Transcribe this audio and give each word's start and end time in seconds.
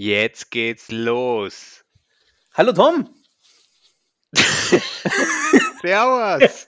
Jetzt 0.00 0.52
geht's 0.52 0.92
los. 0.92 1.84
Hallo 2.54 2.72
Tom. 2.72 3.12
Servus. 5.82 6.66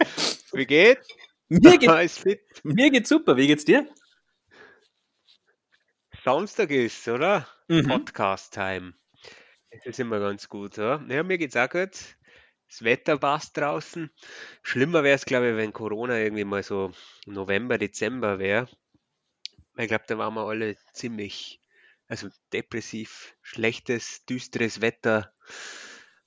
Wie 0.53 0.67
geht's? 0.67 1.07
Mir, 1.49 1.79
geht, 1.79 2.41
mir 2.65 2.91
geht's 2.91 3.09
super. 3.09 3.37
Wie 3.37 3.47
geht's 3.47 3.65
dir? 3.65 3.89
Samstag 6.25 6.73
ist, 6.73 7.07
oder? 7.07 7.47
Mhm. 7.69 7.87
Podcast-Time. 7.87 8.95
Das 9.71 9.87
ist 9.87 10.01
immer 10.01 10.19
ganz 10.19 10.49
gut, 10.49 10.77
oder? 10.79 11.01
Ja, 11.09 11.23
mir 11.23 11.39
geht's 11.39 11.57
auch 11.57 11.71
gut. 11.71 12.17
Das 12.69 12.83
Wetter 12.83 13.17
passt 13.17 13.57
draußen. 13.57 14.11
Schlimmer 14.65 15.05
wäre 15.05 15.15
es, 15.15 15.25
glaube 15.25 15.51
ich, 15.51 15.57
wenn 15.57 15.73
Corona 15.73 16.19
irgendwie 16.19 16.43
mal 16.43 16.65
so 16.65 16.91
November, 17.27 17.79
Dezember 17.79 18.41
wäre. 18.41 18.69
Ich 19.77 19.87
glaube, 19.87 20.05
da 20.09 20.19
waren 20.19 20.35
wir 20.35 20.49
alle 20.49 20.77
ziemlich, 20.95 21.61
also 22.11 22.29
depressiv, 22.53 23.35
schlechtes, 23.41 24.25
düsteres 24.27 24.81
Wetter. 24.81 25.33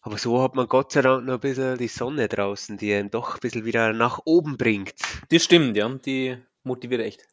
Aber 0.01 0.17
so 0.17 0.41
hat 0.41 0.55
man 0.55 0.67
Gott 0.67 0.91
sei 0.93 1.01
Dank 1.01 1.25
noch 1.25 1.35
ein 1.35 1.39
bisschen 1.39 1.77
die 1.77 1.87
Sonne 1.87 2.27
draußen, 2.27 2.77
die 2.77 2.93
einen 2.93 3.11
doch 3.11 3.35
ein 3.35 3.39
bisschen 3.41 3.65
wieder 3.65 3.93
nach 3.93 4.19
oben 4.25 4.57
bringt. 4.57 4.93
Das 5.29 5.43
stimmt, 5.43 5.77
ja. 5.77 5.87
Die 5.89 6.37
motiviert 6.63 7.01
echt. 7.01 7.27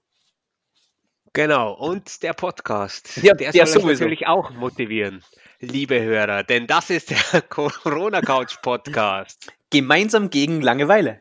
Genau, 1.33 1.75
und 1.75 2.23
der 2.25 2.33
Podcast, 2.33 3.17
Ja, 3.23 3.35
der 3.35 3.53
der 3.53 3.67
soll 3.67 3.83
sowieso. 3.83 4.03
natürlich 4.03 4.27
auch 4.27 4.51
motivieren, 4.51 5.23
liebe 5.61 6.01
Hörer, 6.03 6.43
denn 6.43 6.67
das 6.67 6.91
ist 6.91 7.11
der 7.11 7.43
Corona 7.49 8.21
Couch 8.21 8.57
Podcast. 8.63 9.53
Gemeinsam 9.71 10.31
gegen 10.31 10.61
Langeweile. 10.61 11.21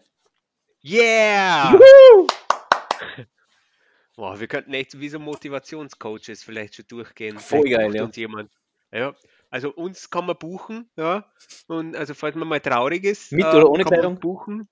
Yeah! 0.84 1.78
Boah, 4.20 4.38
wir 4.38 4.48
könnten 4.48 4.74
echt 4.74 5.00
wie 5.00 5.08
so 5.08 5.18
Motivationscoaches 5.18 6.44
vielleicht 6.44 6.76
schon 6.76 6.84
durchgehen. 6.90 7.40
Voll 7.40 7.62
Vielleicht 7.62 7.80
geil, 7.80 7.96
ja. 7.96 8.04
uns 8.04 8.18
jemand. 8.18 8.52
Ja, 8.92 9.16
also 9.50 9.72
uns 9.74 10.10
kann 10.10 10.26
man 10.26 10.38
buchen, 10.38 10.90
ja. 10.98 11.32
Und 11.68 11.96
also 11.96 12.14
falls 12.14 12.36
man 12.36 12.50
mal 12.50 12.60
traurig 12.60 13.06
ist, 13.06 13.32
Mit 13.32 13.46
äh, 13.46 13.48
oder 13.48 13.70
ohne 13.70 13.86
Kleidung? 13.86 14.20
buchen. 14.20 14.68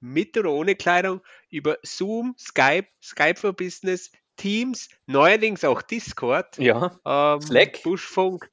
Mit 0.00 0.38
oder 0.38 0.50
ohne 0.50 0.76
Kleidung 0.76 1.20
über 1.50 1.76
Zoom, 1.82 2.36
Skype, 2.38 2.86
Skype 3.02 3.38
for 3.38 3.52
Business, 3.52 4.10
Teams, 4.38 4.88
neuerdings 5.04 5.62
auch 5.62 5.82
Discord. 5.82 6.56
Ja. 6.56 6.98
Ähm, 7.04 7.42
Slack? 7.42 7.82
Buschfunk, 7.82 8.50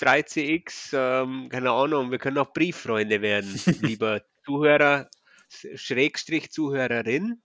3CX, 0.00 0.88
ähm, 0.92 1.48
keine 1.50 1.70
Ahnung, 1.70 2.10
wir 2.10 2.18
können 2.18 2.38
auch 2.38 2.52
Brieffreunde 2.52 3.22
werden, 3.22 3.60
lieber 3.80 4.22
Zuhörer, 4.44 5.08
Schrägstrich 5.48 6.50
Zuhörerin. 6.50 7.40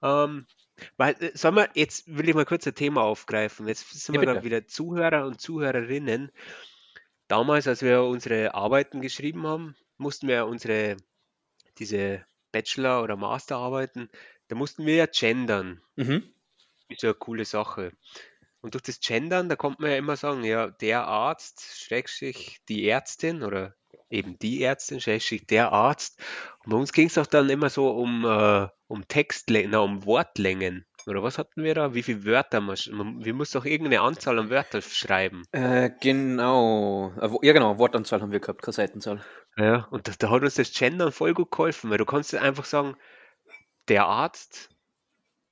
Ähm, 0.00 0.46
weil, 0.96 1.14
äh, 1.22 1.36
sollen 1.36 1.56
wir, 1.56 1.70
jetzt 1.74 2.04
will 2.06 2.28
ich 2.28 2.34
mal 2.34 2.44
kurz 2.46 2.66
ein 2.66 2.74
Thema 2.74 3.02
aufgreifen. 3.02 3.68
Jetzt 3.68 3.90
sind 3.90 4.14
Ja, 4.14 4.22
wir 4.22 4.42
wieder 4.44 4.66
Zuhörer 4.66 5.26
und 5.26 5.40
Zuhörerinnen. 5.40 6.32
Damals, 7.28 7.68
als 7.68 7.82
wir 7.82 8.02
unsere 8.04 8.54
Arbeiten 8.54 9.00
geschrieben 9.02 9.46
haben, 9.46 9.76
mussten 9.98 10.28
wir 10.28 10.46
unsere, 10.46 10.96
diese 11.78 12.26
Bachelor- 12.52 13.02
oder 13.04 13.16
Masterarbeiten, 13.16 14.10
da 14.48 14.56
mussten 14.56 14.86
wir 14.86 14.96
ja 14.96 15.06
gendern 15.06 15.82
Mhm. 15.96 16.34
ist 16.88 17.02
ja 17.02 17.10
eine 17.10 17.18
coole 17.18 17.44
Sache. 17.44 17.92
Und 18.60 18.74
durch 18.74 18.82
das 18.84 19.00
Gendern, 19.00 19.48
da 19.48 19.56
kommt 19.56 19.80
man 19.80 19.90
ja 19.90 19.96
immer 19.98 20.16
sagen, 20.16 20.44
ja, 20.44 20.70
der 20.70 21.06
Arzt, 21.06 21.62
Schrägstrich, 21.78 22.60
die 22.68 22.88
Ärztin 22.88 23.42
oder 23.42 23.76
eben 24.10 24.38
die 24.38 24.62
Ärztin, 24.62 25.00
Schrägstrich, 25.00 25.46
der 25.46 25.72
Arzt. 25.72 26.20
Und 26.64 26.70
bei 26.70 26.76
uns 26.76 26.92
ging 26.92 27.06
es 27.06 27.18
auch 27.18 27.26
dann 27.26 27.50
immer 27.50 27.70
so 27.70 27.90
um, 27.90 28.24
äh, 28.24 28.68
um 28.86 29.08
Textlängen, 29.08 29.74
um 29.74 30.04
Wortlängen. 30.06 30.86
Oder 31.06 31.22
was 31.22 31.36
hatten 31.36 31.62
wir 31.62 31.74
da? 31.74 31.94
Wie 31.94 32.02
viele 32.02 32.24
Wörter? 32.24 32.60
Man, 32.60 32.76
wir 33.24 33.34
mussten 33.34 33.58
doch 33.58 33.66
irgendeine 33.66 34.00
Anzahl 34.00 34.38
an 34.38 34.48
Wörtern 34.48 34.80
schreiben. 34.82 35.42
Äh, 35.52 35.90
genau. 36.00 37.12
Äh, 37.20 37.28
Ja, 37.42 37.52
genau. 37.52 37.78
Wortanzahl 37.78 38.22
haben 38.22 38.32
wir 38.32 38.40
gehabt, 38.40 38.62
keine 38.62 38.72
Seitenzahl. 38.72 39.22
Ja, 39.56 39.86
und 39.90 40.08
da, 40.08 40.12
da 40.18 40.30
hat 40.30 40.42
uns 40.42 40.54
das 40.54 40.72
Gendern 40.72 41.12
voll 41.12 41.34
gut 41.34 41.50
geholfen, 41.50 41.90
weil 41.90 41.98
du 41.98 42.06
kannst 42.06 42.34
einfach 42.34 42.64
sagen, 42.64 42.96
der 43.88 44.06
Arzt 44.06 44.70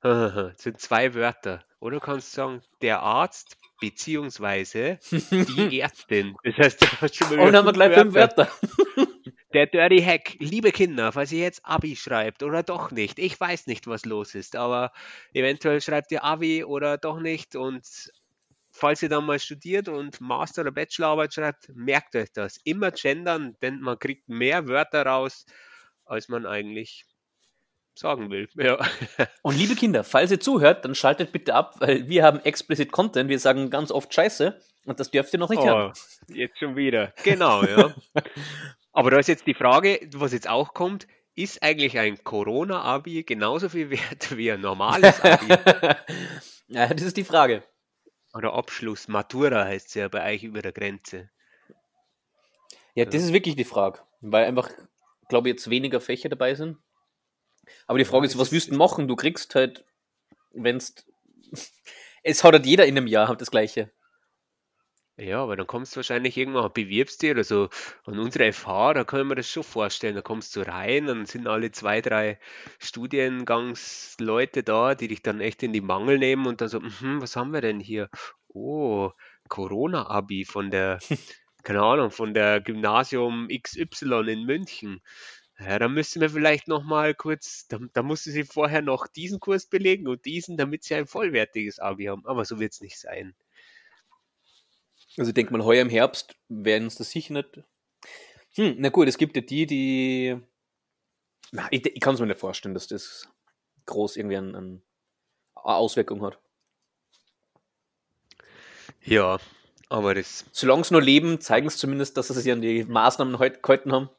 sind 0.56 0.80
zwei 0.80 1.14
Wörter. 1.14 1.64
Oder 1.80 1.96
du 1.96 2.00
kannst 2.00 2.32
sagen, 2.32 2.62
der 2.80 3.00
Arzt 3.00 3.56
beziehungsweise 3.80 4.98
die 5.10 5.80
Ärztin. 5.80 6.36
Das 6.44 6.56
heißt, 6.56 6.82
du 6.82 6.86
hast 7.00 7.16
schon 7.16 7.36
mal 7.36 7.46
Und 7.46 7.56
haben 7.56 7.66
wir 7.66 7.72
gleich 7.72 7.94
fünf 7.94 8.14
Wörter. 8.14 8.48
Der 9.52 9.66
Dirty 9.66 10.00
Hack. 10.00 10.36
Liebe 10.38 10.72
Kinder, 10.72 11.12
falls 11.12 11.30
ihr 11.30 11.40
jetzt 11.42 11.60
Abi 11.66 11.94
schreibt 11.94 12.42
oder 12.42 12.62
doch 12.62 12.90
nicht, 12.90 13.18
ich 13.18 13.38
weiß 13.38 13.66
nicht, 13.66 13.86
was 13.86 14.06
los 14.06 14.34
ist, 14.34 14.56
aber 14.56 14.92
eventuell 15.34 15.82
schreibt 15.82 16.10
ihr 16.10 16.24
Abi 16.24 16.64
oder 16.64 16.96
doch 16.96 17.20
nicht 17.20 17.54
und 17.54 17.84
falls 18.70 19.02
ihr 19.02 19.10
dann 19.10 19.26
mal 19.26 19.38
studiert 19.38 19.88
und 19.88 20.22
Master- 20.22 20.62
oder 20.62 20.70
Bachelorarbeit 20.70 21.34
schreibt, 21.34 21.68
merkt 21.74 22.16
euch 22.16 22.32
das. 22.32 22.58
Immer 22.64 22.92
gendern, 22.92 23.54
denn 23.60 23.80
man 23.80 23.98
kriegt 23.98 24.26
mehr 24.26 24.68
Wörter 24.68 25.04
raus, 25.04 25.44
als 26.06 26.28
man 26.28 26.46
eigentlich 26.46 27.04
sagen 27.94 28.30
will. 28.30 28.48
Ja. 28.56 28.78
Und 29.42 29.56
liebe 29.56 29.74
Kinder, 29.74 30.04
falls 30.04 30.30
ihr 30.30 30.40
zuhört, 30.40 30.84
dann 30.84 30.94
schaltet 30.94 31.32
bitte 31.32 31.54
ab, 31.54 31.74
weil 31.78 32.08
wir 32.08 32.24
haben 32.24 32.40
explicit 32.40 32.92
Content. 32.92 33.28
Wir 33.28 33.38
sagen 33.38 33.70
ganz 33.70 33.90
oft 33.90 34.12
Scheiße 34.12 34.60
und 34.84 35.00
das 35.00 35.10
dürft 35.10 35.32
ihr 35.32 35.38
noch 35.38 35.50
nicht 35.50 35.62
hören. 35.62 35.92
Oh, 35.94 36.32
jetzt 36.32 36.58
schon 36.58 36.76
wieder. 36.76 37.12
Genau, 37.24 37.64
ja. 37.64 37.94
Aber 38.92 39.10
da 39.10 39.18
ist 39.18 39.28
jetzt 39.28 39.46
die 39.46 39.54
Frage, 39.54 40.00
was 40.14 40.32
jetzt 40.32 40.48
auch 40.48 40.74
kommt, 40.74 41.06
ist 41.34 41.62
eigentlich 41.62 41.98
ein 41.98 42.22
Corona-Abi 42.22 43.22
genauso 43.24 43.68
viel 43.68 43.90
wert 43.90 44.36
wie 44.36 44.52
ein 44.52 44.60
normales 44.60 45.20
Abi? 45.22 45.48
ja, 46.68 46.86
das 46.88 47.02
ist 47.02 47.16
die 47.16 47.24
Frage. 47.24 47.62
Oder 48.34 48.54
Abschluss, 48.54 49.08
Matura 49.08 49.64
heißt 49.64 49.88
es 49.88 49.94
ja 49.94 50.08
bei 50.08 50.34
euch 50.34 50.42
über 50.42 50.62
der 50.62 50.72
Grenze. 50.72 51.30
Ja, 52.94 53.06
das 53.06 53.22
ist 53.22 53.32
wirklich 53.32 53.56
die 53.56 53.64
Frage, 53.64 54.00
weil 54.20 54.44
einfach, 54.44 54.70
glaube 55.28 55.48
ich, 55.48 55.54
jetzt 55.54 55.70
weniger 55.70 56.00
Fächer 56.00 56.28
dabei 56.28 56.54
sind. 56.54 56.76
Aber 57.86 57.98
die 57.98 58.04
Frage 58.04 58.26
ist, 58.26 58.38
was 58.38 58.52
willst 58.52 58.70
du 58.70 58.76
machen? 58.76 59.08
Du 59.08 59.16
kriegst 59.16 59.54
halt, 59.54 59.84
wenn's. 60.52 60.94
Es 62.24 62.44
hat 62.44 62.52
halt 62.52 62.66
jeder 62.66 62.86
in 62.86 62.96
einem 62.96 63.08
Jahr 63.08 63.26
hat 63.26 63.40
das 63.40 63.50
Gleiche. 63.50 63.90
Ja, 65.18 65.42
aber 65.42 65.56
dann 65.56 65.66
kommst 65.66 65.92
du 65.94 65.96
wahrscheinlich 65.96 66.36
irgendwann, 66.38 66.72
bewirbst 66.72 67.20
dich 67.22 67.30
oder 67.32 67.44
so 67.44 67.68
an 68.06 68.18
unsere 68.18 68.50
FH, 68.50 68.94
da 68.94 69.04
kann 69.04 69.20
ich 69.20 69.26
mir 69.26 69.34
das 69.34 69.48
schon 69.48 69.62
vorstellen. 69.62 70.14
Da 70.14 70.22
kommst 70.22 70.56
du 70.56 70.62
rein, 70.62 71.06
dann 71.06 71.26
sind 71.26 71.46
alle 71.46 71.70
zwei, 71.70 72.00
drei 72.00 72.38
Studiengangsleute 72.78 74.62
da, 74.62 74.94
die 74.94 75.08
dich 75.08 75.22
dann 75.22 75.40
echt 75.40 75.62
in 75.62 75.72
die 75.74 75.82
Mangel 75.82 76.18
nehmen 76.18 76.46
und 76.46 76.60
dann 76.62 76.68
so, 76.68 76.80
mhm, 76.80 77.20
was 77.20 77.36
haben 77.36 77.52
wir 77.52 77.60
denn 77.60 77.78
hier? 77.78 78.08
Oh, 78.48 79.10
Corona-Abi 79.48 80.46
von 80.46 80.70
der, 80.70 80.98
keine 81.62 81.82
Ahnung, 81.82 82.10
von 82.10 82.32
der 82.32 82.60
Gymnasium 82.62 83.48
XY 83.48 84.32
in 84.32 84.44
München. 84.44 85.02
Ja, 85.64 85.78
da 85.78 85.88
müssen 85.88 86.20
wir 86.20 86.30
vielleicht 86.30 86.66
noch 86.66 86.82
mal 86.82 87.14
kurz, 87.14 87.68
da, 87.68 87.78
da 87.92 88.02
musst 88.02 88.26
du 88.26 88.30
sie 88.30 88.44
vorher 88.44 88.82
noch 88.82 89.06
diesen 89.06 89.38
Kurs 89.38 89.66
belegen 89.66 90.08
und 90.08 90.24
diesen, 90.24 90.56
damit 90.56 90.82
sie 90.82 90.94
ein 90.94 91.06
vollwertiges 91.06 91.78
Abi 91.78 92.06
haben. 92.06 92.26
Aber 92.26 92.44
so 92.44 92.58
wird 92.58 92.72
es 92.72 92.80
nicht 92.80 92.98
sein. 92.98 93.34
Also 95.16 95.28
ich 95.28 95.34
denke 95.34 95.52
mal, 95.52 95.64
heuer 95.64 95.82
im 95.82 95.90
Herbst 95.90 96.34
werden 96.48 96.84
uns 96.84 96.96
das 96.96 97.10
sicher 97.10 97.34
nicht. 97.34 97.62
Hm, 98.54 98.76
na 98.78 98.88
gut, 98.88 99.08
es 99.08 99.18
gibt 99.18 99.36
ja 99.36 99.42
die, 99.42 99.66
die. 99.66 100.40
Na, 101.52 101.68
ich, 101.70 101.84
ich 101.86 102.00
kann 102.00 102.14
es 102.14 102.20
mir 102.20 102.26
nicht 102.26 102.40
vorstellen, 102.40 102.74
dass 102.74 102.86
das 102.86 103.28
groß 103.86 104.16
irgendwie 104.16 104.36
an, 104.36 104.54
an 104.54 104.82
Auswirkung 105.54 106.22
hat. 106.22 106.38
Ja, 109.04 109.38
aber 109.88 110.14
das 110.14 110.46
Solange 110.52 110.84
sie 110.84 110.94
nur 110.94 111.02
leben, 111.02 111.40
zeigen 111.40 111.66
es 111.66 111.76
zumindest, 111.76 112.16
dass 112.16 112.28
sie 112.28 112.34
sich 112.34 112.52
an 112.52 112.62
die 112.62 112.84
Maßnahmen 112.84 113.38
heute 113.38 113.60
gehalten 113.60 113.92
haben. 113.92 114.10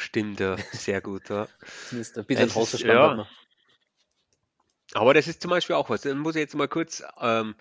Stimmt 0.00 0.40
ja, 0.40 0.56
sehr 0.72 1.00
gut, 1.00 1.28
ja. 1.28 1.46
Zumindest 1.88 2.18
ein 2.18 2.24
bisschen 2.24 2.54
Hausverstand 2.54 2.92
ja. 2.92 3.10
hat 3.10 3.16
man. 3.18 3.26
Aber 4.94 5.14
das 5.14 5.28
ist 5.28 5.42
zum 5.42 5.50
Beispiel 5.50 5.76
auch 5.76 5.90
was. 5.90 6.02
Dann 6.02 6.18
muss 6.18 6.34
ich 6.34 6.40
jetzt 6.40 6.54
mal 6.54 6.68
kurz, 6.68 7.02
ähm, 7.20 7.54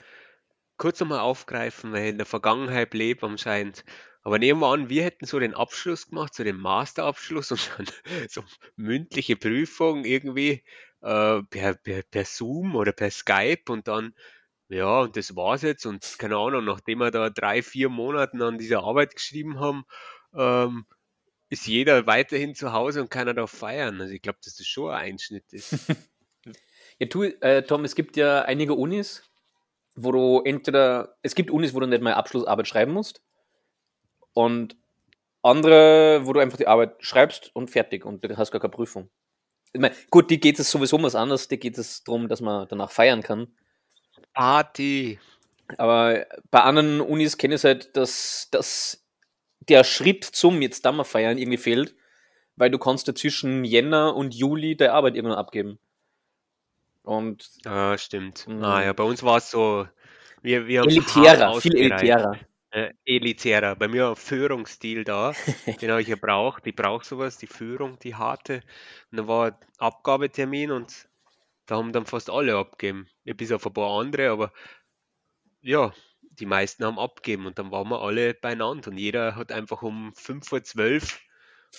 kurz 0.78 1.00
nochmal 1.00 1.20
aufgreifen, 1.20 1.92
weil 1.92 2.04
ich 2.06 2.10
in 2.10 2.18
der 2.18 2.26
Vergangenheit 2.26 2.94
lebe 2.94 3.26
anscheinend. 3.26 3.84
Aber 4.24 4.40
nehmen 4.40 4.62
wir 4.62 4.68
an, 4.68 4.90
wir 4.90 5.04
hätten 5.04 5.26
so 5.26 5.38
den 5.40 5.54
Abschluss 5.54 6.08
gemacht, 6.08 6.34
so 6.34 6.44
den 6.44 6.58
Masterabschluss 6.58 7.52
und 7.52 7.72
dann 7.78 7.88
so 8.30 8.44
mündliche 8.78 9.36
Prüfung 9.36 10.06
irgendwie 10.06 10.64
äh, 11.02 11.44
per, 11.44 11.74
per, 11.76 12.04
per 12.04 12.26
Zoom 12.26 12.76
oder 12.76 12.94
per 12.94 13.12
Skype 13.12 13.70
und 13.70 13.88
dann, 13.88 14.14
ja, 14.70 15.02
und 15.02 15.18
das 15.18 15.36
war's 15.36 15.62
jetzt. 15.62 15.86
Und 15.86 16.16
keine 16.18 16.38
Ahnung, 16.38 16.64
nachdem 16.66 17.00
wir 17.00 17.12
da 17.12 17.30
drei, 17.30 17.62
vier 17.62 17.90
Monaten 17.90 18.42
an 18.42 18.58
dieser 18.58 18.84
Arbeit 18.84 19.16
geschrieben 19.16 19.60
haben, 19.60 19.84
ähm, 20.34 20.86
ist 21.50 21.68
jeder 21.68 22.08
weiterhin 22.08 22.56
zu 22.56 22.74
Hause 22.74 23.02
und 23.02 23.10
keiner 23.10 23.34
darf 23.34 23.52
feiern. 23.52 24.00
Also 24.00 24.14
ich 24.14 24.22
glaube, 24.22 24.40
dass 24.44 24.56
das 24.56 24.68
schon 24.68 24.92
ein 24.92 25.14
Einschnitt 25.14 25.52
ist. 25.52 25.76
Ja, 27.02 27.08
tu, 27.08 27.24
äh, 27.24 27.64
Tom, 27.64 27.86
es 27.86 27.96
gibt 27.96 28.18
ja 28.18 28.42
einige 28.42 28.74
Unis, 28.74 29.24
wo 29.96 30.12
du 30.12 30.42
entweder, 30.44 31.16
es 31.22 31.34
gibt 31.34 31.50
Unis, 31.50 31.74
wo 31.74 31.80
du 31.80 31.88
nicht 31.88 32.02
mal 32.02 32.14
Abschlussarbeit 32.14 32.68
schreiben 32.68 32.92
musst 32.92 33.22
und 34.34 34.76
andere, 35.42 36.26
wo 36.26 36.34
du 36.34 36.42
einfach 36.42 36.58
die 36.58 36.68
Arbeit 36.68 36.98
schreibst 37.00 37.56
und 37.56 37.70
fertig 37.70 38.06
und 38.06 38.26
du 38.26 38.38
hast 38.38 38.52
gar 38.52 38.60
keine 38.60 38.72
Prüfung. 38.72 39.10
Ich 39.72 39.80
meine, 39.80 39.96
gut, 40.10 40.30
die 40.30 40.42
geht 40.42 40.60
es 40.60 40.70
sowieso 40.70 40.98
um 40.98 41.04
was 41.04 41.16
anderes, 41.16 41.48
die 41.48 41.58
geht 41.58 41.78
es 41.78 42.04
darum, 42.04 42.28
dass 42.28 42.42
man 42.42 42.68
danach 42.68 42.92
feiern 42.92 43.24
kann. 43.24 43.48
Party. 44.34 45.20
Aber 45.78 46.26
bei 46.52 46.62
anderen 46.62 47.00
Unis 47.00 47.38
kenne 47.38 47.56
ich 47.56 47.60
es 47.60 47.64
halt, 47.64 47.96
dass, 47.96 48.50
dass 48.52 49.06
der 49.70 49.84
Schritt 49.84 50.24
zum 50.24 50.62
jetzt 50.62 50.86
Dammer 50.86 51.06
feiern 51.06 51.38
irgendwie 51.38 51.58
fehlt, 51.58 51.96
weil 52.56 52.72
du 52.72 52.78
kannst 52.78 53.08
ja 53.08 53.16
zwischen 53.16 53.64
Jänner 53.64 54.16
und 54.16 54.36
Juli 54.36 54.76
der 54.76 54.94
Arbeit 54.94 55.16
irgendwann 55.16 55.38
abgeben. 55.38 55.80
Und 57.04 57.50
Ja, 57.66 57.98
stimmt. 57.98 58.48
Mhm. 58.48 58.64
Ah 58.64 58.84
ja, 58.84 58.94
bei 58.94 59.04
uns 59.04 59.24
war 59.24 59.38
es 59.38 59.50
so, 59.50 59.88
wir, 60.42 60.68
wir 60.68 60.84
elitärer, 60.84 61.60
viel 61.60 61.76
elitärer. 61.76 62.38
Äh, 62.72 62.94
elitärer. 63.04 63.76
Bei 63.76 63.88
mir 63.88 64.16
Führungsstil 64.16 65.04
da, 65.04 65.34
den 65.82 65.90
habe 65.90 66.02
ich 66.02 66.08
gebraucht. 66.08 66.68
Ich 66.68 66.76
brauche 66.76 67.04
sowas, 67.04 67.38
die 67.38 67.48
Führung, 67.48 67.98
die 68.00 68.16
harte. 68.16 68.62
Und 69.12 69.18
dann 69.18 69.28
war 69.28 69.60
Abgabetermin 69.80 70.72
und 70.72 71.08
da 71.66 71.78
haben 71.78 71.94
dann 71.94 72.06
fast 72.06 72.30
alle 72.30 72.56
abgegeben. 72.56 73.08
Bis 73.24 73.52
auf 73.52 73.66
ein 73.66 73.74
paar 73.74 74.00
andere, 74.00 74.30
aber 74.30 74.54
ja, 75.62 75.94
die 76.40 76.46
meisten 76.46 76.86
haben 76.86 77.00
abgegeben 77.00 77.46
und 77.46 77.60
dann 77.60 77.72
waren 77.72 77.90
wir 77.90 78.02
alle 78.02 78.34
beieinander 78.34 78.90
und 78.90 78.98
jeder 78.98 79.36
hat 79.36 79.52
einfach 79.52 79.82
um 79.82 80.14
5.12 80.14 81.16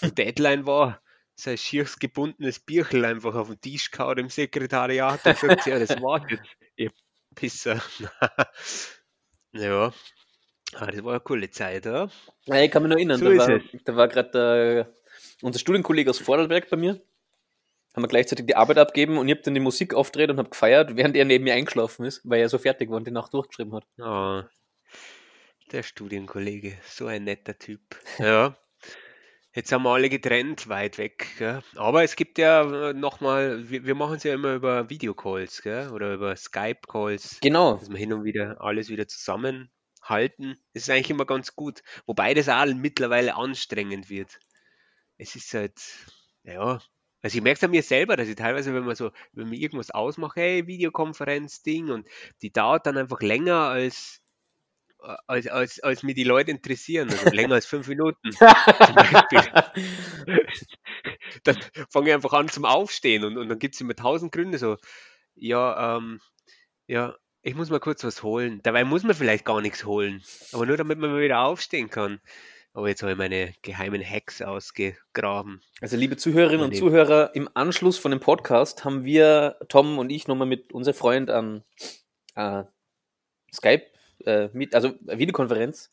Uhr, 0.03 0.11
Deadline 0.15 0.67
war, 0.67 1.01
sein 1.35 1.57
schiers 1.57 1.99
gebundenes 1.99 2.61
Bierchen 2.61 3.05
einfach 3.05 3.35
auf 3.35 3.49
den 3.49 3.61
Tisch 3.61 3.91
gehauen 3.91 4.19
im 4.19 4.29
Sekretariat 4.29 5.25
und 5.25 5.41
gesagt, 5.41 5.67
ja, 5.67 5.79
das 5.79 5.91
war's 6.03 6.23
jetzt, 6.29 6.49
ihr 6.77 6.91
Pisser. 7.35 7.81
ja, 9.53 9.93
ah, 10.75 10.87
das 10.87 11.05
war 11.05 11.13
eine 11.13 11.21
coole 11.21 11.51
Zeit, 11.51 11.87
ja. 11.87 12.09
Ja, 12.45 12.61
ich 12.61 12.71
kann 12.71 12.83
mich 12.83 12.91
noch 12.91 12.97
erinnern, 12.97 13.19
So 13.19 13.33
da 13.33 13.49
war, 13.49 13.61
da 13.85 13.97
war 13.97 14.09
gerade 14.09 14.95
unser 15.43 15.59
Studienkollege 15.59 16.11
aus 16.11 16.19
Vorarlberg 16.19 16.69
bei 16.69 16.77
mir. 16.77 17.01
Haben 17.95 18.05
wir 18.05 18.09
gleichzeitig 18.09 18.47
die 18.47 18.57
Arbeit 18.57 18.79
abgeben 18.79 19.19
und 19.19 19.29
ich 19.29 19.35
habe 19.35 19.43
dann 19.43 19.55
die 19.55 19.61
Musik 19.61 19.95
aufgedreht 19.95 20.31
und 20.31 20.39
habe 20.39 20.51
gefeiert, 20.51 20.97
während 20.97 21.17
er 21.17 21.25
neben 21.25 21.45
mir 21.45 21.55
eingeschlafen 21.55 22.05
ist, 22.05 22.21
weil 22.25 22.41
er 22.41 22.49
so 22.49 22.59
fertig 22.59 22.89
war 22.91 22.97
und 22.97 23.07
die 23.07 23.11
Nacht 23.11 23.35
durchgeschrieben 23.35 23.75
hat. 23.75 23.85
Ah, 24.01 24.49
der 25.73 25.83
Studienkollege, 25.83 26.77
so 26.87 27.07
ein 27.07 27.25
netter 27.25 27.59
Typ. 27.59 27.81
Ja, 28.19 28.57
jetzt 29.55 29.73
haben 29.73 29.83
wir 29.83 29.91
alle 29.91 30.09
getrennt, 30.09 30.69
weit 30.69 30.99
weg. 30.99 31.27
Gell? 31.39 31.63
Aber 31.77 32.03
es 32.05 32.15
gibt 32.17 32.39
ja 32.39 32.93
nochmal, 32.93 33.69
wir, 33.71 33.85
wir 33.85 33.95
machen 33.97 34.17
es 34.17 34.23
ja 34.23 34.35
immer 34.35 34.55
über 34.55 34.89
Videocalls 34.89 35.63
gell? 35.63 35.91
oder 35.91 36.15
über 36.15 36.37
Skype-Calls, 36.37 37.39
Genau. 37.41 37.77
dass 37.77 37.91
wir 37.91 37.99
hin 37.99 38.13
und 38.13 38.25
wieder 38.25 38.61
alles 38.61 38.89
wieder 38.89 39.09
zusammenhalten. 39.09 40.59
Das 40.75 40.85
ist 40.85 40.91
eigentlich 40.91 41.11
immer 41.11 41.27
ganz 41.27 41.55
gut. 41.57 41.83
Wobei 42.07 42.35
das 42.35 42.49
auch 42.49 42.67
mittlerweile 42.67 43.35
anstrengend 43.35 44.11
wird. 44.11 44.39
Es 45.19 45.35
ist 45.37 45.53
halt, 45.55 45.81
ja, 46.45 46.81
also 47.23 47.37
ich 47.37 47.43
merke 47.43 47.59
es 47.59 47.65
an 47.65 47.71
mir 47.71 47.83
selber, 47.83 48.17
dass 48.17 48.29
ich 48.29 48.37
teilweise, 48.37 48.75
wenn 48.75 48.85
man 48.85 48.97
so, 48.97 49.11
wenn 49.33 49.49
man 49.49 49.55
irgendwas 49.55 49.91
ausmache, 49.91 50.41
hey, 50.41 50.67
Videokonferenz-Ding 50.67 51.91
und 51.91 52.07
die 52.43 52.53
dauert 52.53 52.87
dann 52.87 52.97
einfach 52.97 53.21
länger 53.21 53.57
als, 53.57 54.23
äh, 55.03 55.15
als, 55.27 55.47
als, 55.47 55.81
als 55.81 56.03
mir 56.03 56.15
die 56.15 56.25
Leute 56.25 56.51
interessieren, 56.51 57.11
also 57.11 57.29
länger 57.31 57.55
als 57.55 57.67
fünf 57.67 57.89
Minuten 57.89 58.33
zum 58.33 58.95
Beispiel. 58.95 59.43
Dann 61.45 61.59
fange 61.91 62.09
ich 62.09 62.15
einfach 62.15 62.33
an 62.33 62.49
zum 62.49 62.65
Aufstehen 62.65 63.25
und, 63.25 63.37
und 63.37 63.49
dann 63.49 63.59
gibt 63.59 63.75
es 63.75 63.81
immer 63.81 63.95
tausend 63.95 64.33
Gründe 64.33 64.59
so, 64.59 64.77
ja, 65.35 65.97
ähm, 65.97 66.21
ja, 66.87 67.15
ich 67.43 67.55
muss 67.55 67.71
mal 67.71 67.81
kurz 67.81 68.05
was 68.05 68.23
holen. 68.23 68.61
Dabei 68.63 68.85
muss 68.85 69.03
man 69.03 69.15
vielleicht 69.15 69.45
gar 69.45 69.61
nichts 69.61 69.85
holen, 69.85 70.23
aber 70.53 70.67
nur 70.67 70.77
damit 70.77 70.99
man 70.99 71.11
mal 71.13 71.23
wieder 71.23 71.41
aufstehen 71.41 71.91
kann. 71.91 72.21
Aber 72.73 72.89
jetzt 72.89 73.03
habe 73.03 73.13
ich 73.13 73.19
meine 73.19 73.53
geheimen 73.63 74.03
Hacks 74.03 74.41
ausgegraben. 74.43 75.61
Also 75.81 75.97
liebe 75.97 76.17
Zuhörerinnen 76.17 76.67
und 76.67 76.77
Zuhörer, 76.77 77.35
im 77.35 77.49
Anschluss 77.55 77.99
von 77.99 78.13
dem 78.13 78.21
Podcast 78.21 78.85
haben 78.85 79.05
wir, 79.05 79.57
Tom 79.69 79.99
und 79.99 80.11
ich, 80.11 80.29
nochmal 80.29 80.47
mit 80.47 80.73
unserem 80.73 80.97
Freund 80.97 81.31
an 81.31 81.65
äh, 82.37 82.63
Skype, 83.53 83.87
äh, 84.25 84.49
mit, 84.53 84.75
also 84.75 84.95
Videokonferenz. 85.03 85.91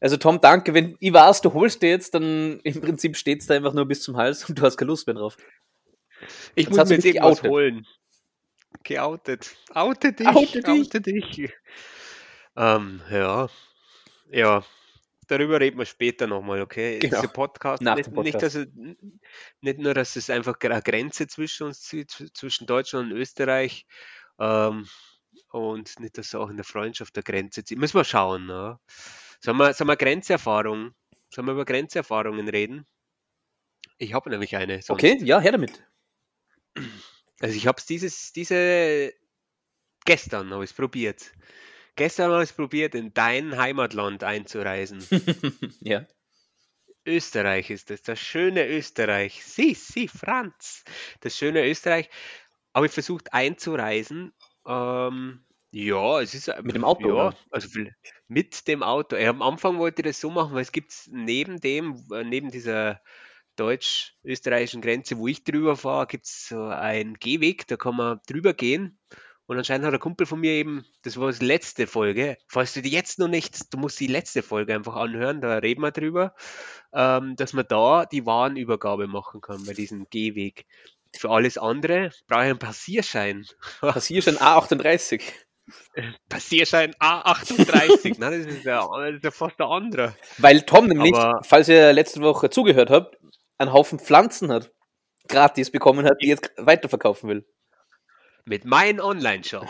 Also 0.00 0.18
Tom, 0.18 0.40
danke. 0.40 0.74
Wenn 0.74 0.96
ich 1.00 1.12
weiß, 1.12 1.40
du 1.40 1.54
holst 1.54 1.82
dir 1.82 1.90
jetzt, 1.90 2.14
dann 2.14 2.60
im 2.60 2.80
Prinzip 2.80 3.16
steht 3.16 3.40
es 3.40 3.46
da 3.46 3.54
einfach 3.54 3.72
nur 3.72 3.86
bis 3.86 4.02
zum 4.02 4.16
Hals 4.16 4.48
und 4.48 4.58
du 4.58 4.62
hast 4.62 4.76
keine 4.76 4.90
Lust 4.90 5.06
mehr 5.06 5.16
drauf. 5.16 5.36
Ich 6.54 6.66
Jetzt 6.66 6.76
muss 6.76 6.88
mir 6.88 6.96
jetzt 6.96 7.04
irgendwas 7.06 7.40
geoutet. 7.40 7.50
holen. 7.50 7.86
Geoutet. 8.82 9.56
Oute 9.74 10.12
dich. 10.12 10.28
Oute 10.28 10.60
dich. 10.60 10.68
Oute 10.68 11.00
dich. 11.00 11.52
Ähm, 12.56 13.00
ja. 13.10 13.48
Ja. 14.30 14.64
Darüber 15.30 15.60
reden 15.60 15.78
wir 15.78 15.86
später 15.86 16.26
nochmal, 16.26 16.60
okay? 16.60 16.98
Genau. 16.98 17.20
Dieser 17.20 17.32
Podcast, 17.32 17.82
Nach 17.82 17.94
nicht, 17.94 18.08
dem 18.08 18.22
Nicht, 18.22 18.32
Podcast. 18.32 18.56
dass 18.56 18.66
nicht 19.60 19.78
nur, 19.78 19.94
dass 19.94 20.16
es 20.16 20.28
einfach 20.30 20.56
eine 20.60 20.82
Grenze 20.82 21.26
zwischen 21.28 21.68
uns 21.68 21.82
zieht, 21.82 22.10
zw- 22.10 22.32
zwischen 22.34 22.66
Deutschland 22.66 23.12
und 23.12 23.18
Österreich, 23.18 23.86
ähm, 24.38 24.88
und 25.52 26.00
nicht, 26.00 26.18
dass 26.18 26.26
es 26.26 26.34
auch 26.34 26.48
in 26.50 26.56
der 26.56 26.64
Freundschaft 26.64 27.16
eine 27.16 27.22
Grenze 27.22 27.64
zieht. 27.64 27.78
Müssen 27.78 27.96
wir 27.96 28.04
schauen. 28.04 28.46
Ne? 28.46 28.78
Sollen, 29.40 29.56
wir, 29.56 29.72
sollen 29.74 29.88
wir 29.88 29.96
Grenzerfahrung, 29.96 30.94
sollen 31.28 31.46
wir 31.46 31.52
über 31.52 31.64
Grenzerfahrungen 31.64 32.48
reden? 32.48 32.86
Ich 33.98 34.14
habe 34.14 34.30
nämlich 34.30 34.56
eine. 34.56 34.82
Sonst. 34.82 34.90
Okay, 34.90 35.18
ja, 35.22 35.40
her 35.40 35.52
damit. 35.52 35.84
Also 37.40 37.56
ich 37.56 37.66
habe 37.66 37.78
es 37.78 37.86
dieses, 37.86 38.32
diese 38.32 39.12
gestern 40.04 40.52
habe 40.52 40.64
ich 40.64 40.70
es 40.70 40.76
probiert. 40.76 41.32
Gestern 42.00 42.30
habe 42.32 42.42
ich 42.42 42.48
es 42.48 42.56
probiert, 42.56 42.94
in 42.94 43.12
dein 43.12 43.58
Heimatland 43.58 44.24
einzureisen. 44.24 45.06
ja. 45.82 46.06
Österreich 47.04 47.68
ist 47.68 47.90
es, 47.90 48.00
das 48.00 48.18
schöne 48.18 48.66
Österreich. 48.66 49.44
Sie, 49.44 49.74
sie, 49.74 50.08
Franz. 50.08 50.82
Das 51.20 51.36
schöne 51.36 51.62
Österreich. 51.68 52.08
Habe 52.74 52.86
ich 52.86 52.92
versucht 52.92 53.34
einzureisen. 53.34 54.32
Ähm, 54.66 55.44
ja, 55.72 56.22
es 56.22 56.32
ist 56.34 56.50
Mit 56.62 56.74
dem 56.74 56.84
Auto, 56.84 57.06
Ja, 57.06 57.14
oder? 57.26 57.36
also 57.50 57.68
mit 58.28 58.66
dem 58.66 58.82
Auto. 58.82 59.16
Ja, 59.16 59.28
am 59.28 59.42
Anfang 59.42 59.78
wollte 59.78 60.00
ich 60.00 60.06
das 60.06 60.20
so 60.22 60.30
machen, 60.30 60.54
weil 60.54 60.62
es 60.62 60.72
gibt 60.72 60.94
neben 61.10 61.60
dem, 61.60 62.02
äh, 62.14 62.24
neben 62.24 62.50
dieser 62.50 63.02
deutsch-österreichischen 63.56 64.80
Grenze, 64.80 65.18
wo 65.18 65.28
ich 65.28 65.44
drüber 65.44 65.76
fahre, 65.76 66.06
gibt 66.06 66.24
es 66.24 66.48
so 66.48 66.62
einen 66.62 67.18
Gehweg, 67.18 67.66
da 67.66 67.76
kann 67.76 67.96
man 67.96 68.20
drüber 68.26 68.54
gehen. 68.54 68.98
Und 69.50 69.58
anscheinend 69.58 69.84
hat 69.84 69.92
ein 69.92 69.98
Kumpel 69.98 70.28
von 70.28 70.38
mir 70.38 70.52
eben, 70.52 70.86
das 71.02 71.18
war 71.18 71.32
die 71.32 71.44
letzte 71.44 71.88
Folge, 71.88 72.38
falls 72.46 72.72
du 72.72 72.82
die 72.82 72.90
jetzt 72.90 73.18
noch 73.18 73.26
nicht, 73.26 73.74
du 73.74 73.78
musst 73.78 73.98
die 73.98 74.06
letzte 74.06 74.44
Folge 74.44 74.76
einfach 74.76 74.94
anhören, 74.94 75.40
da 75.40 75.56
reden 75.58 75.80
wir 75.80 75.90
drüber, 75.90 76.36
ähm, 76.92 77.34
dass 77.34 77.52
man 77.52 77.64
da 77.68 78.06
die 78.06 78.24
Warenübergabe 78.26 79.08
machen 79.08 79.40
kann 79.40 79.64
bei 79.66 79.72
diesem 79.72 80.06
Gehweg. 80.08 80.66
Für 81.16 81.30
alles 81.30 81.58
andere 81.58 82.12
brauche 82.28 82.44
ich 82.44 82.50
einen 82.50 82.60
Passierschein. 82.60 83.44
Passierschein 83.80 84.36
A38. 84.36 85.20
Passierschein 86.28 86.94
A38, 87.00 88.18
ne? 88.20 88.44
das, 88.44 88.54
ist 88.54 88.64
ja, 88.64 88.86
das 88.86 89.16
ist 89.16 89.24
ja 89.24 89.30
fast 89.32 89.58
der 89.58 89.66
andere. 89.66 90.14
Weil 90.38 90.62
Tom 90.62 90.86
nämlich, 90.86 91.16
Aber- 91.16 91.42
falls 91.42 91.68
ihr 91.68 91.92
letzte 91.92 92.20
Woche 92.20 92.50
zugehört 92.50 92.90
habt, 92.90 93.18
einen 93.58 93.72
Haufen 93.72 93.98
Pflanzen 93.98 94.52
hat, 94.52 94.70
gratis 95.26 95.72
bekommen 95.72 96.06
hat, 96.06 96.18
die 96.22 96.28
jetzt 96.28 96.52
weiterverkaufen 96.56 97.28
will. 97.28 97.44
Mit 98.44 98.64
meinem 98.64 99.00
Online-Shop. 99.00 99.68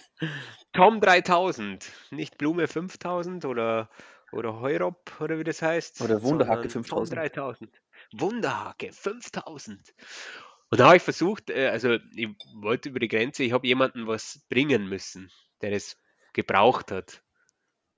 Tom 0.72 1.00
3000, 1.00 1.90
nicht 2.10 2.38
Blume 2.38 2.66
5000 2.66 3.44
oder, 3.44 3.90
oder 4.32 4.60
Heurop 4.60 5.20
oder 5.20 5.38
wie 5.38 5.44
das 5.44 5.62
heißt. 5.62 6.00
Oder 6.00 6.22
Wunderhacke 6.22 6.68
sondern 6.70 6.84
5000. 6.84 7.08
Tom 7.08 7.44
3000. 7.44 7.82
Wunderhacke 8.12 8.92
5000. 8.92 9.94
Und 10.70 10.80
da 10.80 10.86
habe 10.86 10.96
ich 10.96 11.02
versucht, 11.02 11.50
äh, 11.50 11.68
also 11.68 11.98
ich 12.14 12.28
wollte 12.54 12.88
über 12.88 12.98
die 12.98 13.08
Grenze, 13.08 13.42
ich 13.42 13.52
habe 13.52 13.66
jemanden 13.66 14.06
was 14.06 14.40
bringen 14.48 14.88
müssen, 14.88 15.30
der 15.60 15.70
das 15.70 15.98
gebraucht 16.32 16.90
hat. 16.90 17.22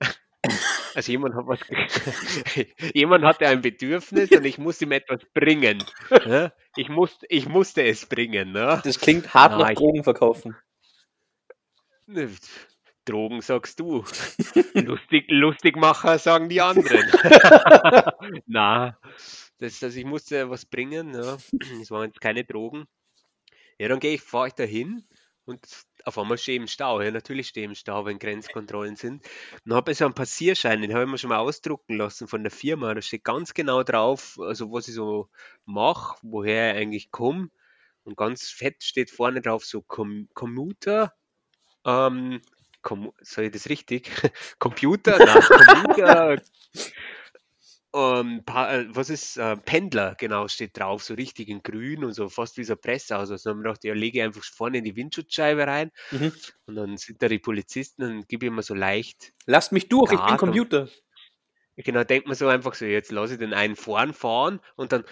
Also 0.95 1.11
jemand 1.11 1.35
hat 1.35 1.45
was, 1.45 1.59
jemand 2.93 3.25
hatte 3.25 3.47
ein 3.47 3.61
Bedürfnis 3.61 4.31
und 4.31 4.45
ich 4.45 4.57
musste 4.57 4.85
ihm 4.85 4.93
etwas 4.93 5.19
bringen. 5.33 5.83
ne? 6.09 6.53
Ich 6.77 6.89
musste, 6.89 7.25
ich 7.29 7.47
musste 7.47 7.83
es 7.83 8.05
bringen. 8.05 8.53
Ne? 8.53 8.81
Das 8.83 8.99
klingt 8.99 9.33
hart 9.33 9.53
Ah, 9.53 9.57
nach 9.57 9.73
Drogen 9.73 10.03
verkaufen. 10.03 10.55
Ne, 12.07 12.29
Drogen 13.05 13.41
sagst 13.41 13.79
du. 13.79 14.03
Lustig, 14.73 15.25
Lustigmacher 15.29 16.17
sagen 16.17 16.49
die 16.49 16.61
anderen. 16.61 17.11
Na, 18.47 18.97
das, 19.59 19.79
das, 19.79 19.95
ich 19.95 20.05
musste 20.05 20.49
was 20.49 20.65
bringen. 20.65 21.13
Ja. 21.13 21.37
Es 21.81 21.91
waren 21.91 22.07
jetzt 22.07 22.21
keine 22.21 22.43
Drogen. 22.45 22.85
Ja, 23.79 23.89
dann 23.89 23.99
gehe 23.99 24.13
ich, 24.15 24.21
fahre 24.21 24.47
ich 24.47 24.53
da 24.53 24.63
hin 24.63 25.03
und 25.45 25.65
auf 26.05 26.17
einmal 26.17 26.37
stehe 26.37 26.57
ich 26.57 26.61
im 26.61 26.67
Stau. 26.67 27.01
Ja, 27.01 27.11
natürlich 27.11 27.47
stehe 27.47 27.65
ich 27.65 27.69
im 27.69 27.75
Stau, 27.75 28.05
wenn 28.05 28.19
Grenzkontrollen 28.19 28.95
sind. 28.95 29.25
Dann 29.65 29.75
habe 29.75 29.91
ich 29.91 29.97
so 29.97 30.05
einen 30.05 30.13
Passierschein, 30.13 30.81
den 30.81 30.93
habe 30.93 31.03
ich 31.03 31.09
mir 31.09 31.17
schon 31.17 31.29
mal 31.29 31.39
ausdrucken 31.39 31.97
lassen 31.97 32.27
von 32.27 32.43
der 32.43 32.51
Firma. 32.51 32.93
Da 32.93 33.01
steht 33.01 33.23
ganz 33.23 33.53
genau 33.53 33.83
drauf, 33.83 34.39
also 34.39 34.71
was 34.71 34.87
ich 34.87 34.93
so 34.93 35.29
mache, 35.65 36.17
woher 36.21 36.75
ich 36.75 36.81
eigentlich 36.81 37.11
komme. 37.11 37.49
Und 38.03 38.15
ganz 38.17 38.49
fett 38.49 38.83
steht 38.83 39.09
vorne 39.09 39.41
drauf 39.41 39.65
so 39.65 39.81
Com 39.81 40.29
Commuter. 40.35 41.13
Ähm, 41.85 42.41
Com 42.83 43.11
soll 43.21 43.45
ich 43.45 43.51
das 43.51 43.67
richtig? 43.67 44.11
Computer? 44.59 45.17
Nein, 45.17 45.41
Commuter. 45.49 46.41
Ähm, 47.95 48.43
äh, 48.47 48.85
was 48.89 49.09
ist, 49.09 49.37
äh, 49.37 49.55
Pendler, 49.57 50.15
genau, 50.19 50.47
steht 50.47 50.77
drauf, 50.77 51.03
so 51.03 51.13
richtig 51.13 51.47
in 51.49 51.63
grün 51.63 52.03
und 52.03 52.13
so 52.13 52.29
fast 52.29 52.57
wie 52.57 52.63
so 52.63 52.73
ein 52.73 52.81
Pressehaus. 52.81 53.31
Also 53.31 53.49
haben 53.49 53.59
wir 53.59 53.63
gedacht, 53.63 53.83
ja, 53.83 53.93
lege 53.93 54.19
ich 54.19 54.23
einfach 54.23 54.43
vorne 54.43 54.79
in 54.79 54.83
die 54.83 54.95
Windschutzscheibe 54.95 55.65
rein 55.65 55.91
Mhm. 56.11 56.33
und 56.65 56.75
dann 56.75 56.97
sind 56.97 57.21
da 57.21 57.27
die 57.27 57.39
Polizisten 57.39 58.03
und 58.03 58.27
gebe 58.27 58.45
ich 58.45 58.51
immer 58.51 58.61
so 58.63 58.73
leicht. 58.73 59.33
Lasst 59.45 59.71
mich 59.71 59.87
durch, 59.89 60.11
ich 60.11 60.19
bin. 60.19 60.37
Computer. 60.37 60.89
Genau, 61.77 62.03
denkt 62.03 62.27
man 62.27 62.35
so 62.35 62.47
einfach 62.47 62.73
so, 62.73 62.85
jetzt 62.85 63.11
lasse 63.11 63.33
ich 63.33 63.39
den 63.39 63.53
einen 63.53 63.75
vorn 63.75 64.13
fahren 64.13 64.59
und 64.75 64.91
dann 64.91 65.03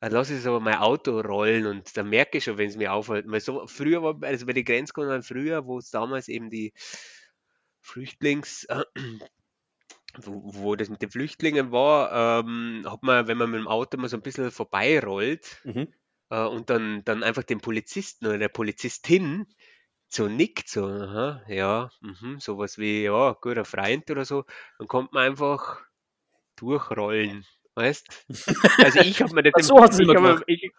dann 0.00 0.12
lasse 0.12 0.34
ich 0.36 0.42
so 0.42 0.60
mein 0.60 0.76
Auto 0.76 1.20
rollen 1.20 1.66
und 1.66 1.96
dann 1.96 2.08
merke 2.08 2.38
ich 2.38 2.44
schon, 2.44 2.56
wenn 2.56 2.68
es 2.68 2.76
mir 2.76 2.92
aufhält. 2.92 3.24
Weil 3.28 3.40
so 3.40 3.66
früher 3.66 4.00
war, 4.02 4.16
also 4.22 4.46
bei 4.46 4.52
den 4.52 4.64
Grenzkontrollen 4.64 5.24
früher, 5.24 5.66
wo 5.66 5.78
es 5.78 5.90
damals 5.90 6.28
eben 6.28 6.50
die 6.50 6.72
Flüchtlings, 7.80 8.66
wo, 10.22 10.42
wo 10.44 10.76
das 10.76 10.88
mit 10.90 11.02
den 11.02 11.10
Flüchtlingen 11.10 11.72
war, 11.72 12.40
ähm, 12.40 12.84
hat 12.90 13.02
man, 13.02 13.26
wenn 13.28 13.38
man 13.38 13.50
mit 13.50 13.60
dem 13.60 13.68
Auto 13.68 13.96
mal 13.98 14.08
so 14.08 14.16
ein 14.16 14.22
bisschen 14.22 14.50
vorbeirollt 14.50 15.64
Mhm. 15.64 15.88
äh, 16.30 16.44
und 16.44 16.70
dann, 16.70 17.04
dann 17.04 17.22
einfach 17.24 17.44
den 17.44 17.60
Polizisten 17.60 18.26
oder 18.26 18.38
der 18.38 18.48
Polizistin 18.48 19.46
so 20.08 20.28
nickt, 20.28 20.68
so, 20.68 20.86
aha, 20.86 21.42
ja, 21.48 21.90
mhm, 22.00 22.40
sowas 22.40 22.78
wie, 22.78 23.04
ja, 23.04 23.32
guter 23.40 23.64
Freund 23.66 24.10
oder 24.10 24.24
so, 24.24 24.44
dann 24.78 24.88
kommt 24.88 25.12
man 25.12 25.24
einfach 25.26 25.82
durchrollen, 26.56 27.46
weißt? 27.74 28.26
Also 28.80 29.00
ich 29.00 29.22
habe 29.22 29.34
mir 29.34 29.42
das, 29.44 29.54
im- 29.56 29.72
so 29.72 29.74
ich 29.98 30.18
mir, 30.18 30.36
gemacht. 30.36 30.44
ich, 30.46 30.72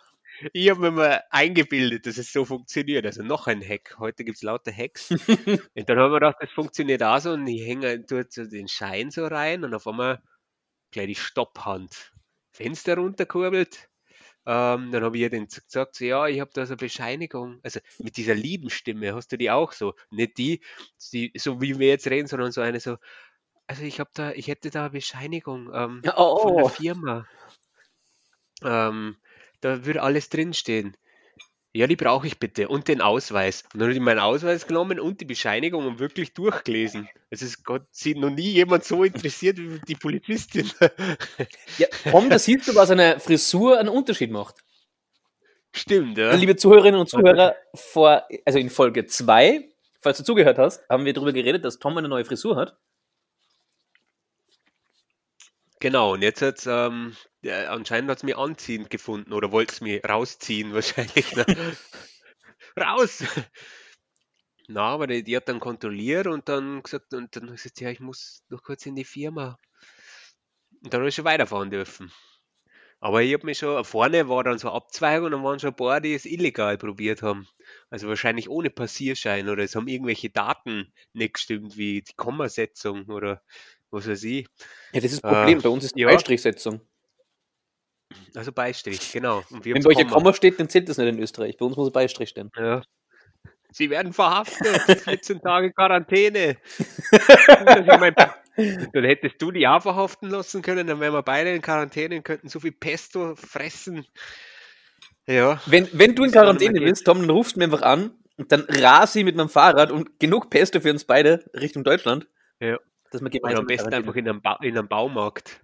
ich 0.54 0.70
hab 0.70 0.80
mir 0.80 0.92
mal 0.92 1.24
eingebildet, 1.30 2.06
dass 2.06 2.18
es 2.18 2.32
so 2.32 2.46
funktioniert. 2.46 3.06
Also 3.06 3.24
noch 3.24 3.48
ein 3.48 3.62
Hack. 3.62 3.96
Heute 4.00 4.24
gibt 4.24 4.38
es 4.38 4.44
lauter 4.44 4.72
Hacks. 4.72 5.10
Und 5.76 5.90
dann 5.90 5.98
haben 5.98 6.12
wir 6.12 6.20
gedacht, 6.20 6.38
das 6.40 6.52
funktioniert 6.52 7.04
auch 7.04 7.20
so 7.20 7.32
und 7.32 7.48
ich 7.48 7.66
hänge 7.66 8.00
dort 8.00 8.32
so 8.32 8.46
den 8.46 8.68
Schein 8.68 9.12
so 9.12 9.26
rein 9.26 9.64
und 9.64 9.74
auf 9.74 9.88
einmal 9.88 10.22
gleich 10.92 11.08
die 11.08 11.16
Stopphand. 11.16 12.12
Fenster 12.52 12.96
runterkurbelt. 12.98 13.90
Ähm, 14.46 14.92
dann 14.92 15.04
habe 15.04 15.18
ich 15.18 15.24
ihr 15.24 15.30
den 15.30 15.48
gesagt, 15.48 15.96
so, 15.96 16.06
ja, 16.06 16.28
ich 16.28 16.40
habe 16.40 16.52
da 16.54 16.66
so 16.66 16.74
eine 16.74 16.78
Bescheinigung. 16.78 17.60
Also 17.64 17.80
mit 18.00 18.18
dieser 18.18 18.36
lieben 18.36 18.70
Stimme 18.70 19.14
hast 19.14 19.32
du 19.32 19.38
die 19.38 19.52
auch 19.52 19.74
so. 19.74 19.94
Nicht 20.10 20.38
die, 20.38 20.62
die 21.14 21.32
so 21.38 21.62
wie 21.62 21.78
wir 21.78 21.90
jetzt 21.90 22.08
reden, 22.08 22.28
sondern 22.28 22.52
so 22.52 22.62
eine 22.62 22.80
so, 22.80 22.98
also 23.68 23.84
ich 23.84 24.00
habe 24.00 24.10
da, 24.14 24.32
ich 24.32 24.48
hätte 24.48 24.72
da 24.72 24.82
eine 24.82 24.90
Bescheinigung 24.90 25.70
ähm, 25.74 26.02
Oh, 26.16 26.42
von 26.42 26.56
der 26.56 26.66
oh. 26.66 26.70
Firma. 26.70 27.28
Ähm, 28.64 29.18
da 29.62 29.86
würde 29.86 30.02
alles 30.02 30.30
drinstehen. 30.30 30.96
Ja, 31.72 31.86
die 31.86 31.96
brauche 31.96 32.26
ich 32.26 32.40
bitte. 32.40 32.68
Und 32.68 32.88
den 32.88 33.00
Ausweis. 33.00 33.64
Und 33.74 33.80
dann 33.80 33.90
habe 33.90 33.94
ich 33.94 34.00
meinen 34.00 34.20
Ausweis 34.20 34.66
genommen 34.66 35.00
und 35.00 35.22
die 35.22 35.26
Bescheinigung 35.26 35.86
und 35.86 36.00
wirklich 36.00 36.34
durchgelesen. 36.34 37.08
Es 37.30 37.44
ist 37.44 37.64
Gott, 37.64 37.84
sieht 37.92 38.18
noch 38.18 38.32
nie 38.32 38.52
jemand 38.52 38.86
so 38.86 39.04
interessiert 39.04 39.58
wie 39.58 39.80
die 39.88 39.96
Polizistin. 39.96 40.70
Ja, 41.78 41.88
Tom, 42.10 42.30
da 42.30 42.40
siehst 42.40 42.68
du, 42.68 42.76
was 42.76 42.90
eine 42.90 43.20
Frisur 43.20 43.78
einen 43.78 43.90
Unterschied 43.90 44.32
macht. 44.32 44.56
Stimmt, 45.72 46.18
ja. 46.18 46.34
Liebe 46.34 46.56
Zuhörerinnen 46.56 47.00
und 47.00 47.10
Zuhörer, 47.10 47.56
vor, 47.76 48.24
also 48.44 48.58
in 48.58 48.70
Folge 48.70 49.06
2, 49.06 49.70
falls 50.02 50.18
du 50.18 50.24
zugehört 50.24 50.58
hast, 50.58 50.88
haben 50.90 51.06
wir 51.06 51.14
darüber 51.14 51.32
geredet, 51.32 51.64
dass 51.64 51.78
Tom 51.78 51.98
eine 51.98 52.10
neue 52.10 52.26
Frisur 52.26 52.56
hat. 52.56 52.76
Genau, 55.80 56.14
und 56.14 56.24
jetzt 56.24 56.42
hat's, 56.42 56.66
ähm, 56.66 57.16
ja, 57.42 57.70
anscheinend 57.72 58.10
hat 58.10 58.18
es 58.18 58.24
mir 58.24 58.38
anziehend 58.38 58.90
gefunden 58.90 59.34
oder 59.34 59.52
wollte 59.52 59.74
es 59.74 59.82
mir 59.82 60.04
rausziehen 60.04 60.74
wahrscheinlich. 60.74 61.36
Ne? 61.36 61.46
Raus! 62.80 63.24
Na, 64.68 64.82
aber 64.84 65.08
die, 65.08 65.24
die 65.24 65.36
hat 65.36 65.50
dann 65.50 65.60
kontrolliert 65.60 66.28
und 66.28 66.48
dann 66.48 66.84
gesagt, 66.84 67.14
und 67.14 67.36
dann 67.36 67.48
gesagt, 67.48 67.80
ja, 67.82 67.90
ich 67.90 68.00
muss 68.00 68.44
noch 68.50 68.62
kurz 68.62 68.86
in 68.86 68.96
die 68.96 69.04
Firma. 69.06 69.58
Und 70.84 70.94
dann 70.94 71.02
habe 71.02 71.10
ich 71.10 71.16
schon 71.16 71.26
weiterfahren 71.26 71.72
dürfen. 71.72 72.12
Aber 73.02 73.22
ich 73.22 73.34
habe 73.34 73.46
mich 73.46 73.58
schon, 73.60 73.84
vorne 73.86 74.28
war 74.28 74.44
dann 74.44 74.60
so 74.60 74.70
Abzweigung 74.70 75.28
und 75.28 75.32
dann 75.32 75.44
waren 75.44 75.60
schon 75.60 75.70
ein 75.70 75.76
paar, 75.76 76.02
die 76.02 76.14
es 76.14 76.26
illegal 76.26 76.78
probiert 76.78 77.22
haben. 77.22 77.48
Also 77.90 78.10
wahrscheinlich 78.10 78.50
ohne 78.50 78.70
Passierschein 78.70 79.48
oder 79.48 79.64
es 79.64 79.76
haben 79.76 79.88
irgendwelche 79.88 80.30
Daten 80.30 80.94
nicht 81.14 81.36
gestimmt, 81.36 81.78
wie 81.78 82.02
die 82.02 82.14
Kommasetzung 82.16 83.06
oder 83.06 83.42
was 83.90 84.08
weiß 84.08 84.24
ich. 84.24 84.48
Ja, 84.92 85.00
das 85.02 85.14
ist 85.14 85.24
das 85.24 85.32
Äh, 85.32 85.34
Problem. 85.34 85.62
Bei 85.62 85.70
uns 85.70 85.86
ist 85.86 85.96
die 85.96 86.02
ja. 86.02 86.10
Beistrichsetzung. 86.10 86.82
Also 88.36 88.52
Beistrich, 88.52 89.12
genau. 89.12 89.44
Wir 89.62 89.76
Wenn 89.76 89.84
bei 89.84 89.90
euch 89.90 89.98
ein 89.98 90.10
Komma. 90.10 90.34
Steht, 90.34 90.60
dann 90.60 90.70
zählt 90.70 90.90
das 90.90 90.98
nicht 90.98 91.08
in 91.08 91.20
Österreich. 91.20 91.58
Bei 91.58 91.66
uns 91.66 91.76
muss 91.76 91.90
ein 91.90 91.94
Beistrich 91.94 92.30
stehen. 92.30 92.52
Ja. 92.58 92.82
Sie 93.72 93.90
werden 93.90 94.14
verhaftet. 94.14 94.68
14 95.04 95.42
Tage 95.42 95.72
Quarantäne. 95.72 96.58
Mein, 98.00 98.16
dann 98.94 99.04
hättest 99.04 99.42
du 99.42 99.52
die 99.52 99.68
auch 99.68 99.82
verhaften 99.82 100.30
lassen 100.30 100.62
können, 100.62 100.88
dann 100.88 101.00
wären 101.00 101.14
wir 101.14 101.24
beide 101.24 101.54
in 101.54 101.62
Quarantäne 101.62 102.18
und 102.18 102.24
könnten 102.24 102.50
so 102.50 102.60
viel 102.60 102.72
Pesto 102.72 103.36
fressen. 103.36 104.06
Ja, 105.28 105.62
Wenn, 105.68 105.88
wenn 105.94 106.16
du 106.16 106.24
in 106.24 106.32
Quarantäne 106.32 106.80
bist, 106.82 107.06
Tom, 107.06 107.20
dann 107.20 107.30
rufst 107.30 107.56
du 107.56 107.60
mir 107.60 107.66
einfach 107.66 107.84
an 107.84 108.12
und 108.38 108.52
dann 108.52 108.62
rase 108.62 109.20
ich 109.20 109.26
mit 109.26 109.36
meinem 109.36 109.50
Fahrrad 109.50 109.92
und 109.92 110.20
genug 110.20 110.50
Pesto 110.50 110.80
für 110.80 110.90
uns 110.90 111.06
beide 111.06 111.46
Richtung 111.54 111.84
Deutschland. 111.84 112.28
Ja. 112.60 112.80
Dass 113.12 113.22
wir 113.22 113.28
oder 113.28 113.40
gemeinsam 113.40 113.62
am 113.62 113.68
besten 113.68 113.88
in 113.90 113.94
einfach 113.94 114.16
in 114.16 114.28
einem, 114.28 114.42
ba 114.42 114.58
in 114.62 114.78
einem 114.78 114.88
Baumarkt. 114.88 115.62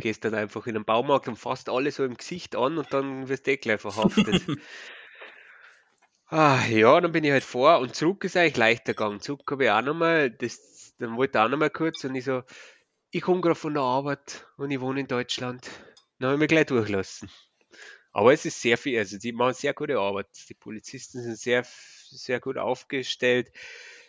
Gehst 0.00 0.24
dann 0.24 0.34
einfach 0.34 0.66
in 0.66 0.76
einen 0.76 0.84
Baumarkt 0.84 1.28
und 1.28 1.36
fasst 1.36 1.68
alle 1.68 1.90
so 1.90 2.04
im 2.04 2.16
Gesicht 2.16 2.56
an 2.56 2.78
und 2.78 2.92
dann 2.92 3.28
wirst 3.28 3.46
du 3.46 3.52
eh 3.52 3.56
gleich 3.56 3.80
verhaftet. 3.80 4.46
Ah, 6.34 6.64
ja, 6.66 6.98
dann 6.98 7.12
bin 7.12 7.24
ich 7.24 7.30
halt 7.30 7.44
vor 7.44 7.78
und 7.80 7.94
zurück 7.94 8.24
ist 8.24 8.38
eigentlich 8.38 8.56
leichter 8.56 8.94
gegangen. 8.94 9.20
Zurück 9.20 9.50
habe 9.50 9.64
ich 9.64 9.70
auch 9.70 9.82
nochmal, 9.82 10.30
das, 10.30 10.94
dann 10.98 11.18
wollte 11.18 11.36
ich 11.36 11.44
auch 11.44 11.50
nochmal 11.50 11.68
kurz 11.68 12.04
und 12.04 12.14
ich 12.14 12.24
so, 12.24 12.42
ich 13.10 13.20
komme 13.20 13.42
gerade 13.42 13.54
von 13.54 13.74
der 13.74 13.82
Arbeit 13.82 14.46
und 14.56 14.70
ich 14.70 14.80
wohne 14.80 15.00
in 15.00 15.06
Deutschland. 15.08 15.68
Dann 16.18 16.28
habe 16.28 16.36
ich 16.36 16.40
mich 16.40 16.48
gleich 16.48 16.64
durchlassen. 16.64 17.30
Aber 18.12 18.32
es 18.32 18.44
ist 18.46 18.60
sehr 18.62 18.78
viel, 18.78 18.98
also 18.98 19.18
die 19.18 19.32
machen 19.32 19.54
sehr 19.54 19.74
gute 19.74 19.98
Arbeit. 19.98 20.28
Die 20.48 20.54
Polizisten 20.54 21.22
sind 21.22 21.38
sehr, 21.38 21.64
sehr 21.64 22.40
gut 22.40 22.58
aufgestellt 22.58 23.52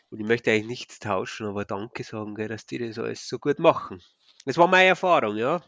und 0.10 0.22
ich 0.22 0.26
möchte 0.26 0.52
eigentlich 0.52 0.68
nichts 0.68 1.00
tauschen, 1.00 1.48
aber 1.48 1.66
danke 1.66 2.04
sagen, 2.04 2.36
dass 2.36 2.66
die 2.66 2.78
das 2.78 3.00
alles 3.00 3.28
so 3.28 3.40
gut 3.40 3.60
machen. 3.60 4.02
Das 4.46 4.58
war 4.58 4.68
meine 4.68 4.90
Erfahrung, 4.90 5.38
ja. 5.38 5.64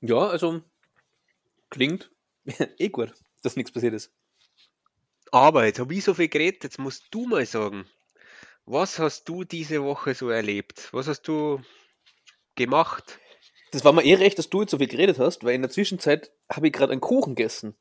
Ja, 0.00 0.28
also 0.28 0.62
klingt 1.70 2.10
eh 2.78 2.88
gut, 2.88 3.12
dass 3.42 3.56
nichts 3.56 3.72
passiert 3.72 3.94
ist. 3.94 4.12
Aber 5.30 5.66
jetzt 5.66 5.78
habe 5.78 5.94
ich 5.94 6.04
so 6.04 6.14
viel 6.14 6.28
geredet, 6.28 6.64
jetzt 6.64 6.78
musst 6.78 7.06
du 7.10 7.26
mal 7.26 7.44
sagen, 7.44 7.86
was 8.64 8.98
hast 8.98 9.28
du 9.28 9.44
diese 9.44 9.82
Woche 9.82 10.14
so 10.14 10.30
erlebt? 10.30 10.88
Was 10.92 11.08
hast 11.08 11.22
du 11.22 11.60
gemacht? 12.54 13.18
Das 13.72 13.84
war 13.84 13.92
mir 13.92 14.04
eh 14.04 14.14
recht, 14.14 14.38
dass 14.38 14.50
du 14.50 14.62
jetzt 14.62 14.70
so 14.70 14.78
viel 14.78 14.88
geredet 14.88 15.18
hast, 15.18 15.44
weil 15.44 15.54
in 15.54 15.62
der 15.62 15.70
Zwischenzeit 15.70 16.32
habe 16.50 16.68
ich 16.68 16.72
gerade 16.72 16.92
einen 16.92 17.00
Kuchen 17.00 17.34
gegessen. 17.34 17.76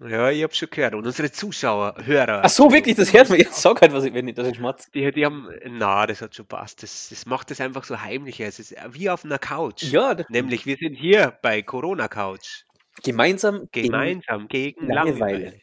Ja, 0.00 0.30
ich 0.30 0.42
habe 0.42 0.54
schon 0.54 0.68
gehört. 0.70 0.94
Und 0.94 1.06
unsere 1.06 1.32
Zuschauer, 1.32 1.94
Hörer, 2.04 2.42
Ach 2.44 2.50
so, 2.50 2.70
wirklich, 2.70 2.96
das 2.96 3.12
hört 3.14 3.30
man. 3.30 3.40
Ich 3.40 3.48
sag 3.50 3.80
halt, 3.80 3.92
was 3.94 4.04
ich, 4.04 4.12
wenn 4.12 4.28
ich 4.28 4.34
das 4.34 4.48
ich 4.48 4.56
schmatz. 4.56 4.90
die, 4.90 5.10
die 5.10 5.24
haben, 5.24 5.48
na, 5.66 6.06
das 6.06 6.20
hat 6.20 6.34
schon 6.34 6.46
passt. 6.46 6.82
Das, 6.82 7.08
das 7.08 7.24
macht 7.24 7.50
es 7.50 7.60
einfach 7.62 7.84
so 7.84 7.98
heimlicher. 8.00 8.44
Es 8.44 8.58
ist 8.58 8.74
wie 8.90 9.08
auf 9.08 9.24
einer 9.24 9.38
Couch. 9.38 9.84
Ja, 9.84 10.14
das- 10.14 10.28
Nämlich, 10.28 10.66
wir 10.66 10.76
sind 10.76 10.94
hier 10.96 11.38
bei 11.40 11.62
Corona 11.62 12.08
Couch. 12.08 12.64
gemeinsam. 13.02 13.68
gegen- 13.72 13.86
Gemeinsam 13.88 14.48
gegen 14.48 14.86
Langeweile. 14.86 15.38
Langeweile. 15.38 15.60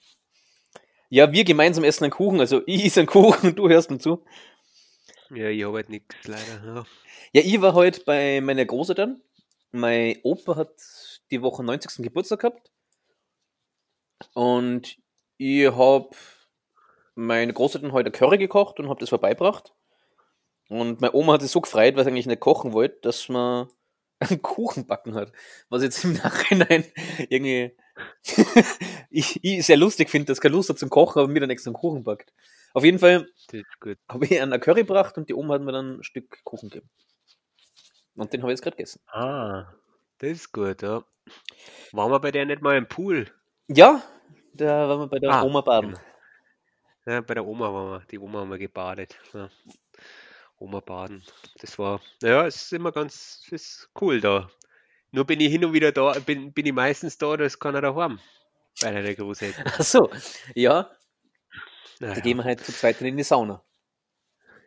Ja, 1.10 1.32
wir 1.32 1.44
gemeinsam 1.44 1.84
essen 1.84 2.06
einen 2.06 2.12
Kuchen. 2.12 2.40
Also 2.40 2.62
ich 2.66 2.86
esse 2.86 3.02
einen 3.02 3.08
Kuchen 3.08 3.50
und 3.50 3.60
du 3.60 3.70
hörst 3.70 3.92
mir 3.92 4.00
zu. 4.00 4.26
Ja, 5.30 5.48
ich 5.50 5.64
habe 5.64 5.76
halt 5.78 5.90
nichts 5.90 6.16
leider. 6.26 6.64
Ja. 6.66 6.84
Ja, 7.34 7.42
ich 7.46 7.62
war 7.62 7.74
heute 7.74 8.02
bei 8.04 8.42
meiner 8.42 8.66
Großeltern. 8.66 9.22
Mein 9.72 10.18
Opa 10.24 10.56
hat 10.56 10.70
die 11.30 11.42
Woche 11.44 11.64
90. 11.64 12.04
Geburtstag 12.04 12.40
gehabt. 12.40 12.72
Und 14.34 14.98
ich 15.38 15.72
habe 15.72 16.10
meine 17.16 17.54
Großeltern 17.54 17.92
heute 17.92 18.12
Curry 18.12 18.38
gekocht 18.38 18.80
und 18.80 18.90
habe 18.90 19.00
das 19.00 19.10
vorbeibracht. 19.10 19.74
Und 20.70 21.02
meine 21.02 21.14
Oma 21.14 21.34
hat 21.34 21.42
sich 21.42 21.52
so 21.52 21.62
gefreut, 21.62 21.96
weil 21.96 22.04
sie 22.04 22.10
eigentlich 22.10 22.26
nicht 22.26 22.40
kochen 22.40 22.74
wollte, 22.74 23.00
dass 23.02 23.30
man 23.30 23.68
einen 24.20 24.42
Kuchen 24.42 24.88
backen 24.88 25.16
hat. 25.16 25.32
Was 25.70 25.84
jetzt 25.84 26.04
im 26.04 26.14
Nachhinein 26.14 26.86
irgendwie 27.30 27.76
ich, 29.10 29.44
ich 29.44 29.66
sehr 29.66 29.78
lustig 29.78 30.10
finde, 30.10 30.28
dass 30.28 30.42
keine 30.42 30.56
Lust 30.56 30.70
hat 30.70 30.80
zum 30.80 30.90
Kochen, 30.90 31.20
aber 31.20 31.28
mir 31.28 31.40
dann 31.40 31.50
extra 31.50 31.70
einen 31.70 31.76
Kuchen 31.76 32.04
backt. 32.04 32.34
Auf 32.74 32.84
jeden 32.84 33.00
Fall 33.00 33.28
habe 34.10 34.26
ich 34.26 34.42
einen 34.42 34.60
Curry 34.60 34.82
gebracht 34.82 35.18
und 35.18 35.30
die 35.30 35.34
Oma 35.34 35.56
hat 35.56 35.62
mir 35.62 35.72
dann 35.72 36.00
ein 36.00 36.04
Stück 36.04 36.44
Kuchen 36.44 36.70
gegeben. 36.70 36.90
Und 38.16 38.34
den 38.34 38.42
habe 38.42 38.52
ich 38.52 38.58
jetzt 38.58 38.64
gerade 38.64 38.78
gegessen. 38.78 39.02
Ah, 39.08 39.74
das 40.20 40.32
ist 40.32 40.52
gut, 40.52 40.82
ja. 40.82 41.04
Waren 41.92 42.12
wir 42.12 42.20
bei 42.20 42.32
der 42.32 42.46
nicht 42.46 42.62
mal 42.62 42.78
im 42.78 42.88
Pool? 42.88 43.32
Ja, 43.68 44.04
da 44.54 44.88
waren 44.90 45.00
wir 45.02 45.08
bei 45.08 45.20
der 45.20 45.32
Ah, 45.32 45.42
Oma 45.42 45.62
baden. 45.62 45.92
genau. 45.92 46.02
Ja, 47.06 47.22
bei 47.22 47.34
der 47.34 47.46
Oma 47.46 47.74
waren 47.74 47.92
wir. 48.02 48.06
Die 48.08 48.20
Oma 48.20 48.40
haben 48.40 48.52
wir 48.52 48.58
gebadet. 48.58 49.18
Ja. 49.34 49.50
Oma 50.58 50.80
baden. 50.80 51.24
Das 51.60 51.78
war, 51.80 52.02
ja, 52.22 52.46
es 52.48 52.56
ist 52.64 52.74
immer 52.74 52.92
ganz, 52.92 53.48
ist 53.52 53.90
cool 54.02 54.22
da. 54.22 54.50
Nur 55.12 55.26
bin 55.26 55.40
ich 55.42 55.50
hin 55.52 55.66
und 55.66 55.74
wieder 55.74 55.92
da, 55.92 56.14
bin, 56.20 56.54
bin 56.54 56.66
ich 56.66 56.74
meistens 56.74 57.18
da, 57.18 57.36
da 57.38 57.46
ist 57.46 57.60
keiner 57.60 57.82
daheim. 57.82 58.20
Bei 58.82 58.92
der 58.92 59.16
Großeltern. 59.16 59.66
Ach 59.78 59.82
so, 59.84 60.12
ja, 60.56 60.90
da 62.08 62.08
Naja, 62.08 62.20
gehen 62.22 62.38
wir 62.38 62.44
halt 62.46 62.64
zu 62.66 62.72
zweit 62.74 63.02
in 63.02 63.18
die 63.18 63.24
Sauna. 63.24 63.64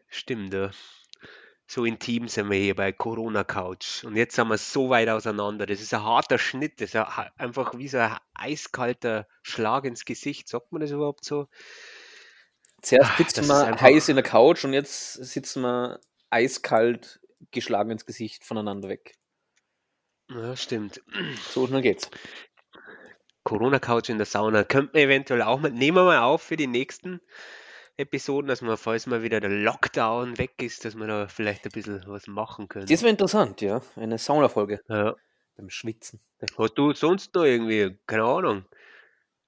stimmt, 0.08 0.52
ja. 0.54 0.70
So 1.66 1.84
intim 1.84 2.28
sind 2.28 2.50
wir 2.50 2.58
hier 2.58 2.76
bei 2.76 2.92
Corona 2.92 3.42
Couch. 3.42 4.04
Und 4.04 4.16
jetzt 4.16 4.36
sind 4.36 4.48
wir 4.48 4.58
so 4.58 4.88
weit 4.90 5.08
auseinander. 5.08 5.66
Das 5.66 5.80
ist 5.80 5.92
ein 5.92 6.02
harter 6.02 6.38
Schnitt. 6.38 6.80
Das 6.80 6.90
ist 6.90 6.96
ein, 6.96 7.30
einfach 7.36 7.76
wie 7.76 7.88
so 7.88 7.98
ein 7.98 8.16
eiskalter 8.34 9.26
Schlag 9.42 9.84
ins 9.84 10.04
Gesicht. 10.04 10.48
Sagt 10.48 10.70
man 10.70 10.80
das 10.80 10.92
überhaupt 10.92 11.24
so? 11.24 11.48
Zuerst 12.82 13.10
ah, 13.10 13.16
sitzen 13.16 13.48
wir 13.48 13.66
einfach... 13.66 13.82
heiß 13.82 14.08
in 14.08 14.16
der 14.16 14.24
Couch 14.24 14.64
und 14.64 14.72
jetzt 14.72 15.14
sitzen 15.14 15.62
wir 15.62 16.00
eiskalt 16.30 17.20
geschlagen 17.50 17.90
ins 17.90 18.06
Gesicht 18.06 18.44
voneinander 18.44 18.88
weg. 18.88 19.16
Ja, 20.28 20.56
stimmt. 20.56 21.02
So 21.50 21.66
schnell 21.66 21.82
geht's. 21.82 22.10
Corona-Couch 23.44 24.08
in 24.08 24.18
der 24.18 24.26
Sauna. 24.26 24.64
Könnten 24.64 24.94
wir 24.94 25.02
eventuell 25.02 25.42
auch 25.42 25.60
mal, 25.60 25.70
nehmen 25.70 25.96
wir 25.96 26.04
mal 26.04 26.18
auf 26.18 26.42
für 26.42 26.56
die 26.56 26.66
nächsten 26.66 27.20
Episoden, 27.98 28.48
dass 28.48 28.60
man, 28.60 28.76
falls 28.76 29.06
mal 29.06 29.22
wieder 29.22 29.40
der 29.40 29.50
Lockdown 29.50 30.38
weg 30.38 30.62
ist, 30.62 30.84
dass 30.84 30.94
wir 30.96 31.06
da 31.06 31.28
vielleicht 31.28 31.64
ein 31.64 31.72
bisschen 31.72 32.02
was 32.06 32.26
machen 32.26 32.68
können. 32.68 32.86
Das 32.86 33.02
wäre 33.02 33.10
interessant, 33.10 33.60
ja. 33.62 33.80
Eine 33.96 34.18
Saunafolge. 34.18 34.80
Ja. 34.88 35.14
Beim 35.56 35.70
Schwitzen. 35.70 36.20
Hast 36.58 36.74
du 36.74 36.92
sonst 36.92 37.34
noch 37.34 37.44
irgendwie, 37.44 37.98
keine 38.06 38.24
Ahnung, 38.24 38.66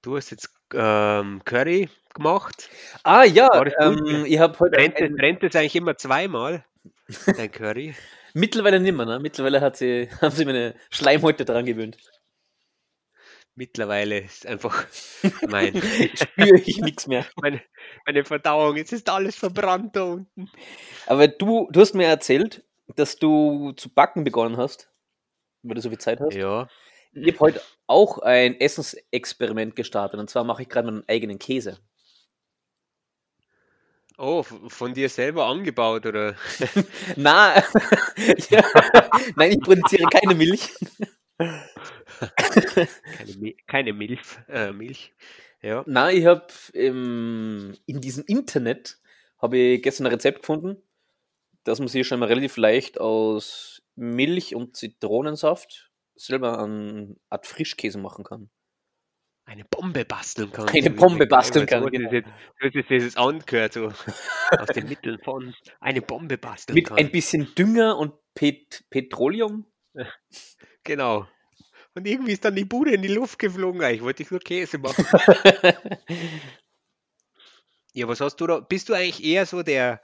du 0.01 0.17
hast 0.17 0.31
jetzt 0.31 0.49
ähm, 0.73 1.41
Curry 1.45 1.89
gemacht. 2.13 2.69
Ah 3.03 3.23
ja, 3.23 3.49
ähm, 3.79 4.25
ich 4.25 4.39
habe 4.39 4.57
heute. 4.59 4.71
Brennt, 4.71 4.97
ein... 4.99 5.47
es 5.47 5.55
eigentlich 5.55 5.75
immer 5.75 5.97
zweimal, 5.97 6.65
dein 7.25 7.51
Curry? 7.51 7.95
Mittlerweile 8.33 8.79
nicht 8.79 8.95
mehr, 8.95 9.05
ne? 9.05 9.19
Mittlerweile 9.19 9.61
hat 9.61 9.77
sie, 9.77 10.09
haben 10.21 10.35
sie 10.35 10.45
meine 10.45 10.75
Schleimhäute 10.89 11.45
daran 11.45 11.65
gewöhnt. 11.65 11.97
Mittlerweile 13.59 14.19
ist 14.19 14.45
einfach 14.45 14.85
mein. 15.49 15.75
spüre 16.15 16.61
ich 16.65 16.79
nichts 16.79 17.07
mehr. 17.07 17.25
Meine, 17.41 17.61
meine 18.05 18.23
Verdauung, 18.23 18.77
jetzt 18.77 18.93
ist 18.93 19.09
alles 19.09 19.35
verbrannt 19.35 19.97
da 19.97 20.03
unten. 20.03 20.49
Aber 21.07 21.27
du, 21.27 21.67
du 21.69 21.81
hast 21.81 21.93
mir 21.93 22.07
erzählt, 22.07 22.63
dass 22.95 23.17
du 23.17 23.73
zu 23.73 23.93
backen 23.93 24.23
begonnen 24.23 24.55
hast, 24.55 24.89
weil 25.63 25.75
du 25.75 25.81
so 25.81 25.89
viel 25.89 25.97
Zeit 25.97 26.21
hast. 26.21 26.35
Ja. 26.35 26.69
Ich 27.11 27.33
habe 27.33 27.39
heute 27.41 27.61
auch 27.85 28.19
ein 28.19 28.57
Essensexperiment 28.61 29.75
gestartet 29.75 30.21
und 30.21 30.29
zwar 30.29 30.45
mache 30.45 30.61
ich 30.61 30.69
gerade 30.69 30.89
meinen 30.89 31.03
eigenen 31.09 31.37
Käse. 31.37 31.79
Oh, 34.17 34.43
von 34.43 34.93
dir 34.93 35.09
selber 35.09 35.47
angebaut, 35.47 36.05
oder? 36.05 36.33
Na, 37.17 37.61
ja. 38.49 38.63
nein, 39.35 39.51
ich 39.51 39.59
produziere 39.59 40.07
keine 40.09 40.35
Milch. 40.35 40.69
keine, 42.35 43.53
keine 43.67 43.93
Milch, 43.93 44.21
äh, 44.47 44.71
Milch. 44.71 45.13
Ja. 45.61 45.83
Na, 45.87 46.11
ich 46.11 46.25
habe 46.25 46.47
in 46.73 47.77
diesem 47.87 48.23
Internet 48.25 48.97
habe 49.37 49.57
ich 49.57 49.81
gestern 49.81 50.07
ein 50.07 50.13
Rezept 50.13 50.39
gefunden, 50.41 50.81
dass 51.63 51.79
man 51.79 51.87
sich 51.87 52.07
schon 52.07 52.19
mal 52.19 52.27
relativ 52.27 52.57
leicht 52.57 52.99
aus 52.99 53.81
Milch 53.95 54.55
und 54.55 54.75
Zitronensaft 54.75 55.91
selber 56.15 56.59
eine 56.59 57.15
Art 57.29 57.47
Frischkäse 57.47 57.97
machen 57.97 58.23
kann 58.23 58.49
eine 59.49 59.65
Bombe 59.65 60.05
basteln 60.05 60.51
kann. 60.51 60.69
Eine 60.69 60.91
Bombe 60.91 61.25
basteln 61.25 61.65
kann. 61.65 61.83
Du 61.83 61.89
hast 61.89 62.75
jetzt 62.75 62.89
dieses 62.89 63.17
angehört, 63.17 63.73
so 63.73 63.87
aus 64.51 64.67
den 64.75 64.87
Mitteln 64.87 65.17
von 65.23 65.55
eine 65.79 66.01
Bombe 66.03 66.37
basteln 66.37 66.75
Mit 66.75 66.87
kann. 66.87 66.97
ein 66.97 67.09
bisschen 67.09 67.53
Dünger 67.55 67.97
und 67.97 68.13
Pet 68.35 68.85
Petroleum. 68.91 69.65
Genau. 70.89 71.27
Und 71.93 72.07
irgendwie 72.07 72.31
ist 72.31 72.43
dann 72.43 72.55
die 72.55 72.65
Bude 72.65 72.95
in 72.95 73.03
die 73.03 73.09
Luft 73.09 73.37
geflogen. 73.37 73.79
Ich 73.93 74.01
wollte 74.01 74.25
nur 74.27 74.39
Käse 74.39 74.79
machen. 74.79 75.05
ja, 77.93 78.07
was 78.07 78.19
hast 78.21 78.37
du 78.37 78.47
da? 78.47 78.59
Bist 78.59 78.89
du 78.89 78.95
eigentlich 78.95 79.23
eher 79.23 79.45
so 79.45 79.61
der, 79.61 80.01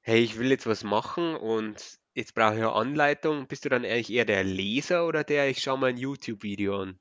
hey, 0.00 0.20
ich 0.20 0.38
will 0.38 0.48
jetzt 0.48 0.66
was 0.66 0.84
machen 0.84 1.36
und 1.36 1.98
jetzt 2.14 2.34
brauche 2.34 2.54
ich 2.54 2.60
eine 2.60 2.72
Anleitung. 2.72 3.46
Bist 3.46 3.66
du 3.66 3.68
dann 3.68 3.84
eigentlich 3.84 4.10
eher 4.10 4.24
der 4.24 4.42
Leser 4.42 5.06
oder 5.06 5.22
der, 5.22 5.50
ich 5.50 5.62
schaue 5.62 5.76
mal 5.76 5.90
ein 5.90 5.98
YouTube-Video 5.98 6.80
an? 6.80 6.98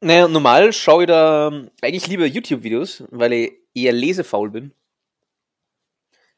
Naja, 0.00 0.28
normal 0.28 0.72
schaue 0.72 1.02
ich 1.02 1.08
da 1.08 1.48
ähm, 1.48 1.68
eigentlich 1.82 2.06
lieber 2.06 2.26
YouTube-Videos, 2.26 3.02
weil 3.10 3.32
ich 3.32 3.52
eher 3.74 3.92
lesefaul 3.92 4.50
bin. 4.50 4.72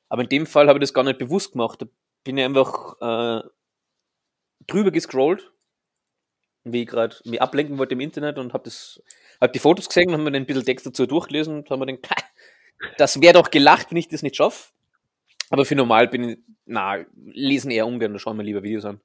Aber 0.09 0.23
in 0.23 0.31
dem 0.31 0.47
Fall 0.47 0.69
habe 0.69 0.79
ich 0.79 0.85
das 0.85 0.95
gar 0.95 1.05
nicht 1.05 1.19
bewusst 1.19 1.53
gemacht. 1.53 1.83
Bin 2.25 2.39
ich 2.39 2.45
einfach 2.45 2.97
äh, 3.01 3.49
drüber 4.67 4.91
gescrollt, 4.91 5.53
wie 6.65 6.83
ich 6.83 6.89
gerade 6.89 7.17
mich 7.25 7.43
ablenken 7.43 7.79
wollte 7.79 7.95
im 7.95 8.01
Internet 8.01 8.39
und 8.39 8.53
habe 8.53 8.71
hab 9.41 9.53
die 9.53 9.59
Fotos 9.59 9.89
gesehen 9.89 10.09
und 10.09 10.15
habe 10.15 10.25
mir 10.25 10.33
den 10.33 10.43
ein 10.43 10.47
bisschen 10.47 10.65
Text 10.65 10.87
dazu 10.87 11.07
durchgelesen 11.07 11.57
und 11.57 11.71
habe 11.71 11.85
mir 11.85 11.97
gedacht, 11.97 12.25
das 12.99 13.21
wäre 13.21 13.35
doch 13.35 13.51
gelacht, 13.51 13.91
wenn 13.91 13.99
ich 13.99 14.09
das 14.09 14.23
nicht 14.23 14.37
schaffe. 14.37 14.73
Aber 15.51 15.65
für 15.65 15.75
normal 15.75 16.09
bin 16.09 16.29
ich, 16.29 16.39
na, 16.65 17.05
lesen 17.15 17.71
eher 17.71 17.87
ungern, 17.87 18.13
da 18.13 18.19
schauen 18.19 18.37
wir 18.37 18.45
lieber 18.45 18.63
Videos 18.63 18.85
an. 18.85 19.01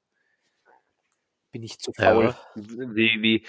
Bin 1.50 1.62
ich 1.62 1.78
zu 1.78 1.92
faul. 1.92 2.26
Ja, 2.26 2.38
wie, 2.54 3.22
wie, 3.22 3.44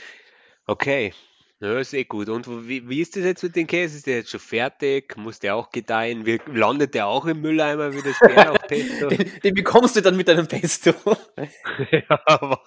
Okay, 0.70 1.14
ja, 1.62 1.78
ist 1.78 1.94
eh 1.94 2.06
gut. 2.06 2.30
Und 2.30 2.48
wie, 2.68 2.88
wie 2.88 3.02
ist 3.02 3.18
das 3.18 3.24
jetzt 3.24 3.44
mit 3.44 3.56
dem 3.56 3.68
Käse? 3.68 3.98
Ist 3.98 4.08
der 4.08 4.18
jetzt 4.18 4.30
schon 4.30 4.40
fertig? 4.40 5.18
Muss 5.18 5.40
der 5.40 5.56
auch 5.56 5.72
gedeihen? 5.72 6.26
Wie, 6.26 6.40
landet 6.48 6.94
der 6.94 7.08
auch 7.08 7.26
im 7.26 7.42
Mülleimer 7.42 7.94
wie 7.94 8.02
das 8.02 8.18
Bärlauchpesto? 8.20 9.10
den, 9.10 9.32
den 9.44 9.54
bekommst 9.54 9.98
du 9.98 10.02
dann 10.02 10.16
mit 10.16 10.30
deinem 10.30 10.48
Pesto. 10.48 10.94
ja, 11.92 12.22
aber 12.26 12.64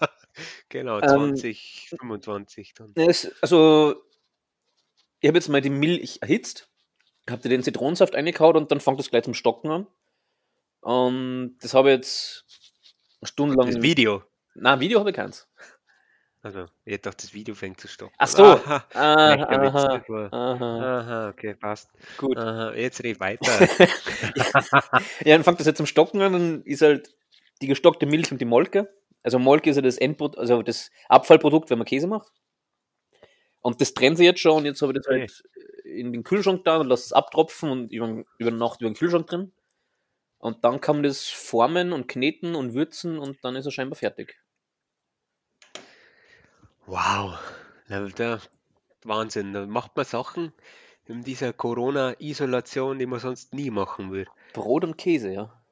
genau, 0.68 1.00
20, 1.00 1.88
ähm, 1.92 1.98
25 1.98 2.74
dann. 2.74 2.92
Es, 2.94 3.32
also, 3.40 3.94
ich 5.20 5.28
habe 5.28 5.38
jetzt 5.38 5.48
mal 5.48 5.62
die 5.62 5.70
Milch 5.70 6.18
erhitzt, 6.20 6.68
habe 7.30 7.48
den 7.48 7.62
Zitronensaft 7.62 8.14
eingekaut 8.14 8.56
und 8.56 8.70
dann 8.70 8.80
fängt 8.80 8.98
das 8.98 9.08
gleich 9.08 9.22
zum 9.22 9.34
Stocken 9.34 9.70
an. 9.70 9.86
Und 10.82 11.56
das 11.62 11.72
habe 11.72 11.90
ich 11.90 11.96
jetzt 11.96 12.44
stundenlang. 13.22 13.72
Das 13.72 13.80
Video? 13.80 14.22
Nein, 14.54 14.80
Video 14.80 14.98
habe 14.98 15.10
ich 15.10 15.16
keins. 15.16 15.48
Also, 16.44 16.64
ich 16.84 16.94
hätte 16.94 17.10
das 17.10 17.32
Video 17.32 17.54
fängt 17.54 17.80
zu 17.80 17.86
stoppen. 17.86 18.14
Ach 18.18 18.26
so. 18.26 18.42
Aha, 18.42 18.84
aha, 18.94 20.02
aha, 20.32 20.68
aha, 20.72 21.28
okay, 21.28 21.54
passt. 21.54 21.88
Gut. 22.18 22.36
Aha, 22.36 22.74
jetzt 22.74 23.02
red 23.04 23.20
weiter. 23.20 23.60
ja, 25.24 25.36
dann 25.36 25.44
fängt 25.44 25.60
das 25.60 25.68
jetzt 25.68 25.76
zum 25.76 25.86
Stocken 25.86 26.20
an, 26.20 26.32
dann 26.32 26.62
ist 26.64 26.82
halt 26.82 27.14
die 27.60 27.68
gestockte 27.68 28.06
Milch 28.06 28.32
und 28.32 28.40
die 28.40 28.44
Molke. 28.44 28.92
Also 29.22 29.38
Molke 29.38 29.70
ist 29.70 29.76
ja 29.76 29.82
das 29.82 29.98
Endprodukt, 29.98 30.36
also 30.36 30.62
das 30.62 30.90
Abfallprodukt, 31.08 31.70
wenn 31.70 31.78
man 31.78 31.86
Käse 31.86 32.08
macht. 32.08 32.32
Und 33.60 33.80
das 33.80 33.94
trennt 33.94 34.16
sich 34.16 34.26
jetzt 34.26 34.40
schon 34.40 34.58
und 34.58 34.64
jetzt 34.64 34.82
habe 34.82 34.92
ich 34.92 34.98
das 34.98 35.06
okay. 35.06 35.20
halt 35.20 35.42
in 35.84 36.12
den 36.12 36.24
Kühlschrank 36.24 36.64
da 36.64 36.78
und 36.78 36.88
lasse 36.88 37.04
es 37.04 37.12
abtropfen 37.12 37.70
und 37.70 37.92
über, 37.92 38.24
über 38.38 38.50
Nacht 38.50 38.80
über 38.80 38.90
den 38.90 38.96
Kühlschrank 38.96 39.28
drin. 39.28 39.52
Und 40.38 40.64
dann 40.64 40.80
kann 40.80 40.96
man 40.96 41.04
das 41.04 41.28
formen 41.28 41.92
und 41.92 42.08
kneten 42.08 42.56
und 42.56 42.74
würzen 42.74 43.20
und 43.20 43.38
dann 43.44 43.54
ist 43.54 43.66
er 43.66 43.70
scheinbar 43.70 43.96
fertig. 43.96 44.41
Wow, 46.86 47.38
da, 47.88 48.40
Wahnsinn. 49.04 49.52
Da 49.52 49.66
macht 49.66 49.96
man 49.96 50.04
Sachen 50.04 50.52
in 51.06 51.22
dieser 51.22 51.52
Corona-Isolation, 51.52 52.98
die 52.98 53.06
man 53.06 53.20
sonst 53.20 53.54
nie 53.54 53.70
machen 53.70 54.10
würde. 54.10 54.30
Brot 54.52 54.84
und 54.84 54.98
Käse, 54.98 55.32
ja. 55.32 55.62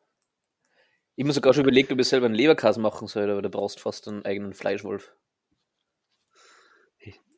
Ich 1.17 1.25
habe 1.25 1.33
sogar 1.33 1.53
schon 1.53 1.65
überlegt, 1.65 1.93
ob 1.93 1.99
ich 1.99 2.09
selber 2.09 2.27
einen 2.27 2.35
Leberkäse 2.35 2.81
machen 2.81 3.09
soll, 3.09 3.31
aber 3.31 3.43
da 3.43 3.49
brauchst 3.49 3.81
fast 3.81 4.09
einen 4.09 4.25
eigenen 4.25 4.55
Fleischwolf. 4.55 5.13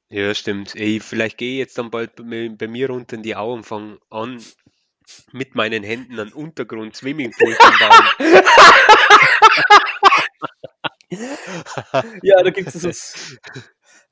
Ja, 0.08 0.34
stimmt. 0.34 0.76
Ey, 0.76 1.00
vielleicht 1.00 1.38
gehe 1.38 1.52
ich 1.52 1.58
jetzt 1.58 1.78
dann 1.78 1.90
bald 1.90 2.16
bei, 2.16 2.50
bei 2.50 2.68
mir 2.68 2.90
runter 2.90 3.16
in 3.16 3.22
die 3.22 3.34
Au 3.34 3.54
und 3.54 3.64
fange 3.64 3.98
an, 4.10 4.44
mit 5.32 5.54
meinen 5.54 5.82
Händen 5.82 6.20
einen 6.20 6.34
Untergrund 6.34 6.94
Swimmingpool 6.94 7.54
zu 7.54 7.72
bauen. 7.78 8.08
ja, 12.22 12.42
da 12.42 12.50
gibt 12.50 12.74
es 12.74 12.82
das. 12.82 13.38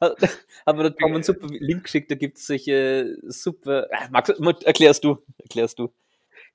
Hat 0.01 0.77
mir 0.77 0.83
der 0.83 0.97
Tom 0.97 1.15
einen 1.15 1.23
super 1.23 1.47
Link 1.49 1.85
geschickt, 1.85 2.11
da 2.11 2.15
gibt 2.15 2.39
es 2.39 2.47
solche 2.47 3.17
super. 3.23 3.89
Äh, 3.91 4.09
Max, 4.11 4.31
erklärst 4.65 5.05
du, 5.05 5.19
erklärst 5.39 5.79
du. 5.79 5.93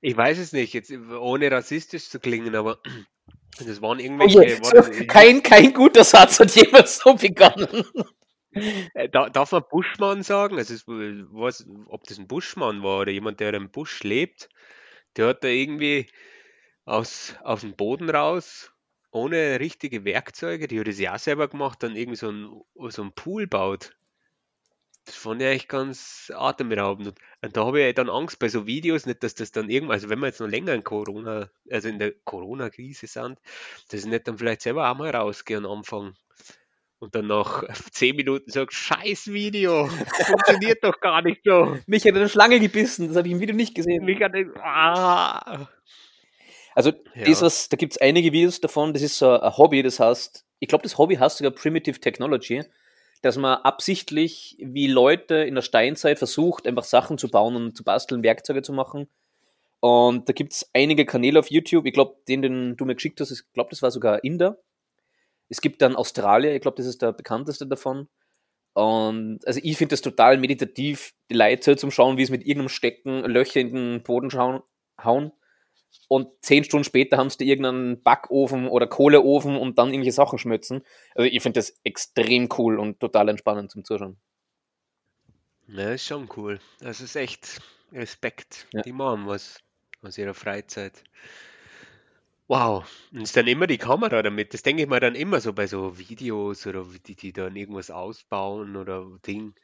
Ich 0.00 0.16
weiß 0.16 0.38
es 0.38 0.52
nicht, 0.52 0.74
jetzt 0.74 0.92
ohne 0.92 1.50
rassistisch 1.50 2.08
zu 2.08 2.20
klingen, 2.20 2.54
aber 2.54 2.80
das 3.64 3.80
waren 3.82 3.98
irgendwelche. 3.98 4.38
Okay, 4.38 4.58
so, 4.62 5.06
kein, 5.06 5.42
kein 5.42 5.72
guter 5.72 6.04
Satz 6.04 6.40
hat 6.40 6.54
jemals 6.54 6.98
so 6.98 7.14
begonnen. 7.14 7.84
Äh, 8.94 9.08
darf 9.08 9.52
man 9.52 9.64
Buschmann 9.70 10.22
sagen? 10.22 10.56
Also, 10.56 10.74
was, 10.86 11.66
ob 11.88 12.04
das 12.04 12.18
ein 12.18 12.26
Buschmann 12.26 12.82
war 12.82 13.00
oder 13.00 13.12
jemand, 13.12 13.40
der 13.40 13.52
im 13.54 13.70
Busch 13.70 14.02
lebt, 14.02 14.48
der 15.16 15.28
hat 15.28 15.44
da 15.44 15.48
irgendwie 15.48 16.08
aus, 16.84 17.34
aus 17.42 17.60
dem 17.60 17.76
Boden 17.76 18.08
raus 18.08 18.72
ohne 19.16 19.58
richtige 19.60 20.04
Werkzeuge, 20.04 20.68
die 20.68 20.78
hat 20.78 20.88
das 20.88 20.98
ja 20.98 21.14
auch 21.14 21.18
selber 21.18 21.48
gemacht, 21.48 21.82
dann 21.82 21.96
irgendwie 21.96 22.16
so 22.16 22.30
ein, 22.30 22.62
so 22.90 23.02
ein 23.02 23.12
Pool 23.12 23.46
baut. 23.46 23.96
Das 25.06 25.14
fand 25.14 25.40
ich 25.40 25.48
eigentlich 25.48 25.68
ganz 25.68 26.32
atemberaubend. 26.34 27.14
Und 27.42 27.56
da 27.56 27.64
habe 27.64 27.80
ich 27.80 27.94
dann 27.94 28.10
Angst 28.10 28.38
bei 28.38 28.48
so 28.48 28.66
Videos, 28.66 29.06
nicht, 29.06 29.22
dass 29.22 29.34
das 29.34 29.52
dann 29.52 29.70
irgendwann, 29.70 29.94
also 29.94 30.08
wenn 30.08 30.18
wir 30.18 30.26
jetzt 30.26 30.40
noch 30.40 30.48
länger 30.48 30.74
in 30.74 30.84
Corona, 30.84 31.48
also 31.70 31.88
in 31.88 31.98
der 31.98 32.12
Corona-Krise 32.24 33.06
sind, 33.06 33.38
dass 33.88 34.00
ich 34.00 34.06
nicht 34.06 34.26
dann 34.26 34.38
vielleicht 34.38 34.62
selber 34.62 34.90
auch 34.90 34.96
mal 34.96 35.10
rausgehe 35.10 35.58
und 35.58 35.66
anfangen, 35.66 36.16
und 36.98 37.14
dann 37.14 37.26
nach 37.26 37.64
10 37.92 38.16
Minuten 38.16 38.50
sagt, 38.50 38.72
scheiß 38.72 39.32
Video, 39.32 39.86
funktioniert 39.86 40.82
doch 40.82 41.00
gar 41.00 41.22
nicht 41.22 41.42
so. 41.44 41.78
Mich 41.86 42.04
hat 42.04 42.14
eine 42.14 42.28
Schlange 42.28 42.60
gebissen, 42.60 43.08
das 43.08 43.16
habe 43.16 43.28
ich 43.28 43.34
im 43.34 43.40
Video 43.40 43.54
nicht 43.54 43.74
gesehen. 43.74 44.04
Mich 44.04 44.20
hat 44.20 44.32
ah. 44.62 45.68
Also, 46.76 46.92
Ja. 47.14 47.24
das, 47.24 47.40
was, 47.40 47.68
da 47.70 47.76
gibt 47.76 47.94
es 47.94 48.00
einige 48.00 48.32
Videos 48.32 48.60
davon, 48.60 48.92
das 48.92 49.02
ist 49.02 49.18
so 49.18 49.30
ein 49.30 49.56
Hobby, 49.56 49.82
das 49.82 49.98
heißt, 49.98 50.44
ich 50.60 50.68
glaube, 50.68 50.82
das 50.82 50.98
Hobby 50.98 51.16
heißt 51.16 51.38
sogar 51.38 51.50
Primitive 51.52 51.98
Technology, 52.00 52.62
dass 53.22 53.38
man 53.38 53.58
absichtlich, 53.62 54.56
wie 54.60 54.86
Leute 54.86 55.36
in 55.36 55.54
der 55.54 55.62
Steinzeit 55.62 56.18
versucht, 56.18 56.66
einfach 56.66 56.84
Sachen 56.84 57.16
zu 57.16 57.30
bauen 57.30 57.56
und 57.56 57.76
zu 57.76 57.82
basteln, 57.82 58.22
Werkzeuge 58.22 58.60
zu 58.60 58.74
machen. 58.74 59.08
Und 59.80 60.28
da 60.28 60.34
gibt 60.34 60.52
es 60.52 60.70
einige 60.74 61.06
Kanäle 61.06 61.38
auf 61.38 61.50
YouTube. 61.50 61.86
Ich 61.86 61.94
glaube, 61.94 62.16
den, 62.28 62.42
den 62.42 62.76
du 62.76 62.84
mir 62.84 62.94
geschickt 62.94 63.20
hast, 63.20 63.30
ich 63.30 63.40
glaube, 63.54 63.70
das 63.70 63.80
war 63.82 63.90
sogar 63.90 64.22
Inder. 64.22 64.58
Es 65.48 65.60
gibt 65.62 65.80
dann 65.80 65.96
Australier, 65.96 66.54
ich 66.54 66.60
glaube, 66.60 66.76
das 66.76 66.86
ist 66.86 67.00
der 67.00 67.12
bekannteste 67.12 67.66
davon. 67.66 68.08
Und 68.74 69.40
also 69.46 69.60
ich 69.62 69.78
finde 69.78 69.94
das 69.94 70.02
total 70.02 70.36
meditativ, 70.36 71.14
die 71.30 71.34
Leute 71.34 71.76
zum 71.76 71.90
Schauen, 71.90 72.18
wie 72.18 72.22
es 72.22 72.30
mit 72.30 72.42
irgendeinem 72.42 72.68
Stecken 72.68 73.24
Löcher 73.24 73.60
in 73.60 73.72
den 73.74 74.02
Boden 74.02 74.30
schauen, 74.30 74.62
hauen. 75.02 75.32
Und 76.08 76.28
zehn 76.40 76.64
Stunden 76.64 76.84
später 76.84 77.16
haben 77.16 77.30
sie 77.30 77.48
irgendeinen 77.48 78.02
Backofen 78.02 78.68
oder 78.68 78.86
Kohleofen 78.86 79.56
und 79.56 79.78
dann 79.78 79.88
irgendwelche 79.88 80.12
Sachen 80.12 80.38
schmützen. 80.38 80.82
Also 81.14 81.28
ich 81.28 81.42
finde 81.42 81.58
das 81.58 81.74
extrem 81.82 82.48
cool 82.58 82.78
und 82.78 83.00
total 83.00 83.28
entspannend 83.28 83.70
zum 83.70 83.84
Zuschauen. 83.84 84.16
Ja, 85.68 85.90
ist 85.90 86.06
schon 86.06 86.28
cool. 86.36 86.60
Das 86.80 87.00
ist 87.00 87.16
echt 87.16 87.60
Respekt. 87.92 88.66
Ja. 88.72 88.82
Die 88.82 88.92
machen 88.92 89.26
was 89.26 89.58
aus 90.02 90.16
ihrer 90.16 90.34
Freizeit. 90.34 91.02
Wow. 92.48 92.86
Und 93.12 93.22
ist 93.22 93.36
dann 93.36 93.48
immer 93.48 93.66
die 93.66 93.78
Kamera 93.78 94.22
damit. 94.22 94.54
Das 94.54 94.62
denke 94.62 94.82
ich 94.82 94.88
mir 94.88 95.00
dann 95.00 95.16
immer 95.16 95.40
so 95.40 95.52
bei 95.52 95.66
so 95.66 95.98
Videos 95.98 96.66
oder 96.66 96.86
die, 97.06 97.16
die 97.16 97.32
dann 97.32 97.56
irgendwas 97.56 97.90
ausbauen 97.90 98.76
oder 98.76 99.04
Ding. 99.26 99.54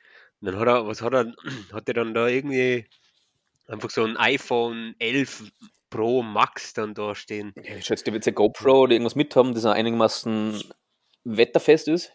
Und 0.40 0.46
dann 0.46 0.58
hat 0.58 0.66
er, 0.66 0.86
was 0.86 1.02
hat 1.02 1.14
er, 1.14 1.32
hat 1.72 1.88
er 1.88 1.94
dann 1.94 2.14
da 2.14 2.26
irgendwie 2.26 2.86
einfach 3.72 3.90
so 3.90 4.04
ein 4.04 4.16
iPhone 4.16 4.94
11 4.98 5.50
Pro 5.90 6.22
Max 6.22 6.72
dann 6.72 6.94
da 6.94 7.14
stehen. 7.14 7.52
Ich 7.56 7.84
schätze, 7.86 8.04
der 8.04 8.14
wird 8.14 8.26
ja 8.26 8.32
GoPro 8.32 8.82
oder 8.82 8.92
irgendwas 8.92 9.14
mit 9.14 9.34
haben, 9.36 9.54
das 9.54 9.66
einigermaßen 9.66 10.62
wetterfest 11.24 11.88
ist. 11.88 12.12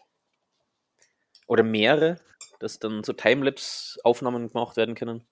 Oder 1.47 1.63
mehrere, 1.63 2.19
dass 2.59 2.79
dann 2.79 3.03
so 3.03 3.13
Timelapse-Aufnahmen 3.13 4.47
gemacht 4.47 4.77
werden 4.77 4.95
können. 4.95 5.25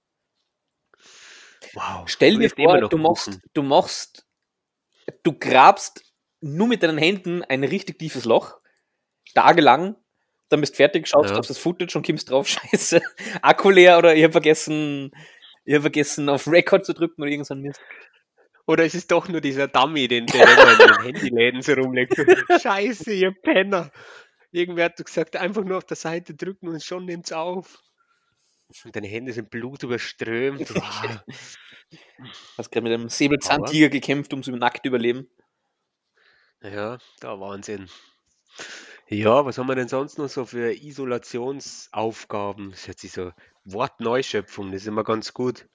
Wow. 1.74 2.04
Stell 2.06 2.38
dir 2.38 2.50
vor, 2.50 2.80
du 2.88 2.98
machst, 2.98 3.40
du 3.54 3.64
machst, 3.64 4.26
du 5.24 5.34
grabst 5.34 6.14
nur 6.42 6.68
mit 6.68 6.84
deinen 6.84 6.98
Händen 6.98 7.44
ein 7.44 7.64
richtig 7.64 8.00
tiefes 8.00 8.26
Loch, 8.26 8.60
tagelang, 9.34 9.96
dann 10.50 10.62
bist 10.62 10.76
fertig, 10.76 11.08
schaust 11.08 11.32
Ja. 11.32 11.40
auf 11.40 11.48
das 11.48 11.58
Footage 11.58 11.98
und 11.98 12.06
kommst 12.06 12.30
drauf, 12.30 12.48
scheiße, 12.72 13.02
Akku 13.42 13.72
leer 13.72 13.98
oder 13.98 14.16
ich 14.16 14.24
habe 14.24 14.32
vergessen, 14.32 15.12
habe 15.74 15.82
vergessen 15.82 16.30
auf 16.30 16.48
Record 16.48 16.86
zu 16.86 16.94
drücken 16.94 17.22
oder 17.22 17.32
irgendwas 17.32 17.52
an 17.52 17.62
mir. 17.62 17.74
Oder 18.68 18.86
es 18.86 18.96
ist 18.96 19.12
doch 19.12 19.28
nur 19.28 19.42
dieser 19.42 19.68
Dummy, 19.68 20.08
den 20.08 20.26
der 20.26 20.44
immer 20.44 20.72
in 20.72 20.78
den 20.78 21.02
Handyläden 21.04 21.62
so 21.62 21.74
rumlegt. 21.74 22.16
So, 22.16 22.24
Scheiße, 22.60 23.14
ihr 23.14 23.32
Penner. 23.32 23.92
Irgendwer 24.52 24.86
hat 24.86 25.04
gesagt, 25.04 25.36
einfach 25.36 25.64
nur 25.64 25.78
auf 25.78 25.86
der 25.86 25.98
Seite 25.98 26.34
drücken 26.34 26.70
und 26.70 26.84
schon 26.84 27.06
nimmt's 27.06 27.32
auf. 27.32 27.80
Und 28.84 28.96
deine 28.96 29.08
Hände 29.08 29.34
sind 29.34 29.52
blutüberströmt. 29.52 30.70
Hast 32.58 32.72
gerade 32.72 32.84
mit 32.84 32.94
einem 32.94 33.10
Säbelzahntiger 33.10 33.90
gekämpft, 33.90 34.34
um 34.34 34.42
zu 34.42 34.52
nackt 34.52 34.86
überleben. 34.86 35.30
Ja, 36.62 36.98
da 37.20 37.40
Wahnsinn. 37.40 37.90
Ja, 39.08 39.46
was 39.46 39.60
haben 39.60 39.68
wir 39.68 39.76
denn 39.76 39.88
sonst 39.88 40.18
noch 40.18 40.30
so 40.30 40.46
für 40.46 40.74
Isolationsaufgaben? 40.74 42.72
Das 42.72 42.88
hört 42.88 43.00
sich 43.00 43.12
so 43.12 43.32
Wortneuschöpfung, 43.66 44.72
das 44.72 44.82
ist 44.82 44.88
immer 44.88 45.04
ganz 45.04 45.34
gut. 45.34 45.68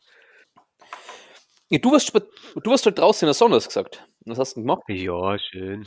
Ja, 1.68 1.78
du, 1.78 1.92
warst, 1.92 2.12
du 2.14 2.70
warst 2.70 2.86
halt 2.86 2.98
draußen 2.98 3.26
in 3.26 3.28
der 3.28 3.34
Sonne, 3.34 3.56
hast 3.56 3.68
gesagt. 3.68 4.06
Was 4.24 4.38
hast 4.38 4.56
du 4.56 4.62
gemacht? 4.62 4.82
Ja, 4.88 5.38
schön. 5.38 5.86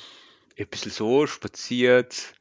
Ein 0.58 0.68
bisschen 0.68 0.92
so 0.92 1.28
spaziert, 1.28 2.36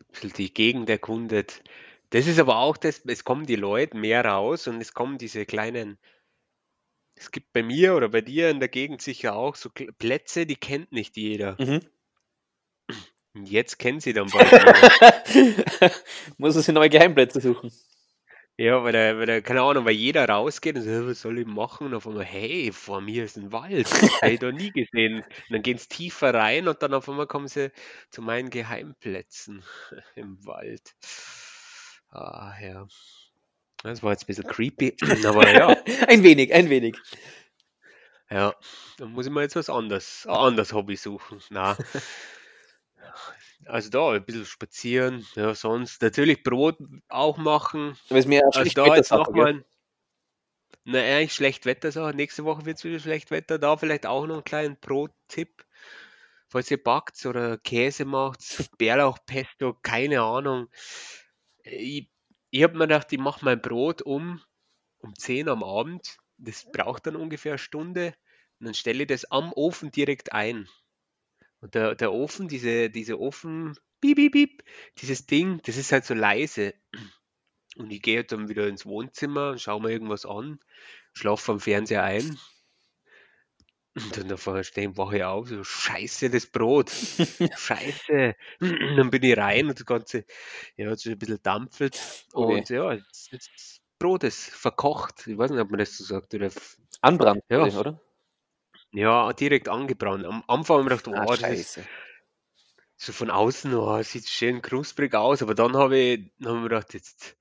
ein 0.00 0.06
bisschen 0.12 0.32
die 0.32 0.54
Gegend 0.54 0.88
erkundet. 0.88 1.62
Das 2.10 2.26
ist 2.26 2.38
aber 2.38 2.58
auch 2.58 2.76
das, 2.76 3.02
es 3.04 3.24
kommen 3.24 3.46
die 3.46 3.56
Leute 3.56 3.96
mehr 3.96 4.24
raus 4.24 4.66
und 4.68 4.80
es 4.80 4.94
kommen 4.94 5.18
diese 5.18 5.44
kleinen, 5.44 5.98
es 7.16 7.30
gibt 7.30 7.52
bei 7.52 7.62
mir 7.62 7.96
oder 7.96 8.08
bei 8.08 8.20
dir 8.20 8.50
in 8.50 8.60
der 8.60 8.68
Gegend 8.68 9.02
sicher 9.02 9.34
auch 9.34 9.56
so 9.56 9.70
Plätze, 9.70 10.46
die 10.46 10.56
kennt 10.56 10.92
nicht 10.92 11.16
jeder. 11.16 11.56
Mhm. 11.58 11.80
Und 13.34 13.50
jetzt 13.50 13.78
kennen 13.78 14.00
sie 14.00 14.14
dann 14.14 14.30
bald. 14.30 14.50
Muss 16.38 16.56
es 16.56 16.68
neue 16.68 16.88
Geheimplätze 16.88 17.40
suchen. 17.40 17.70
Ja, 18.58 18.82
weil 18.82 18.92
der, 18.92 19.18
weil 19.18 19.26
der, 19.26 19.42
keine 19.42 19.60
Ahnung, 19.62 19.84
weil 19.84 19.92
jeder 19.92 20.26
rausgeht 20.28 20.76
und 20.76 20.82
so, 20.82 20.90
"Hä, 20.90 21.00
was 21.06 21.20
soll 21.20 21.38
ich 21.38 21.46
machen? 21.46 21.88
Und 21.88 21.94
auf 21.94 22.06
einmal, 22.06 22.24
hey, 22.24 22.72
vor 22.72 23.02
mir 23.02 23.24
ist 23.24 23.36
ein 23.36 23.52
Wald. 23.52 23.86
Habe 24.22 24.32
ich 24.32 24.40
da 24.40 24.50
nie 24.50 24.70
gesehen. 24.70 25.16
Und 25.16 25.24
dann 25.50 25.62
gehen 25.62 25.76
sie 25.76 25.88
tiefer 25.88 26.32
rein 26.32 26.66
und 26.66 26.82
dann 26.82 26.94
auf 26.94 27.06
einmal 27.08 27.26
kommen 27.26 27.48
sie 27.48 27.70
zu 28.10 28.22
meinen 28.22 28.48
Geheimplätzen 28.48 29.62
im 30.14 30.38
Wald. 30.46 30.94
Ah, 32.10 32.54
ja. 32.62 32.86
Das 33.82 34.02
war 34.02 34.12
jetzt 34.12 34.24
ein 34.24 34.26
bisschen 34.28 34.46
creepy, 34.46 34.96
aber 35.26 35.52
ja, 35.52 35.68
Ein 36.08 36.22
wenig, 36.22 36.52
ein 36.54 36.70
wenig. 36.70 36.96
ja. 38.30 38.54
Dann 38.98 39.12
muss 39.12 39.26
ich 39.26 39.32
mir 39.32 39.42
jetzt 39.42 39.56
was 39.56 39.70
anderes, 39.70 40.26
ein 40.26 40.34
anderes 40.34 40.72
Hobby 40.72 40.96
suchen. 40.96 41.40
Na. 41.50 41.76
Also 43.66 43.90
da 43.90 44.12
ein 44.12 44.24
bisschen 44.24 44.46
spazieren, 44.46 45.26
ja, 45.34 45.54
sonst 45.54 46.00
natürlich 46.00 46.42
Brot 46.42 46.78
auch 47.08 47.36
machen. 47.36 47.98
Aber 48.08 48.18
es 48.18 48.24
ist 48.24 48.28
mir 48.28 48.44
Also 48.44 48.60
schlecht 48.60 48.78
da 48.78 48.94
jetzt 48.94 49.10
nochmal, 49.10 49.64
na 50.84 51.00
eigentlich 51.00 51.34
schlecht 51.34 51.66
Wetter. 51.66 52.12
Nächste 52.12 52.44
Woche 52.44 52.64
wird 52.64 52.78
es 52.78 52.84
wieder 52.84 53.00
schlecht 53.00 53.32
Wetter. 53.32 53.58
Da 53.58 53.76
vielleicht 53.76 54.06
auch 54.06 54.24
noch 54.26 54.34
einen 54.34 54.44
kleinen 54.44 54.80
Pro-Tipp. 54.80 55.64
Falls 56.48 56.70
ihr 56.70 56.82
backt 56.82 57.26
oder 57.26 57.58
Käse 57.58 58.04
macht, 58.04 58.38
Bärlauchpesto, 58.78 59.74
keine 59.82 60.22
Ahnung. 60.22 60.68
Ich, 61.64 62.08
ich 62.50 62.62
habe 62.62 62.74
mir 62.74 62.86
gedacht, 62.86 63.12
ich 63.12 63.18
mache 63.18 63.44
mein 63.44 63.60
Brot 63.60 64.02
um, 64.02 64.40
um 64.98 65.16
10 65.16 65.48
am 65.48 65.64
Abend. 65.64 66.18
Das 66.38 66.70
braucht 66.70 67.06
dann 67.06 67.16
ungefähr 67.16 67.52
eine 67.52 67.58
Stunde. 67.58 68.14
Und 68.60 68.66
dann 68.66 68.74
stelle 68.74 69.02
ich 69.02 69.08
das 69.08 69.24
am 69.24 69.52
Ofen 69.52 69.90
direkt 69.90 70.32
ein. 70.32 70.68
Und 71.60 71.74
der, 71.74 71.94
der 71.94 72.12
Ofen, 72.12 72.48
diese, 72.48 72.90
diese 72.90 73.18
Ofen, 73.18 73.76
piep, 74.00 74.16
piep, 74.16 74.32
piep, 74.32 74.62
dieses 74.98 75.26
Ding, 75.26 75.60
das 75.64 75.76
ist 75.76 75.92
halt 75.92 76.04
so 76.04 76.14
leise. 76.14 76.74
Und 77.76 77.90
ich 77.90 78.02
gehe 78.02 78.24
dann 78.24 78.48
wieder 78.48 78.66
ins 78.68 78.86
Wohnzimmer 78.86 79.50
und 79.50 79.60
schaue 79.60 79.82
mir 79.82 79.90
irgendwas 79.90 80.24
an, 80.26 80.60
schlafe 81.12 81.52
am 81.52 81.60
Fernseher 81.60 82.02
ein. 82.02 82.38
Und 83.94 84.14
dann 84.18 84.30
auf 84.30 84.46
einmal 84.46 84.62
stehen, 84.64 84.96
wache 84.98 85.16
ich 85.16 85.24
auf, 85.24 85.48
so 85.48 85.64
scheiße, 85.64 86.28
das 86.28 86.46
Brot. 86.46 86.90
Scheiße. 87.56 88.34
Dann 88.60 89.10
bin 89.10 89.22
ich 89.22 89.36
rein 89.38 89.68
und 89.68 89.78
das 89.78 89.86
Ganze, 89.86 90.26
ja, 90.76 90.90
hat 90.90 90.98
sich 90.98 91.12
ein 91.12 91.18
bisschen 91.18 91.42
dampfelt. 91.42 91.94
Je. 92.34 92.42
Und 92.44 92.68
ja, 92.68 92.94
das, 92.96 93.28
das 93.32 93.80
Brot 93.98 94.24
ist 94.24 94.50
verkocht. 94.50 95.26
Ich 95.26 95.38
weiß 95.38 95.50
nicht, 95.50 95.60
ob 95.60 95.70
man 95.70 95.78
das 95.78 95.96
so 95.96 96.04
sagt. 96.04 96.34
Oder, 96.34 96.50
Anbrand, 97.00 97.42
Ja. 97.48 97.64
oder? 97.64 97.98
Ja, 98.96 99.32
direkt 99.32 99.68
angebrannt. 99.68 100.24
Am 100.26 100.42
Anfang 100.48 100.78
habe 100.84 100.94
ich 100.94 101.02
gedacht, 101.02 101.18
Ah, 101.18 101.24
oh, 101.26 101.36
das 101.36 101.50
ist 101.52 101.74
scheiße. 101.74 101.88
so 102.96 103.12
von 103.12 103.30
außen, 103.30 103.74
oh, 103.74 104.02
sieht 104.02 104.28
schön 104.28 104.62
knusprig 104.62 105.14
aus, 105.14 105.42
aber 105.42 105.54
dann 105.54 105.76
habe 105.76 105.96
ich, 105.98 106.32
dann 106.38 106.48
habe 106.48 106.58
ich 106.58 106.62
mir 106.64 106.68
gedacht, 106.70 106.94
jetzt, 106.94 107.36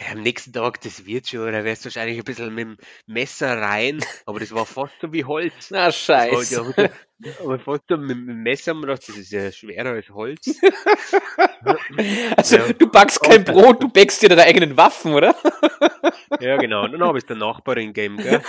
ja, 0.00 0.12
am 0.12 0.22
nächsten 0.22 0.52
Tag, 0.52 0.80
das 0.80 1.06
wird 1.06 1.28
schon, 1.28 1.40
oder 1.40 1.64
wärst 1.64 1.84
wahrscheinlich 1.84 2.18
ein 2.18 2.24
bisschen 2.24 2.54
mit 2.54 2.64
dem 2.66 2.76
Messer 3.06 3.56
rein, 3.60 4.02
aber 4.26 4.40
das 4.40 4.52
war 4.52 4.66
fast 4.66 4.94
so 5.00 5.12
wie 5.12 5.24
Holz. 5.24 5.52
Na, 5.70 5.92
scheiße. 5.92 6.74
ja, 6.76 6.88
aber 7.40 7.58
fast 7.60 7.82
so 7.88 7.96
mit 7.96 8.10
dem 8.10 8.42
Messer 8.42 8.70
haben 8.72 8.80
wir 8.80 8.88
gedacht, 8.88 9.08
das 9.08 9.16
ist 9.16 9.30
ja 9.32 9.52
schwerer 9.52 9.90
als 9.90 10.08
Holz. 10.10 10.60
Also, 12.36 12.56
Ja. 12.56 12.72
du 12.72 12.86
backst 12.88 13.22
kein 13.22 13.44
Brot, 13.44 13.80
du 13.82 13.88
backst 13.88 14.20
dir 14.22 14.28
deine 14.28 14.42
eigenen 14.42 14.76
Waffen, 14.76 15.12
oder? 15.14 15.34
Ja, 16.40 16.56
genau. 16.56 16.84
Und 16.84 16.92
dann 16.92 17.02
habe 17.04 17.18
ich 17.18 17.24
der 17.24 17.36
Nachbarin 17.36 17.92
gegeben, 17.92 18.16
gell? 18.16 18.42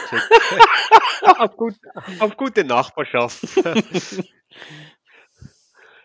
Auf, 1.21 1.55
gut, 1.55 1.75
auf 2.19 2.35
gute 2.35 2.63
Nachbarschaft. 2.63 3.39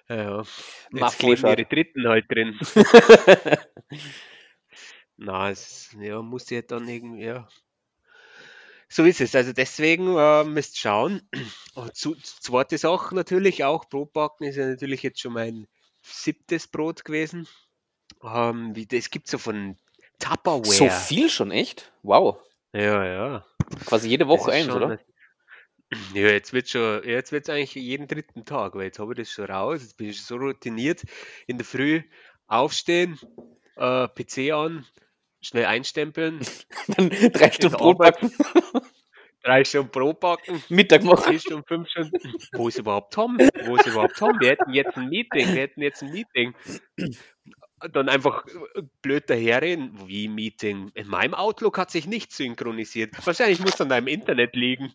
ja, 0.09 0.43
Mach 0.91 1.11
jetzt 1.11 1.19
kleben 1.19 1.47
ihre 1.47 1.65
Dritten 1.65 2.07
halt 2.09 2.27
drin. 2.31 2.59
Na, 5.19 5.51
es 5.51 5.91
ja, 6.01 6.23
muss 6.23 6.49
ja 6.51 6.63
dann 6.63 6.89
irgendwie, 6.89 7.25
ja. 7.25 7.49
So 8.89 9.05
ist 9.05 9.21
es. 9.21 9.35
Also 9.35 9.53
deswegen 9.53 10.17
äh, 10.17 10.45
müsst 10.45 10.79
schauen. 10.79 11.29
Und 11.75 11.95
zu, 11.95 12.15
zweite 12.15 12.79
Sache 12.79 13.15
natürlich 13.15 13.65
auch, 13.65 13.85
Brotbacken 13.85 14.47
ist 14.47 14.57
ja 14.57 14.67
natürlich 14.67 15.03
jetzt 15.03 15.21
schon 15.21 15.35
mein 15.35 15.67
siebtes 16.03 16.69
Brot 16.69 17.05
gewesen. 17.05 17.49
Ähm, 18.23 18.75
wie, 18.75 18.87
es 18.93 19.11
gibt 19.11 19.29
so 19.29 19.39
von 19.39 19.77
Tupperware. 20.21 20.65
So 20.73 20.89
viel 20.89 21.29
schon, 21.29 21.51
echt? 21.51 21.93
Wow. 22.03 22.41
Ja, 22.73 23.05
ja. 23.05 23.47
Quasi 23.87 24.09
jede 24.09 24.25
Das 24.25 24.31
Woche 24.31 24.53
eins, 24.53 24.69
oder? 24.71 24.99
Ja, 26.13 26.29
jetzt 26.29 26.53
wird 26.53 26.69
schon, 26.69 27.03
jetzt 27.03 27.33
wird's 27.33 27.49
eigentlich 27.49 27.75
jeden 27.75 28.07
dritten 28.07 28.45
Tag, 28.45 28.75
weil 28.75 28.83
jetzt 28.83 28.99
habe 28.99 29.15
ich 29.15 29.21
das 29.21 29.31
schon 29.31 29.47
raus, 29.47 29.81
jetzt 29.81 29.97
bin 29.97 30.11
ich 30.11 30.23
so 30.23 30.37
routiniert 30.37 31.03
in 31.47 31.57
der 31.57 31.65
Früh 31.65 32.03
aufstehen, 32.47 33.19
äh, 33.77 34.07
PC 34.07 34.53
an, 34.53 34.85
schnell 35.41 35.67
einstempeln, 35.67 36.41
Dann 36.89 37.11
drei 37.11 37.51
Stunden 37.51 37.77
Brot 37.77 37.99
backen, 37.99 38.33
drei 39.43 39.65
Stunden 39.65 39.91
Brot 39.91 40.21
backen, 40.21 40.63
Mittag 40.69 41.05
machen. 41.05 41.31
vier 41.31 41.41
Stunden, 41.41 41.65
fünf 41.67 41.89
Stunden. 41.89 42.35
Wo 42.53 42.69
ist 42.69 42.79
überhaupt 42.79 43.13
Tom? 43.15 43.39
Wo 43.65 43.77
ist 43.77 43.87
überhaupt 43.87 44.17
Tom? 44.17 44.39
Wir 44.41 44.51
hätten 44.51 44.73
jetzt 44.73 44.97
ein 44.97 45.09
Meeting, 45.09 45.47
wir 45.55 45.61
hätten 45.63 45.83
jetzt 45.83 46.03
ein 46.03 46.11
Meeting. 46.13 46.55
Dann 47.93 48.09
einfach 48.09 48.45
äh, 48.75 48.83
blöd 49.03 49.31
daherreden. 49.31 49.93
Wie 50.09 50.27
Meeting? 50.27 50.91
In 50.95 51.07
meinem 51.07 51.35
Outlook 51.35 51.79
hat 51.79 51.93
sich 51.93 52.09
nicht 52.09 52.33
synchronisiert. 52.33 53.15
Wahrscheinlich 53.25 53.61
muss 53.61 53.75
es 53.75 53.81
an 53.81 53.89
deinem 53.89 54.09
Internet 54.09 54.57
liegen. 54.57 54.93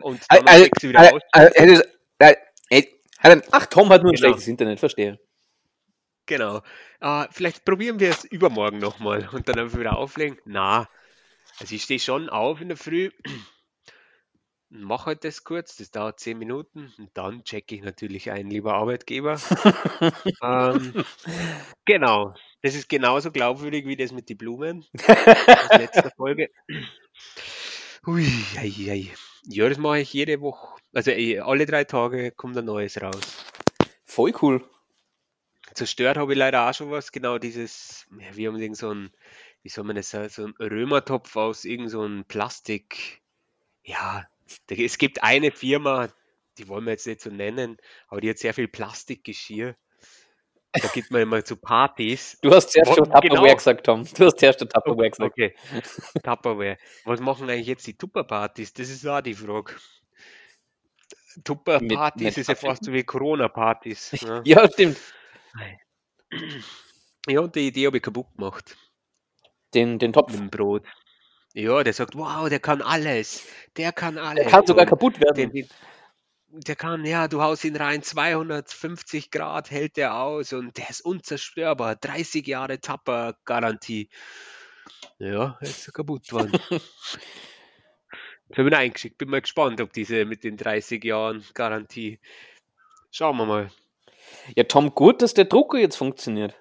Und 0.00 0.20
dann 0.28 0.46
Also, 0.46 0.66
du 0.80 0.88
wieder 0.90 1.00
also, 1.00 1.18
also, 1.32 1.82
äh, 2.20 2.34
äh, 2.70 2.82
hat- 3.18 3.48
Ach, 3.50 3.66
Tom 3.66 3.88
hat 3.88 4.02
nur 4.04 4.12
ein 4.12 4.14
Genau. 4.14 4.28
schlechtes 4.28 4.46
Internet, 4.46 4.78
verstehe. 4.78 5.18
Genau. 6.26 6.62
Äh, 7.00 7.26
vielleicht 7.30 7.64
probieren 7.64 7.98
wir 8.00 8.10
es 8.10 8.24
übermorgen 8.24 8.78
nochmal 8.78 9.28
und 9.32 9.48
dann 9.48 9.58
einfach 9.58 9.78
wieder 9.78 9.96
auflegen. 9.98 10.38
Na, 10.44 10.88
also 11.58 11.74
ich 11.74 11.82
stehe 11.82 12.00
schon 12.00 12.28
auf 12.28 12.60
in 12.60 12.68
der 12.68 12.76
Früh, 12.76 13.10
mache 14.70 15.06
halt 15.06 15.24
das 15.24 15.44
kurz, 15.44 15.76
das 15.76 15.90
dauert 15.90 16.20
zehn 16.20 16.38
Minuten 16.38 16.92
und 16.98 17.10
dann 17.14 17.44
checke 17.44 17.74
ich 17.74 17.82
natürlich 17.82 18.30
ein, 18.30 18.48
lieber 18.48 18.74
Arbeitgeber. 18.74 19.40
ähm, 20.42 21.04
genau, 21.84 22.34
das 22.62 22.74
ist 22.74 22.88
genauso 22.88 23.32
glaubwürdig 23.32 23.86
wie 23.86 23.96
das 23.96 24.12
mit 24.12 24.28
den 24.28 24.38
Blumen 24.38 24.86
aus 25.08 25.76
letzter 25.76 26.10
Folge. 26.16 26.48
Ui, 28.06 28.26
ei, 28.56 28.72
ei. 28.90 29.10
Ja, 29.44 29.68
das 29.68 29.78
mache 29.78 30.00
ich 30.00 30.12
jede 30.12 30.40
Woche. 30.40 30.76
Also 30.92 31.10
eh, 31.12 31.40
alle 31.40 31.66
drei 31.66 31.84
Tage 31.84 32.30
kommt 32.32 32.56
ein 32.56 32.64
neues 32.66 33.00
raus. 33.00 33.44
Voll 34.04 34.32
cool. 34.42 34.64
Zerstört 35.74 36.16
habe 36.16 36.32
ich 36.32 36.38
leider 36.38 36.68
auch 36.68 36.74
schon 36.74 36.90
was, 36.90 37.12
genau 37.12 37.38
dieses, 37.38 38.06
ja, 38.18 38.36
wir 38.36 38.48
haben 38.48 38.58
irgend 38.58 38.76
so 38.76 38.92
ein, 38.92 39.10
wie 39.62 39.68
soll 39.68 39.84
man 39.84 39.96
das 39.96 40.10
sagen, 40.10 40.28
so 40.28 40.46
ein 40.46 40.54
Römertopf 40.58 41.36
aus 41.36 41.64
irgend 41.64 41.90
so 41.90 42.08
Plastik. 42.26 43.22
Ja, 43.84 44.26
da, 44.66 44.74
es 44.74 44.98
gibt 44.98 45.22
eine 45.22 45.50
Firma, 45.52 46.08
die 46.58 46.68
wollen 46.68 46.84
wir 46.84 46.92
jetzt 46.92 47.06
nicht 47.06 47.20
so 47.20 47.30
nennen, 47.30 47.78
aber 48.08 48.20
die 48.20 48.30
hat 48.30 48.38
sehr 48.38 48.54
viel 48.54 48.68
Plastikgeschirr. 48.68 49.76
Da 50.72 50.88
geht 50.88 51.10
man 51.10 51.22
immer 51.22 51.44
zu 51.44 51.56
Partys. 51.56 52.38
Du 52.42 52.52
hast 52.52 52.70
zuerst 52.70 52.94
schon 52.94 53.04
Tupperware 53.04 53.42
genau. 53.42 53.54
gesagt, 53.54 53.86
Tom. 53.86 54.04
Du 54.04 54.26
hast 54.26 54.38
zuerst 54.38 54.60
schon 54.60 54.68
Tupperware 54.68 55.10
gesagt. 55.10 55.32
Okay, 55.32 55.54
Tupperware. 56.22 56.78
Was 57.04 57.20
machen 57.20 57.50
eigentlich 57.50 57.66
jetzt 57.66 57.86
die 57.88 57.96
Tupperpartys? 57.96 58.72
Das 58.72 58.88
ist 58.88 59.04
auch 59.04 59.20
die 59.20 59.34
Frage. 59.34 59.74
Tupperpartys 61.42 62.38
ist 62.38 62.48
ja 62.48 62.54
fast 62.54 62.84
so 62.84 62.92
wie 62.92 63.02
Corona-Partys. 63.02 64.22
Ne? 64.22 64.42
Ja, 64.46 64.70
stimmt. 64.70 64.96
Ja, 67.26 67.40
und 67.40 67.54
die 67.54 67.68
Idee 67.68 67.86
habe 67.86 67.98
ich 67.98 68.02
kaputt 68.02 68.26
gemacht. 68.36 68.76
Den, 69.74 69.98
den 69.98 70.12
Topf. 70.12 70.32
mit 70.32 70.40
dem 70.40 70.50
Brot. 70.50 70.86
Ja, 71.52 71.82
der 71.82 71.92
sagt, 71.92 72.14
wow, 72.14 72.48
der 72.48 72.60
kann 72.60 72.80
alles. 72.82 73.46
Der 73.76 73.92
kann 73.92 74.18
alles. 74.18 74.44
Der 74.44 74.50
kann 74.50 74.66
sogar 74.66 74.84
Und 74.84 74.88
kaputt 74.88 75.16
den, 75.16 75.22
werden. 75.22 75.52
den, 75.52 75.68
der 76.52 76.76
kann, 76.76 77.04
ja, 77.04 77.28
du 77.28 77.42
haust 77.42 77.64
ihn 77.64 77.76
rein, 77.76 78.02
250 78.02 79.30
Grad 79.30 79.70
hält 79.70 79.96
der 79.96 80.16
aus 80.16 80.52
und 80.52 80.76
der 80.78 80.90
ist 80.90 81.00
unzerstörbar. 81.00 81.96
30 81.96 82.46
Jahre 82.46 82.80
Tapper-Garantie. 82.80 84.08
Ja, 85.18 85.58
ist 85.60 85.88
er 85.88 85.92
kaputt 85.92 86.32
worden. 86.32 86.52
Jetzt 88.48 88.58
habe 88.58 88.68
ich 88.68 88.74
ihn 88.74 88.74
eingeschickt. 88.74 89.18
Bin 89.18 89.30
mal 89.30 89.40
gespannt, 89.40 89.80
ob 89.80 89.92
diese 89.92 90.24
mit 90.24 90.42
den 90.42 90.56
30 90.56 91.04
Jahren 91.04 91.44
Garantie. 91.54 92.18
Schauen 93.12 93.36
wir 93.36 93.46
mal. 93.46 93.70
Ja, 94.56 94.64
Tom, 94.64 94.94
gut, 94.94 95.22
dass 95.22 95.34
der 95.34 95.44
Drucker 95.44 95.78
jetzt 95.78 95.96
funktioniert. 95.96 96.54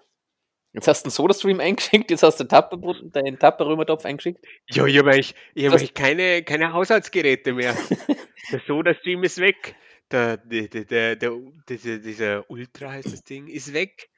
Jetzt 0.74 0.88
hast 0.88 1.04
du 1.04 1.08
einen 1.08 1.12
Soda-Stream 1.12 1.60
eingeschickt, 1.60 2.12
jetzt 2.12 2.24
hast 2.24 2.40
du 2.40 2.44
deinen 2.44 3.40
Tapper-Römertopf 3.40 4.06
eingeschickt. 4.06 4.46
Ja, 4.70 4.86
ich 4.86 4.98
habe 4.98 5.12
eigentlich, 5.12 5.36
ich 5.56 5.66
hab 5.66 5.74
eigentlich 5.74 5.94
keine, 5.94 6.44
keine 6.44 6.74
Haushaltsgeräte 6.74 7.54
mehr. 7.54 7.76
der 8.52 8.62
Soda-Stream 8.68 9.24
ist 9.24 9.40
weg. 9.40 9.76
Der, 10.12 10.38
der, 10.38 10.68
der, 10.68 11.16
der, 11.16 11.32
dieser, 11.68 12.00
dieser 12.00 12.50
Ultra 12.50 12.92
heißt 12.92 13.12
das 13.12 13.24
Ding, 13.24 13.48
ist 13.48 13.74
weg. 13.74 14.10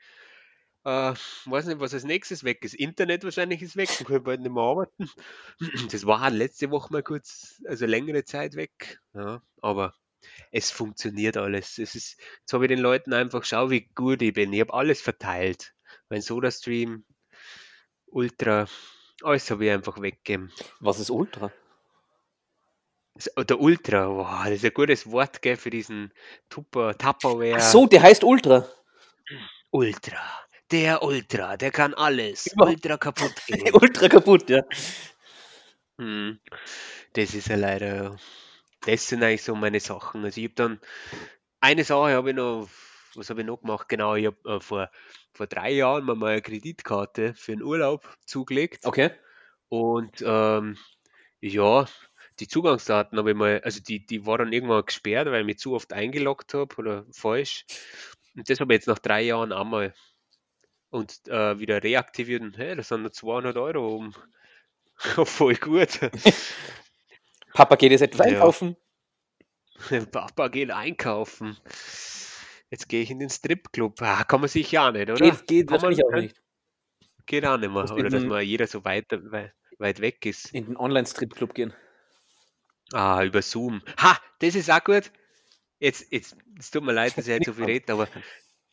Äh, 0.83 1.13
weiß 1.45 1.67
nicht, 1.67 1.79
was 1.79 1.93
als 1.93 2.05
nächstes 2.05 2.43
weg 2.43 2.63
ist. 2.63 2.73
Internet 2.73 3.23
wahrscheinlich 3.23 3.61
ist 3.61 3.77
weg, 3.77 3.89
dann 3.97 4.07
können 4.07 4.19
wir 4.19 4.23
bald 4.23 4.41
nicht 4.41 4.51
mehr 4.51 4.63
arbeiten. 4.63 5.09
Das 5.91 6.05
war 6.05 6.29
letzte 6.31 6.71
Woche 6.71 6.91
mal 6.91 7.03
kurz, 7.03 7.61
also 7.67 7.85
längere 7.85 8.23
Zeit 8.23 8.55
weg. 8.55 8.99
Ja, 9.13 9.43
aber 9.61 9.93
es 10.51 10.71
funktioniert 10.71 11.37
alles. 11.37 11.77
Es 11.77 11.95
ist, 11.95 12.19
jetzt 12.39 12.53
habe 12.53 12.65
ich 12.65 12.69
den 12.69 12.79
Leuten 12.79 13.13
einfach, 13.13 13.43
schau, 13.45 13.69
wie 13.69 13.87
gut 13.95 14.21
ich 14.21 14.33
bin. 14.33 14.51
Ich 14.53 14.61
habe 14.61 14.73
alles 14.73 15.01
verteilt. 15.01 15.73
Mein 16.09 16.21
Soda-Stream, 16.21 17.05
Ultra, 18.07 18.67
alles 19.23 19.49
habe 19.51 19.65
ich 19.65 19.71
einfach 19.71 20.01
weggegeben. 20.01 20.51
Was 20.79 20.99
ist 20.99 21.09
Ultra? 21.09 21.51
Das- 23.15 23.29
Der 23.47 23.59
Ultra, 23.59 24.09
wow, 24.09 24.43
das 24.45 24.53
ist 24.53 24.65
ein 24.65 24.73
gutes 24.73 25.09
Wort 25.11 25.41
gell, 25.41 25.57
für 25.57 25.69
diesen 25.69 26.13
Tupper, 26.49 26.97
Tupperware. 26.97 27.55
Ach 27.57 27.61
so, 27.61 27.85
der 27.87 28.01
heißt 28.01 28.23
Ultra. 28.23 28.67
Ultra. 29.69 30.19
Der 30.71 31.03
Ultra, 31.03 31.57
der 31.57 31.71
kann 31.71 31.93
alles. 31.93 32.47
Über- 32.47 32.67
Ultra 32.67 32.97
kaputt 32.97 33.33
gehen. 33.47 33.73
Ultra 33.73 34.07
kaputt, 34.07 34.49
ja. 34.49 34.63
Hm. 35.97 36.39
Das 37.13 37.33
ist 37.33 37.47
ja 37.49 37.55
leider. 37.57 38.17
Das 38.81 39.07
sind 39.07 39.23
eigentlich 39.23 39.43
so 39.43 39.55
meine 39.55 39.79
Sachen. 39.79 40.23
Also 40.23 40.39
ich 40.39 40.45
habe 40.47 40.55
dann 40.55 40.79
eine 41.59 41.83
Sache 41.83 42.13
habe 42.13 42.31
ich 42.31 42.35
noch, 42.35 42.67
was 43.15 43.29
habe 43.29 43.41
ich 43.41 43.47
noch 43.47 43.61
gemacht? 43.61 43.87
Genau, 43.89 44.15
ich 44.15 44.25
habe 44.25 44.37
äh, 44.49 44.59
vor, 44.59 44.89
vor 45.33 45.47
drei 45.47 45.71
Jahren 45.71 46.05
mal 46.05 46.23
eine 46.23 46.41
Kreditkarte 46.41 47.33
für 47.35 47.51
einen 47.53 47.63
Urlaub 47.63 48.07
zugelegt. 48.25 48.85
Okay. 48.85 49.11
Und 49.69 50.23
ähm, 50.25 50.77
ja, 51.41 51.85
die 52.39 52.47
Zugangsdaten 52.47 53.17
habe 53.17 53.31
ich 53.31 53.37
mal, 53.37 53.61
also 53.63 53.79
die, 53.81 54.05
die 54.05 54.25
war 54.25 54.39
dann 54.39 54.53
irgendwann 54.53 54.85
gesperrt, 54.85 55.27
weil 55.27 55.41
ich 55.41 55.45
mich 55.45 55.59
zu 55.59 55.73
oft 55.75 55.93
eingeloggt 55.93 56.53
habe 56.53 56.75
oder 56.77 57.05
falsch. 57.11 57.65
Und 58.35 58.49
das 58.49 58.59
habe 58.59 58.73
ich 58.73 58.77
jetzt 58.79 58.87
nach 58.87 58.99
drei 58.99 59.21
Jahren 59.21 59.51
einmal 59.53 59.93
und 60.89 61.27
äh, 61.27 61.59
wieder 61.59 61.83
reaktiviert 61.83 62.41
und 62.41 62.57
hey, 62.57 62.75
das 62.75 62.89
sind 62.89 63.01
nur 63.01 63.11
200 63.11 63.57
Euro 63.57 63.95
oben. 63.95 64.13
Voll 65.25 65.55
gut. 65.55 65.99
Papa 67.53 67.75
geht 67.75 67.91
jetzt 67.91 68.01
etwas 68.01 68.27
Ja. 68.27 68.33
einkaufen. 68.33 68.75
Papa 70.11 70.47
geht 70.49 70.71
einkaufen. 70.71 71.57
Jetzt 72.69 72.87
gehe 72.87 73.01
ich 73.03 73.11
in 73.11 73.19
den 73.19 73.29
Stripclub. 73.29 74.01
Ah, 74.01 74.23
kann 74.23 74.39
man 74.39 74.49
sich 74.49 74.71
ja 74.71 74.91
nicht, 74.91 75.09
oder? 75.09 75.15
Geht, 75.15 75.47
geht 75.47 75.67
Kann 75.69 75.81
man- 75.81 75.93
auch 75.93 76.11
nicht. 76.13 76.35
Geht 77.25 77.45
auch 77.45 77.57
nicht 77.57 77.71
mehr. 77.71 77.91
Oder 77.91 78.09
dass 78.09 78.23
man 78.23 78.41
jeder 78.43 78.67
so 78.67 78.83
weit, 78.85 79.05
weit, 79.77 80.01
weg 80.01 80.25
ist. 80.25 80.53
In 80.53 80.65
den 80.65 80.77
Online-Strip-Club 80.77 81.53
gehen. 81.53 81.73
Ah, 82.93 83.23
über 83.23 83.41
Zoom. 83.41 83.81
Ha, 83.97 84.17
das 84.39 84.55
ist 84.55 84.69
auch 84.69 84.83
gut. 84.83 85.11
Jetzt, 85.79 86.11
jetzt, 86.11 86.35
es 86.59 86.71
tut 86.71 86.83
mir 86.83 86.93
leid, 86.93 87.17
dass 87.17 87.27
ich 87.27 87.33
jetzt 87.33 87.45
so 87.45 87.53
viel 87.53 87.65
rede, 87.65 87.91
aber 87.93 88.07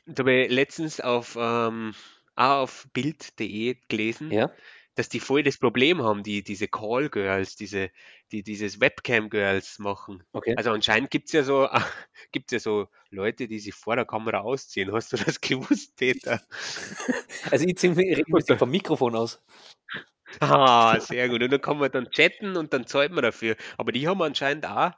da 0.06 0.20
habe 0.22 0.32
ich 0.44 0.50
letztens 0.50 1.00
auf, 1.00 1.36
ähm, 1.38 1.94
auf 2.36 2.86
Bild.de 2.92 3.76
gelesen, 3.88 4.30
Ja. 4.30 4.50
Dass 4.98 5.08
die 5.08 5.20
voll 5.20 5.44
das 5.44 5.56
Problem 5.56 6.02
haben, 6.02 6.24
die 6.24 6.42
diese 6.42 6.66
Call 6.66 7.08
Girls, 7.08 7.54
diese, 7.54 7.90
die 8.32 8.42
dieses 8.42 8.80
Webcam 8.80 9.30
Girls 9.30 9.78
machen. 9.78 10.24
Okay. 10.32 10.54
Also 10.56 10.72
anscheinend 10.72 11.12
gibt 11.12 11.26
es 11.26 11.32
ja 11.32 11.44
so, 11.44 11.68
gibt's 12.32 12.52
ja 12.52 12.58
so 12.58 12.88
Leute, 13.11 13.46
die 13.46 13.61
sich 13.61 13.74
vor 13.74 13.94
der 13.94 14.04
Kamera 14.04 14.40
ausziehen. 14.40 14.92
Hast 14.92 15.12
du 15.12 15.16
das 15.16 15.40
gewusst, 15.40 15.96
Peter? 15.96 16.42
Also 17.50 17.64
ich 17.66 17.78
ziehe 17.78 17.94
mich 17.94 18.24
vom 18.58 18.70
Mikrofon 18.70 19.14
aus. 19.14 19.40
Ah, 20.40 20.98
sehr 20.98 21.28
gut. 21.28 21.42
Und 21.42 21.52
dann 21.52 21.61
kann 21.61 21.78
man 21.78 21.90
dann 21.90 22.11
chatten 22.11 22.56
und 22.56 22.72
dann 22.72 22.87
zahlt 22.87 23.12
man 23.12 23.22
dafür. 23.22 23.56
Aber 23.76 23.92
die 23.92 24.08
haben 24.08 24.20
anscheinend 24.20 24.66
auch, 24.66 24.92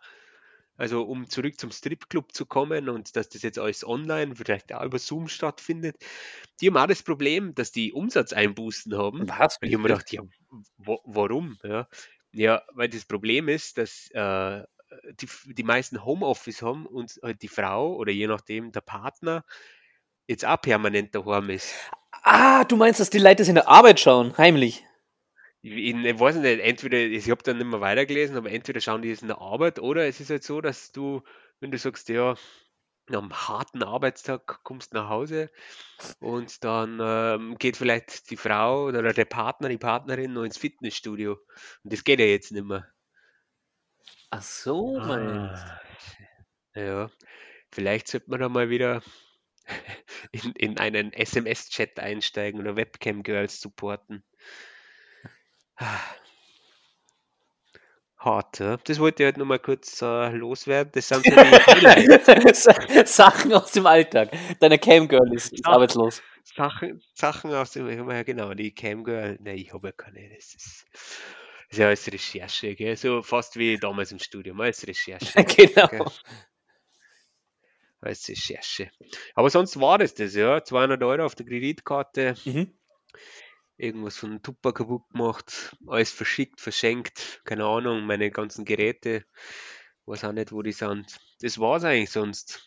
also 0.81 1.03
um 1.03 1.29
zurück 1.29 1.61
zum 1.61 1.71
Stripclub 1.71 2.33
zu 2.33 2.47
kommen 2.47 2.89
und 2.89 3.15
dass 3.15 3.29
das 3.29 3.43
jetzt 3.43 3.59
alles 3.59 3.87
online, 3.87 4.35
vielleicht 4.35 4.73
auch 4.73 4.83
über 4.83 4.99
Zoom 4.99 5.29
stattfindet, 5.29 5.97
die 6.61 6.69
haben 6.69 6.79
auch 6.79 6.87
das 6.87 7.03
Problem, 7.03 7.55
dass 7.55 7.71
die 7.71 7.93
Umsatzeinbußen 7.93 8.97
haben. 8.97 9.29
Was? 9.29 9.59
Ich 9.61 9.75
habe 9.75 9.83
mir 9.83 9.89
gedacht, 9.89 10.11
ja, 10.11 10.23
wa 10.79 10.97
warum? 11.05 11.59
Ja, 11.63 11.87
ja, 12.33 12.63
weil 12.73 12.89
das 12.89 13.05
Problem 13.05 13.51
ist, 13.51 13.77
dass 13.77 14.09
äh, 14.13 14.63
die, 15.21 15.29
die 15.53 15.65
meisten 15.65 16.03
Homeoffice 16.03 16.63
haben 16.63 16.87
und 16.87 17.21
halt 17.23 17.43
die 17.43 17.49
Frau 17.49 17.95
oder 17.97 18.11
je 18.11 18.27
nachdem 18.27 18.73
der 18.73 18.81
Partner 18.81 19.45
jetzt 20.29 20.47
auch 20.47 20.63
permanent 20.63 21.15
daheim 21.15 21.51
ist. 21.51 21.75
Ah, 22.23 22.65
du 22.65 22.77
meinst, 22.77 23.01
dass 23.01 23.11
die 23.11 23.19
Leute 23.19 23.37
das 23.37 23.49
in 23.49 23.57
der 23.57 23.69
Arbeit 23.69 24.01
schauen, 24.01 24.37
heimlich. 24.39 24.83
Ich, 25.63 25.73
ich, 25.73 25.95
weiß 25.95 26.37
nicht, 26.37 26.61
entweder, 26.61 26.99
ich 26.99 27.31
habe 27.31 27.43
dann 27.43 27.59
nicht 27.59 27.67
mehr 27.67 27.81
weitergelesen, 27.81 28.37
aber 28.37 28.51
entweder 28.51 28.81
schauen 28.81 29.03
die 29.03 29.11
es 29.11 29.23
in 29.23 29.29
der 29.29 29.39
Arbeit 29.39 29.79
oder 29.79 30.07
es 30.07 30.21
ist 30.21 30.31
halt 30.31 30.43
so, 30.43 30.61
dass 30.61 30.93
du, 30.93 31.23
wenn 31.61 31.71
du 31.71 31.79
sagst, 31.79 32.09
ja, 32.09 32.35
nach 33.09 33.23
einem 33.23 33.49
harten 33.49 33.83
Arbeitstag 33.83 34.63
kommst 34.63 34.95
nach 34.95 35.09
Hause 35.09 35.51
und 36.21 36.65
dann 36.65 36.99
ähm, 37.03 37.59
geht 37.59 37.77
vielleicht 37.77 38.31
die 38.31 38.37
Frau 38.37 38.85
oder 38.87 39.13
der 39.13 39.25
Partner, 39.25 39.69
die 39.69 39.79
Partnerin 39.79 40.33
noch 40.33 40.45
ins 40.45 40.59
Fitnessstudio. 40.59 41.33
Und 41.83 41.93
das 41.93 42.05
geht 42.05 42.21
ja 42.21 42.27
jetzt 42.27 42.53
nicht 42.53 42.65
mehr. 42.65 42.87
Ach 44.31 44.43
so, 44.43 45.01
meinst 45.01 45.65
Ah, 45.65 46.81
Ja, 46.81 47.11
vielleicht 47.73 48.09
sollte 48.09 48.31
man 48.31 48.41
da 48.41 48.49
mal 48.49 48.71
wieder 48.71 49.03
in, 50.33 50.53
in 50.53 50.79
einen 50.79 51.13
SMS-Chat 51.13 51.99
einsteigen 51.99 52.61
oder 52.61 52.77
Webcam-Girls 52.77 53.61
supporten. 53.61 54.23
Hart, 58.19 58.59
ja. 58.61 58.77
Das 58.77 58.99
wollte 58.99 59.23
ich 59.23 59.27
halt 59.27 59.39
nur 59.39 59.47
mal 59.47 59.59
kurz 59.59 60.03
äh, 60.03 60.29
loswerden. 60.31 60.93
Das 60.95 61.09
sind 61.09 61.25
so 61.25 61.31
die 61.31 61.37
Highlights. 61.37 62.67
Sachen 63.17 63.53
aus 63.55 63.73
dem 63.73 63.87
Alltag. 63.87 64.31
Deine 64.61 64.79
Camgirl 64.79 65.33
ist, 65.33 65.55
ist 65.55 65.67
arbeitslos. 65.67 66.23
Sachen, 66.45 67.03
Sachen 67.15 67.55
aus 67.55 67.73
dem, 67.73 67.89
ja 68.11 68.23
genau, 68.23 68.53
die 68.55 68.75
Camgirl, 68.75 69.39
ne, 69.41 69.55
ich 69.55 69.73
habe 69.73 69.89
ja 69.89 69.93
keine, 69.93 70.29
das 70.35 70.55
ist, 70.55 70.87
das 70.93 71.11
ist 71.71 71.79
ja 71.79 71.89
als 71.89 72.07
Recherche, 72.13 72.75
gell? 72.75 72.97
so 72.97 73.23
fast 73.23 73.57
wie 73.57 73.79
damals 73.79 74.13
im 74.13 74.19
Studium, 74.19 74.61
als 74.61 74.87
Recherche. 74.87 75.45
genau. 75.45 75.87
Gell? 75.87 76.05
Als 78.03 78.29
Recherche. 78.29 78.91
Aber 79.35 79.49
sonst 79.49 79.79
war 79.81 79.99
das 79.99 80.15
das, 80.15 80.35
ja, 80.35 80.63
200 80.63 81.03
Euro 81.03 81.25
auf 81.25 81.35
der 81.35 81.47
Kreditkarte, 81.47 82.35
Mhm. 82.45 82.73
Irgendwas 83.83 84.17
von 84.19 84.43
Tupper 84.43 84.73
kaputt 84.73 85.09
gemacht, 85.11 85.77
alles 85.87 86.11
verschickt, 86.13 86.61
verschenkt, 86.61 87.41
keine 87.45 87.65
Ahnung, 87.67 88.07
meine 88.07 88.31
ganzen 88.31 88.65
Geräte, 88.65 89.25
weiß 90.07 90.25
auch 90.25 90.33
nicht, 90.33 90.53
wo 90.53 90.63
die 90.63 90.73
sind. 90.73 91.19
Das 91.41 91.59
war's 91.59 91.85
eigentlich 91.85 92.11
sonst. 92.11 92.67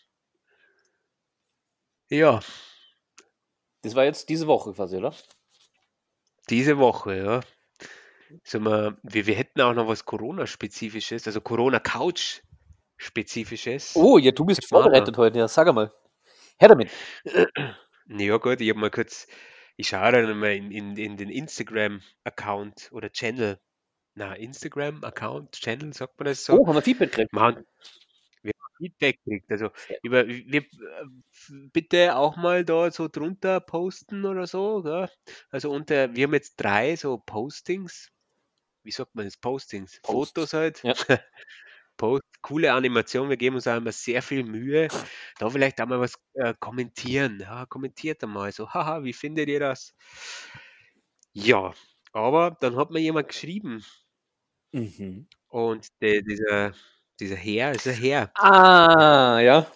Ja, 2.09 2.39
Das 3.83 3.93
war 3.95 4.03
jetzt 4.05 4.29
diese 4.29 4.47
Woche 4.47 4.73
quasi, 4.73 4.97
oder? 4.97 5.13
diese 6.49 6.77
Woche, 6.77 7.17
ja. 7.17 7.41
Sag 8.43 8.61
mal, 8.61 8.97
wir, 9.03 9.27
wir 9.27 9.35
hätten 9.35 9.61
auch 9.61 9.73
noch 9.73 9.87
was 9.87 10.05
Corona-spezifisches, 10.05 11.27
also 11.27 11.41
Corona-Couch-spezifisches. 11.41 13.95
Oh, 13.95 14.17
ja, 14.17 14.31
du 14.31 14.45
bist 14.45 14.61
wir 14.61 14.67
vorbereitet 14.67 15.17
heute, 15.17 15.39
ja, 15.39 15.47
sag 15.47 15.67
einmal. 15.67 15.91
Her 16.59 16.69
damit. 16.69 16.89
Ja 18.09 18.35
gut, 18.37 18.59
ich 18.59 18.69
habe 18.69 18.81
mal 18.81 18.91
kurz, 18.91 19.27
ich 19.75 19.87
schaue 19.87 20.11
dann 20.11 20.39
mal 20.39 20.55
in, 20.55 20.71
in, 20.71 20.97
in 20.97 21.17
den 21.17 21.29
Instagram-Account 21.29 22.89
oder 22.91 23.11
Channel. 23.11 23.59
Na, 24.15 24.35
Instagram-Account, 24.35 25.53
Channel, 25.53 25.93
sagt 25.93 26.19
man 26.19 26.25
das 26.25 26.45
so? 26.45 26.59
Oh, 26.59 26.67
haben 26.67 26.75
wir 26.75 26.81
Feedback 26.83 27.11
gekriegt. 27.11 27.33
Wir 27.33 27.41
haben, 27.41 27.65
wir 28.43 28.53
haben 28.53 28.75
Feedback 28.77 29.19
gekriegt. 29.23 29.51
Also 29.51 29.71
über, 30.03 30.27
wir, 30.27 30.61
äh, 30.61 30.65
bitte 31.71 32.15
auch 32.15 32.37
mal 32.37 32.63
da 32.63 32.91
so 32.91 33.07
drunter 33.07 33.59
posten 33.59 34.25
oder 34.25 34.45
so. 34.45 34.83
Gell? 34.83 35.09
Also 35.49 35.71
unter, 35.71 36.15
wir 36.15 36.25
haben 36.25 36.33
jetzt 36.33 36.57
drei 36.57 36.95
so 36.95 37.17
Postings. 37.17 38.11
Wie 38.83 38.91
sagt 38.91 39.15
man 39.15 39.25
das? 39.25 39.37
Postings. 39.37 39.99
Posts. 40.01 40.33
Fotos 40.33 40.53
halt. 40.53 40.83
Ja. 40.83 40.93
Post, 41.97 42.23
coole 42.43 42.73
Animation. 42.73 43.29
Wir 43.29 43.37
geben 43.37 43.55
uns 43.57 43.67
auch 43.67 43.77
immer 43.77 43.91
sehr 43.93 44.21
viel 44.21 44.43
Mühe. 44.45 44.89
Da 45.39 45.49
vielleicht 45.49 45.81
auch 45.81 45.87
mal 45.87 45.99
was 46.01 46.15
äh, 46.35 46.53
kommentieren. 46.59 47.39
Ja, 47.41 47.65
kommentiert 47.67 48.23
einmal 48.23 48.51
so. 48.53 48.69
Haha, 48.69 49.03
wie 49.03 49.13
findet 49.13 49.49
ihr 49.49 49.59
das? 49.61 49.95
Ja, 51.33 51.73
aber 52.11 52.57
dann 52.61 52.75
hat 52.77 52.91
mir 52.91 52.99
jemand 52.99 53.27
geschrieben 53.29 53.83
Mhm. 54.73 55.27
und 55.49 55.87
der, 56.01 56.21
dieser, 56.23 56.73
dieser 57.19 57.35
Herr 57.37 57.73
ist 57.73 57.87
ein 57.87 57.95
Herr. 57.95 58.31
Ah, 58.35 59.39
ja. 59.41 59.67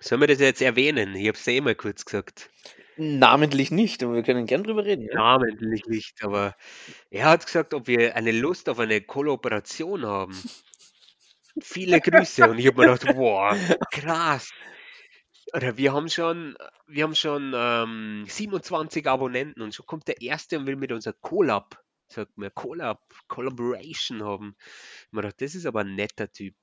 Sollen 0.00 0.20
wir 0.22 0.28
das 0.28 0.40
jetzt 0.40 0.62
erwähnen? 0.62 1.14
Ich 1.14 1.28
habe 1.28 1.36
es 1.38 1.46
eh 1.46 1.60
mal 1.60 1.74
kurz 1.74 2.04
gesagt. 2.04 2.50
Namentlich 2.96 3.70
nicht, 3.70 4.02
aber 4.02 4.14
wir 4.14 4.22
können 4.22 4.46
gern 4.46 4.64
drüber 4.64 4.84
reden. 4.84 5.06
Ja? 5.10 5.14
Namentlich 5.14 5.86
nicht, 5.86 6.22
aber 6.24 6.56
er 7.10 7.26
hat 7.26 7.46
gesagt, 7.46 7.74
ob 7.74 7.86
wir 7.86 8.16
eine 8.16 8.32
Lust 8.32 8.68
auf 8.68 8.78
eine 8.78 9.00
Kollaboration 9.00 10.04
haben. 10.06 10.36
Viele 11.60 12.00
Grüße. 12.00 12.48
Und 12.48 12.58
ich 12.58 12.66
habe 12.66 12.80
mir 12.86 12.94
gedacht, 12.94 13.16
wow, 13.16 13.56
krass. 13.90 14.50
Oder 15.52 15.76
wir 15.76 15.92
haben 15.92 16.08
schon, 16.08 16.56
wir 16.86 17.04
haben 17.04 17.14
schon 17.14 17.52
ähm, 17.54 18.24
27 18.28 19.06
Abonnenten 19.08 19.62
und 19.62 19.74
schon 19.74 19.86
kommt 19.86 20.06
der 20.06 20.20
Erste 20.20 20.58
und 20.58 20.66
will 20.66 20.76
mit 20.76 20.92
unser 20.92 21.12
Collab, 21.12 21.82
sagt 22.08 22.38
mir, 22.38 22.50
Collab, 22.50 23.02
Collaboration 23.26 24.22
haben. 24.22 24.54
Ich 25.06 25.12
mir 25.12 25.22
gedacht, 25.22 25.40
das 25.40 25.54
ist 25.54 25.66
aber 25.66 25.80
ein 25.80 25.96
netter 25.96 26.30
Typ. 26.30 26.54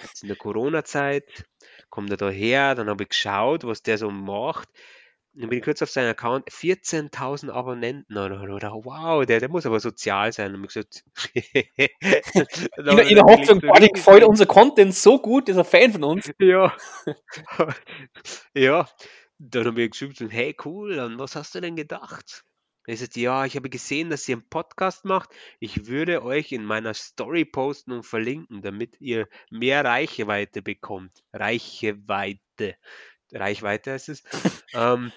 Jetzt 0.00 0.22
in 0.22 0.28
der 0.28 0.36
Corona-Zeit 0.36 1.46
kommt 1.90 2.10
er 2.10 2.16
da 2.16 2.30
her, 2.30 2.74
dann 2.76 2.88
habe 2.88 3.04
ich 3.04 3.08
geschaut, 3.08 3.64
was 3.64 3.82
der 3.82 3.98
so 3.98 4.10
macht. 4.10 4.68
Dann 5.40 5.50
bin 5.50 5.58
ich 5.58 5.64
kurz 5.64 5.80
auf 5.82 5.90
seinen 5.90 6.10
Account, 6.10 6.48
14.000 6.50 7.50
Abonnenten. 7.50 8.16
Und 8.16 8.32
ich 8.32 8.40
gedacht, 8.40 8.74
wow, 8.82 9.24
der, 9.24 9.38
der 9.38 9.48
muss 9.48 9.66
aber 9.66 9.78
sozial 9.78 10.32
sein. 10.32 10.52
Und 10.52 10.64
ich 10.64 10.68
gesagt, 10.68 11.04
In, 11.32 12.98
in 12.98 13.14
der 13.14 13.24
Hoffnung, 13.24 13.60
boah, 13.60 13.78
dem 13.78 13.92
gefällt 13.92 14.24
unser 14.24 14.46
Content 14.46 14.92
so 14.94 15.20
gut, 15.20 15.48
ist 15.48 15.56
er 15.56 15.64
Fan 15.64 15.92
von 15.92 16.04
uns. 16.04 16.30
Ja. 16.40 16.74
ja. 18.54 18.88
Dann 19.38 19.66
habe 19.66 19.82
ich 19.82 19.92
geschrieben, 19.92 20.28
hey 20.28 20.56
cool, 20.64 20.98
an 20.98 21.20
was 21.20 21.36
hast 21.36 21.54
du 21.54 21.60
denn 21.60 21.76
gedacht? 21.76 22.44
Er 22.88 22.96
sagt, 22.96 23.16
ja, 23.16 23.44
ich 23.44 23.54
habe 23.54 23.70
gesehen, 23.70 24.10
dass 24.10 24.28
ihr 24.28 24.36
einen 24.36 24.48
Podcast 24.48 25.04
macht. 25.04 25.30
Ich 25.60 25.86
würde 25.86 26.24
euch 26.24 26.50
in 26.50 26.64
meiner 26.64 26.94
Story 26.94 27.44
posten 27.44 27.92
und 27.92 28.02
verlinken, 28.02 28.62
damit 28.62 29.00
ihr 29.00 29.28
mehr 29.50 29.84
Reichweite 29.84 30.62
bekommt. 30.62 31.22
Reichweite. 31.32 32.76
Reichweite 33.30 33.92
heißt 33.92 34.08
es. 34.08 34.24
ähm, 34.74 35.12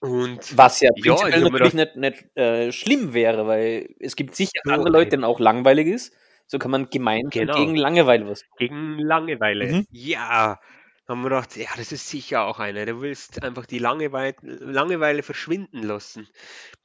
und 0.00 0.56
Was 0.56 0.80
ja 0.80 0.90
Ja, 0.96 1.14
ich 1.28 1.34
prinzipiell 1.34 1.40
mir 1.42 1.50
natürlich 1.50 1.74
nicht, 1.74 1.96
nicht 1.96 2.36
äh, 2.36 2.72
schlimm 2.72 3.12
wäre, 3.14 3.46
weil 3.46 3.94
es 4.00 4.16
gibt 4.16 4.34
sicher 4.34 4.60
andere 4.68 4.90
Leute, 4.90 5.10
denen 5.10 5.24
auch 5.24 5.40
langweilig 5.40 5.86
ist. 5.88 6.14
So 6.46 6.58
kann 6.58 6.70
man 6.70 6.90
gemeinsam 6.90 7.30
Genau. 7.30 7.54
gegen 7.54 7.76
Langeweile 7.76 8.26
was. 8.28 8.44
gegen 8.58 8.98
Langeweile. 8.98 9.66
Mhm. 9.66 9.86
Ja, 9.92 10.58
haben 11.06 11.22
wir 11.22 11.30
gedacht, 11.30 11.56
ja, 11.56 11.68
das 11.76 11.92
ist 11.92 12.08
sicher 12.08 12.42
auch 12.44 12.60
einer. 12.60 12.86
Du 12.86 13.00
willst 13.00 13.42
einfach 13.42 13.66
die 13.66 13.78
Langeweile, 13.78 14.34
Langeweile 14.42 15.22
verschwinden 15.22 15.82
lassen. 15.82 16.28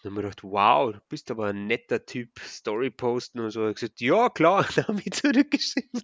Dann 0.01 0.11
haben 0.11 0.15
wir 0.17 0.23
gedacht, 0.23 0.43
wow, 0.43 0.93
du 0.93 0.99
bist 1.09 1.29
aber 1.31 1.47
ein 1.47 1.67
netter 1.67 2.05
Typ, 2.05 2.39
Story 2.39 2.89
posten 2.89 3.39
und 3.39 3.51
so. 3.51 3.67
Hat 3.67 3.75
gesagt, 3.75 4.01
ja 4.01 4.29
klar, 4.29 4.67
dann 4.75 4.87
habe 4.87 5.01
ich 5.03 5.13
zurückgeschrieben. 5.13 6.01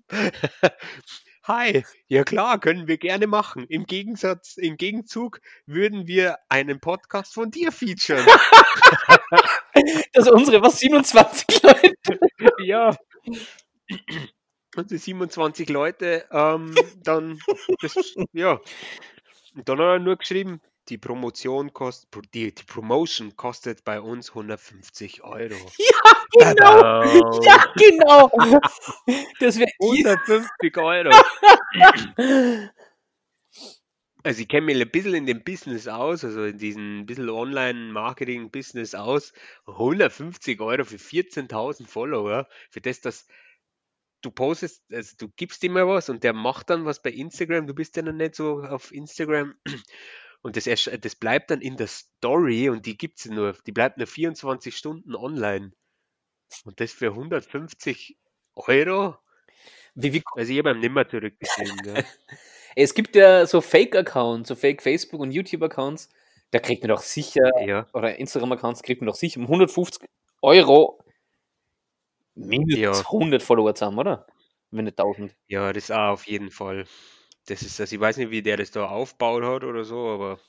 Hi, 1.43 1.83
ja 2.07 2.23
klar, 2.23 2.59
können 2.59 2.87
wir 2.87 2.97
gerne 2.97 3.25
machen. 3.25 3.65
Im 3.67 3.85
Gegensatz, 3.85 4.57
im 4.57 4.77
Gegenzug 4.77 5.41
würden 5.65 6.05
wir 6.05 6.37
einen 6.49 6.79
Podcast 6.79 7.33
von 7.33 7.49
dir 7.49 7.71
featuren. 7.71 8.25
Also 10.13 10.33
unsere, 10.33 10.61
was, 10.61 10.79
27 10.79 11.63
Leute? 11.63 11.93
ja. 12.63 12.95
Und 14.75 14.91
die 14.91 14.97
27 14.97 15.69
Leute, 15.69 16.25
ähm, 16.29 16.75
dann, 16.97 17.39
das, 17.81 17.95
ja. 18.33 18.59
Und 19.55 19.69
dann 19.69 19.79
hat 19.79 19.85
er 19.85 19.99
nur 19.99 20.17
geschrieben, 20.17 20.61
die 20.89 20.97
Promotion 20.97 21.73
kostet, 21.73 22.33
die, 22.33 22.53
die 22.53 22.63
Promotion 22.63 23.35
kostet 23.35 23.83
bei 23.83 24.01
uns 24.01 24.29
150 24.29 25.23
Euro. 25.23 25.55
Ja, 26.33 26.53
genau. 26.53 26.81
Tada! 26.81 27.41
Ja, 27.43 27.73
genau. 27.75 28.31
Das 29.39 29.59
wäre 29.59 29.71
150 29.79 30.77
Euro. 30.77 31.11
Also 34.23 34.41
ich 34.41 34.47
kenne 34.47 34.67
mich 34.67 34.79
ein 34.79 34.91
bisschen 34.91 35.15
in 35.15 35.25
dem 35.25 35.43
Business 35.43 35.87
aus, 35.87 36.23
also 36.23 36.45
in 36.45 36.59
diesem 36.59 37.07
bisschen 37.07 37.29
Online-Marketing-Business 37.29 38.93
aus. 38.93 39.33
150 39.65 40.61
Euro 40.61 40.83
für 40.83 40.97
14.000 40.97 41.87
Follower, 41.87 42.47
für 42.69 42.81
das, 42.81 43.01
dass 43.01 43.25
du 44.21 44.29
postest, 44.29 44.83
also 44.91 45.15
du 45.17 45.29
gibst 45.35 45.63
ihm 45.63 45.73
mal 45.73 45.87
was 45.87 46.09
und 46.09 46.23
der 46.23 46.33
macht 46.33 46.69
dann 46.69 46.85
was 46.85 47.01
bei 47.01 47.09
Instagram, 47.09 47.65
du 47.65 47.73
bist 47.73 47.95
ja 47.95 48.03
noch 48.03 48.13
nicht 48.13 48.35
so 48.35 48.61
auf 48.61 48.91
Instagram 48.93 49.55
und 50.41 50.55
das, 50.57 50.65
das 50.65 51.15
bleibt 51.15 51.51
dann 51.51 51.61
in 51.61 51.77
der 51.77 51.87
Story 51.87 52.69
und 52.69 52.85
die 52.85 52.97
gibt's 52.97 53.25
nur, 53.25 53.53
die 53.65 53.71
bleibt 53.71 53.97
nur 53.97 54.07
24 54.07 54.75
Stunden 54.75 55.15
online. 55.15 55.71
Und 56.65 56.79
das 56.79 56.91
für 56.91 57.07
150 57.09 58.17
Euro? 58.55 59.17
wie, 59.95 60.13
wie, 60.13 60.23
Also 60.35 60.51
ich 60.51 60.59
habe 60.59 60.71
ihm 60.71 60.79
nimmer 60.79 61.07
zurückgeschrieben. 61.07 61.77
gell. 61.83 62.05
Es 62.75 62.93
gibt 62.93 63.17
ja 63.17 63.45
so 63.45 63.59
Fake-Accounts, 63.59 64.47
so 64.47 64.55
Fake-Facebook- 64.55 65.19
und 65.19 65.31
YouTube-Accounts. 65.31 66.09
Da 66.51 66.59
kriegt 66.59 66.81
man 66.83 66.89
doch 66.89 67.01
sicher, 67.01 67.49
Ja, 67.65 67.85
oder 67.93 68.17
Instagram-Accounts 68.17 68.81
kriegt 68.83 69.01
man 69.01 69.07
doch 69.07 69.15
sicher 69.15 69.39
um 69.39 69.45
150 69.47 70.07
Euro 70.41 71.03
mindestens 72.35 72.99
Ja. 72.99 73.05
100 73.11 73.43
Follower 73.43 73.75
zusammen, 73.75 73.99
oder? 73.99 74.25
Wenn 74.71 74.85
nicht 74.85 74.97
1000. 74.97 75.35
ja, 75.47 75.73
das 75.73 75.91
auch 75.91 76.11
auf 76.13 76.27
jeden 76.27 76.49
Fall. 76.49 76.85
Das 77.45 77.61
ist 77.61 77.79
das, 77.79 77.91
ich 77.91 77.99
weiß 77.99 78.17
nicht, 78.17 78.31
wie 78.31 78.41
der 78.41 78.57
das 78.57 78.71
da 78.71 78.87
aufgebaut 78.87 79.43
hat 79.43 79.63
oder 79.63 79.83
so, 79.83 80.09
aber 80.09 80.39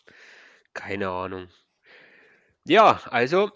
keine 0.75 1.11
Ahnung. 1.11 1.49
Ja, 2.65 3.01
also, 3.07 3.51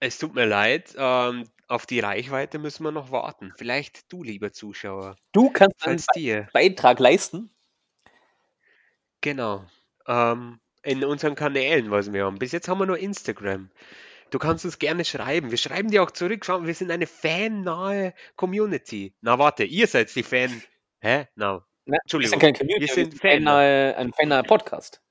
es 0.00 0.18
tut 0.18 0.34
mir 0.34 0.46
leid, 0.46 0.94
ähm, 0.98 1.48
auf 1.68 1.86
die 1.86 2.00
Reichweite 2.00 2.58
müssen 2.58 2.84
wir 2.84 2.92
noch 2.92 3.10
warten. 3.12 3.52
Vielleicht 3.56 4.12
du, 4.12 4.22
lieber 4.24 4.52
Zuschauer, 4.52 5.18
Du 5.32 5.50
kannst 5.50 5.86
einen 5.86 6.02
dir, 6.14 6.48
Beitrag 6.52 6.98
leisten. 6.98 7.50
genau, 9.20 9.66
ähm, 10.06 10.60
in 10.82 11.04
unseren 11.04 11.34
Kanälen, 11.34 11.90
was 11.90 12.12
wir 12.12 12.24
haben. 12.26 12.38
Bis 12.38 12.52
jetzt 12.52 12.68
haben 12.68 12.78
wir 12.78 12.86
nur 12.86 12.98
Instagram. 12.98 13.70
Du 14.30 14.38
kannst 14.38 14.64
uns 14.64 14.78
gerne 14.78 15.04
schreiben. 15.04 15.50
Wir 15.50 15.58
schreiben 15.58 15.90
dir 15.90 16.02
auch 16.02 16.10
zurück. 16.12 16.44
Schau, 16.46 16.64
wir 16.66 16.74
sind 16.74 16.90
eine 16.90 17.06
fannahe 17.06 18.14
Community. 18.36 19.14
Na, 19.22 19.38
warte, 19.38 19.64
ihr 19.64 19.86
seid 19.88 20.14
die 20.16 20.22
Fan. 20.24 20.62
Hä? 21.00 21.28
Na, 21.36 21.66
Wir 21.86 21.98
Entschuldigung, 22.02 22.30
sind 22.30 22.40
keine 22.40 22.52
Community, 22.54 22.80
wir 22.80 22.88
wir 22.88 22.94
sind 22.94 23.20
sind 23.20 23.46
ein, 23.46 23.46
ein 23.94 24.12
fannaher 24.14 24.42
Podcast. 24.42 25.02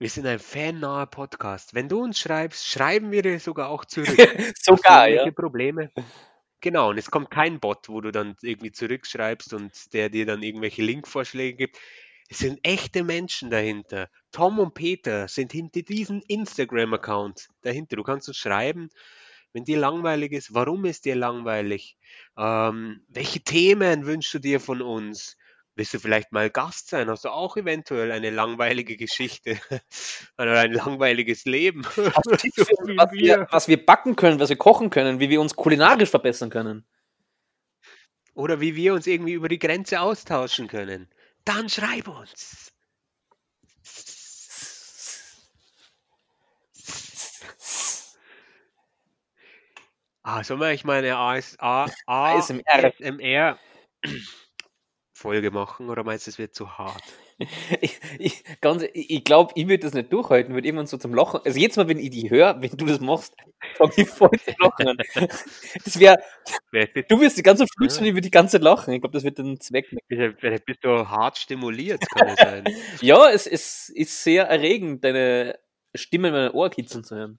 Wir 0.00 0.10
sind 0.10 0.26
ein 0.26 0.40
fannaher 0.40 1.06
Podcast. 1.06 1.72
Wenn 1.72 1.88
du 1.88 2.02
uns 2.02 2.18
schreibst, 2.18 2.66
schreiben 2.66 3.12
wir 3.12 3.22
dir 3.22 3.38
sogar 3.38 3.68
auch 3.68 3.84
zurück. 3.84 4.08
Sogar, 4.60 5.08
ja. 5.08 5.30
Probleme? 5.30 5.92
Genau, 6.60 6.90
und 6.90 6.98
es 6.98 7.12
kommt 7.12 7.30
kein 7.30 7.60
Bot, 7.60 7.88
wo 7.88 8.00
du 8.00 8.10
dann 8.10 8.34
irgendwie 8.42 8.72
zurückschreibst 8.72 9.54
und 9.54 9.92
der 9.92 10.08
dir 10.08 10.26
dann 10.26 10.42
irgendwelche 10.42 10.82
Linkvorschläge 10.82 11.56
gibt. 11.56 11.78
Es 12.28 12.38
sind 12.38 12.58
echte 12.64 13.04
Menschen 13.04 13.48
dahinter. 13.48 14.08
Tom 14.32 14.58
und 14.58 14.74
Peter 14.74 15.28
sind 15.28 15.52
hinter 15.52 15.82
diesen 15.82 16.22
Instagram-Account 16.22 17.48
dahinter. 17.62 17.94
Du 17.94 18.02
kannst 18.02 18.26
uns 18.26 18.36
schreiben, 18.36 18.90
wenn 19.52 19.64
dir 19.64 19.78
langweilig 19.78 20.32
ist, 20.32 20.52
warum 20.52 20.84
ist 20.84 21.04
dir 21.04 21.14
langweilig? 21.14 21.96
Ähm, 22.36 23.04
welche 23.08 23.40
Themen 23.40 24.06
wünschst 24.06 24.34
du 24.34 24.38
dir 24.40 24.58
von 24.58 24.82
uns? 24.82 25.36
Willst 25.78 25.94
du 25.94 26.00
vielleicht 26.00 26.32
mal 26.32 26.50
Gast 26.50 26.88
sein? 26.88 27.08
Hast 27.08 27.24
du 27.24 27.28
auch 27.28 27.56
eventuell 27.56 28.10
eine 28.10 28.30
langweilige 28.30 28.96
Geschichte 28.96 29.60
oder 30.36 30.58
ein 30.58 30.72
langweiliges 30.72 31.44
Leben? 31.44 31.86
Hast 31.86 32.26
du 32.26 32.36
Tipps 32.36 32.56
So 32.56 32.64
für 32.64 32.74
uns, 32.78 32.88
wie 32.88 32.96
was 32.96 33.12
wir, 33.12 33.46
was 33.52 33.68
wir 33.68 33.86
backen 33.86 34.16
können, 34.16 34.40
was 34.40 34.48
wir 34.48 34.56
kochen 34.56 34.90
können, 34.90 35.20
wie 35.20 35.30
wir 35.30 35.40
uns 35.40 35.54
kulinarisch 35.54 36.10
verbessern 36.10 36.50
können? 36.50 36.84
Oder 38.34 38.60
wie 38.60 38.74
wir 38.74 38.92
uns 38.92 39.06
irgendwie 39.06 39.34
über 39.34 39.48
die 39.48 39.60
Grenze 39.60 40.00
austauschen 40.00 40.66
können. 40.66 41.08
Dann 41.44 41.68
schreib 41.68 42.08
uns. 42.08 42.72
Ah, 50.24 50.42
sollen 50.42 50.58
wir 50.58 50.66
eigentlich 50.66 50.84
mal 50.84 50.98
eine 50.98 51.16
AS, 51.16 51.56
A, 51.60 51.86
ASMR. 52.06 53.60
Folge 55.18 55.50
machen 55.50 55.90
oder 55.90 56.04
meinst 56.04 56.26
du, 56.26 56.30
es 56.30 56.38
wird 56.38 56.54
zu 56.54 56.78
hart? 56.78 57.02
Ich, 57.80 58.00
ich, 58.18 58.42
ganz, 58.60 58.82
ich, 58.94 59.22
glaube, 59.22 59.52
ich 59.54 59.68
würde 59.68 59.78
das 59.84 59.94
nicht 59.94 60.12
durchhalten, 60.12 60.54
würde 60.54 60.66
irgendwann 60.66 60.88
so 60.88 60.96
zum 60.96 61.14
Lachen. 61.14 61.38
Also 61.44 61.56
jetzt 61.60 61.76
mal, 61.76 61.86
wenn 61.86 62.00
ich 62.00 62.10
die 62.10 62.28
höre, 62.30 62.60
wenn 62.60 62.70
du 62.76 62.84
das 62.84 62.98
machst, 62.98 63.32
fange 63.76 63.92
ich 63.96 64.08
voll 64.08 64.30
zu 64.44 64.50
lachen 64.58 64.88
an. 64.88 64.96
Das 65.84 66.00
wäre, 66.00 66.16
du 67.08 67.20
wirst 67.20 67.38
die 67.38 67.44
ganze 67.44 67.62
Zeit 67.64 67.74
flüstern, 67.76 68.06
ich 68.06 68.12
würde 68.14 68.22
die 68.22 68.32
ganze 68.32 68.52
Zeit 68.52 68.62
lachen. 68.62 68.92
Ich 68.92 69.00
glaube, 69.00 69.12
das 69.12 69.22
wird 69.22 69.38
den 69.38 69.60
Zweck. 69.60 69.86
vielleicht- 70.08 70.64
bist 70.66 70.82
du 70.82 71.08
hart 71.08 71.38
stimuliert, 71.38 72.02
kann 72.10 72.28
es 72.28 72.40
sein. 72.40 72.64
Ja, 73.02 73.30
es, 73.30 73.46
es 73.46 73.88
ist 73.90 74.24
sehr 74.24 74.48
erregend, 74.48 75.04
deine 75.04 75.60
Stimme 75.94 76.28
in 76.28 76.34
meinen 76.34 76.50
Ohr 76.50 76.70
kitzeln 76.70 77.04
zu 77.04 77.14
hören. 77.14 77.38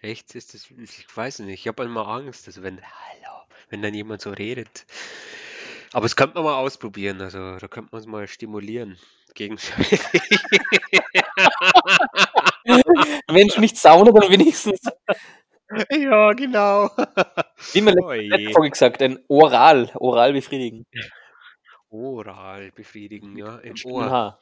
Echt? 0.00 0.36
Ist 0.36 0.54
das, 0.54 0.70
ich 0.70 1.16
weiß 1.16 1.40
nicht, 1.40 1.60
ich 1.60 1.68
habe 1.68 1.82
immer 1.82 2.06
Angst, 2.06 2.46
also 2.46 2.62
wenn, 2.62 2.80
hallo, 2.80 3.42
wenn 3.70 3.82
dann 3.82 3.92
jemand 3.94 4.20
so 4.20 4.30
redet. 4.30 4.86
Aber 5.96 6.04
das 6.04 6.14
könnte 6.14 6.34
man 6.34 6.44
mal 6.44 6.56
ausprobieren, 6.56 7.22
also 7.22 7.56
da 7.56 7.68
könnte 7.68 7.88
man 7.90 8.00
es 8.02 8.06
mal 8.06 8.28
stimulieren. 8.28 8.98
Gegenseitig. 9.32 9.98
Wenn 13.28 13.48
es 13.48 13.56
nicht 13.56 13.78
Sauna, 13.78 14.12
dann 14.12 14.30
wenigstens, 14.30 14.82
ja, 15.90 16.34
genau. 16.34 16.90
wie 17.72 17.80
man 17.80 17.94
Oh 17.98 18.12
letzte. 18.12 18.50
Folge 18.52 18.70
gesagt, 18.72 19.00
ein 19.00 19.20
Oral, 19.28 19.90
oral 19.94 20.34
befriedigen. 20.34 20.84
Oral 21.88 22.72
befriedigen, 22.72 23.34
ja, 23.38 23.56
im 23.60 23.76
Ohr. 23.86 24.10
Haar. 24.10 24.38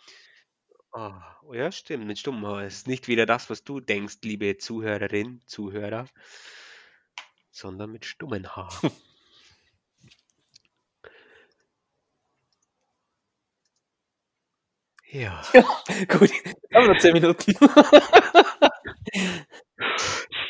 Ah, 0.91 1.37
oh 1.45 1.55
ja, 1.55 1.71
stimmt, 1.71 2.09
mit 2.09 2.19
stummem 2.19 2.45
Haar. 2.49 2.63
Es 2.65 2.79
ist 2.79 2.89
nicht 2.89 3.07
wieder 3.07 3.27
das, 3.27 3.49
was 3.49 3.63
du 3.63 3.79
denkst, 3.79 4.17
liebe 4.25 4.57
Zuhörerin, 4.57 5.41
Zuhörer, 5.47 6.09
sondern 7.53 7.93
mit 7.93 8.07
stummen 8.07 8.57
Haar. 8.57 8.73
Ja. 15.21 15.41
Gut, 16.09 16.33
haben 16.75 16.87
wir 16.87 16.95
noch 16.95 16.99
10 16.99 17.13
Minuten. 17.13 17.55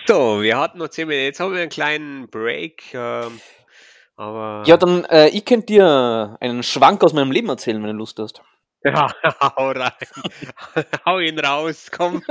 So, 0.06 0.42
wir 0.42 0.58
hatten 0.58 0.78
noch 0.78 0.88
10 0.88 1.08
Minuten. 1.08 1.24
Jetzt 1.24 1.40
haben 1.40 1.54
wir 1.54 1.62
einen 1.62 1.70
kleinen 1.70 2.28
Break. 2.28 2.92
Ähm, 2.92 3.40
aber. 4.16 4.62
Ja, 4.66 4.76
dann, 4.76 5.04
äh, 5.06 5.28
ich 5.28 5.46
könnte 5.46 5.66
dir 5.66 6.36
einen 6.40 6.62
Schwank 6.62 7.02
aus 7.02 7.14
meinem 7.14 7.30
Leben 7.30 7.48
erzählen, 7.48 7.82
wenn 7.82 7.90
du 7.90 7.96
Lust 7.96 8.18
hast. 8.18 8.42
Ja, 8.86 9.10
hau 9.40 9.70
rein. 9.70 9.92
hau 11.06 11.18
ihn 11.18 11.38
raus, 11.38 11.90
komm. 11.90 12.22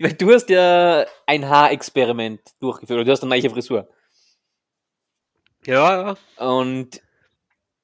Weil 0.00 0.14
du 0.14 0.34
hast 0.34 0.50
ja 0.50 1.06
ein 1.24 1.48
Haarexperiment 1.48 2.40
durchgeführt, 2.58 2.96
oder 2.96 3.04
du 3.04 3.12
hast 3.12 3.22
eine 3.22 3.30
neue 3.30 3.48
Frisur. 3.48 3.88
Ja, 5.66 6.16
ja. 6.38 6.44
Und 6.44 7.00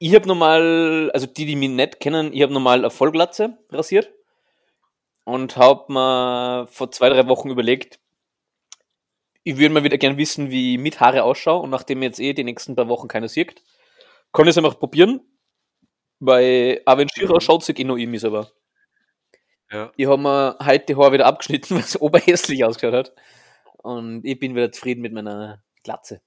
ich 0.04 0.14
habe 0.14 0.28
normal, 0.28 1.10
also 1.14 1.26
die, 1.26 1.46
die 1.46 1.56
mich 1.56 1.70
nicht 1.70 1.98
kennen, 1.98 2.30
ich 2.34 2.42
habe 2.42 2.52
normal 2.52 2.80
eine 2.80 2.90
Vollglatze 2.90 3.56
rasiert 3.70 4.12
und 5.24 5.56
habe 5.56 5.90
mir 5.90 6.66
vor 6.70 6.90
zwei, 6.90 7.08
drei 7.08 7.26
Wochen 7.28 7.48
überlegt, 7.48 7.98
ich 9.44 9.56
würde 9.56 9.72
mal 9.74 9.84
wieder 9.84 9.96
gerne 9.98 10.18
wissen, 10.18 10.50
wie 10.50 10.74
ich 10.74 10.78
mit 10.80 11.00
Haare 11.00 11.22
ausschaue 11.24 11.62
und 11.62 11.70
nachdem 11.70 12.02
jetzt 12.02 12.20
eh 12.20 12.34
die 12.34 12.44
nächsten 12.44 12.76
paar 12.76 12.88
Wochen 12.88 13.08
keiner 13.08 13.28
sieht, 13.28 13.62
kann 14.32 14.46
ich 14.46 14.50
es 14.50 14.58
einfach 14.58 14.78
probieren, 14.78 15.22
weil 16.20 16.82
auch 16.86 16.98
wenn 16.98 17.08
Schirr 17.10 17.30
Mhm. 17.30 17.36
ausschaut, 17.36 17.64
sieht 17.64 17.78
eh 17.80 17.84
noch 17.84 17.96
ihm 17.96 18.14
ist 18.14 18.24
aber. 18.26 18.50
Ja. 19.70 19.92
Ich 19.96 20.06
habe 20.06 20.20
mir 20.22 20.56
heute 20.64 20.86
die 20.86 20.96
Haare 20.96 21.12
wieder 21.12 21.26
abgeschnitten, 21.26 21.74
weil 21.76 21.82
es 21.84 22.00
oberhässlich 22.00 22.64
ausgeschaut 22.64 22.94
hat 22.94 23.14
und 23.82 24.24
ich 24.24 24.38
bin 24.38 24.54
wieder 24.54 24.72
zufrieden 24.72 25.02
mit 25.02 25.12
meiner 25.12 25.62
Glatze. 25.82 26.20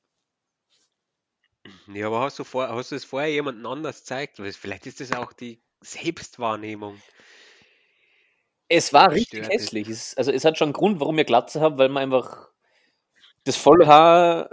Ja, 1.87 2.07
aber 2.07 2.21
hast 2.21 2.39
du, 2.39 2.43
vor, 2.43 2.67
hast 2.69 2.91
du 2.91 2.95
es 2.95 3.05
vorher 3.05 3.29
jemandem 3.31 3.65
anders 3.65 3.99
gezeigt? 3.99 4.37
Vielleicht 4.37 4.85
ist 4.87 4.99
das 4.99 5.11
auch 5.13 5.33
die 5.33 5.61
Selbstwahrnehmung. 5.81 7.01
Es 8.69 8.91
war 8.93 9.11
richtig 9.11 9.47
hässlich. 9.49 9.87
Es, 9.87 10.15
also 10.17 10.31
es 10.31 10.43
hat 10.45 10.57
schon 10.57 10.67
einen 10.67 10.73
Grund, 10.73 10.99
warum 10.99 11.17
ich 11.19 11.25
Glatze 11.25 11.61
habe, 11.61 11.77
weil 11.77 11.89
man 11.89 12.03
einfach 12.03 12.49
das 13.45 13.57
volle 13.57 13.87
Haar, 13.87 14.51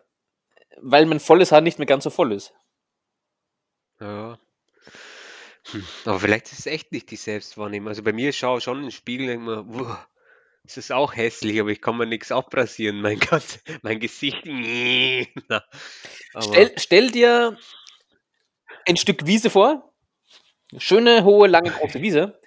weil 0.80 1.06
mein 1.06 1.20
volles 1.20 1.52
Haar 1.52 1.60
nicht 1.62 1.78
mehr 1.78 1.86
ganz 1.86 2.04
so 2.04 2.10
voll 2.10 2.32
ist. 2.32 2.54
Ja. 4.00 4.38
Hm, 5.72 5.84
Aber 6.04 6.20
vielleicht 6.20 6.52
ist 6.52 6.60
es 6.60 6.66
echt 6.66 6.92
nicht 6.92 7.10
die 7.10 7.16
Selbstwahrnehmung. 7.16 7.88
Also 7.88 8.02
bei 8.02 8.12
mir 8.12 8.32
schaue 8.32 8.58
ich 8.58 8.64
schon 8.64 8.78
in 8.78 8.84
den 8.84 8.90
Spiegel 8.92 9.26
und 9.36 9.46
denke 9.46 9.46
mir, 9.46 9.74
"Wuh, 9.86 9.96
es 10.66 10.76
ist 10.76 10.92
auch 10.92 11.14
hässlich, 11.14 11.60
aber 11.60 11.70
ich 11.70 11.80
kann 11.80 11.96
mir 11.96 12.06
nichts 12.06 12.32
abrasieren. 12.32 13.00
Mein 13.00 13.18
Gott, 13.30 13.60
mein 13.82 14.00
Gesicht. 14.00 14.42
Stell, 16.40 16.72
stell 16.76 17.10
dir 17.10 17.56
ein 18.86 18.96
Stück 18.96 19.26
Wiese 19.26 19.50
vor, 19.50 19.92
schöne, 20.78 21.24
hohe, 21.24 21.48
lange, 21.48 21.70
große 21.70 22.02
Wiese, 22.02 22.40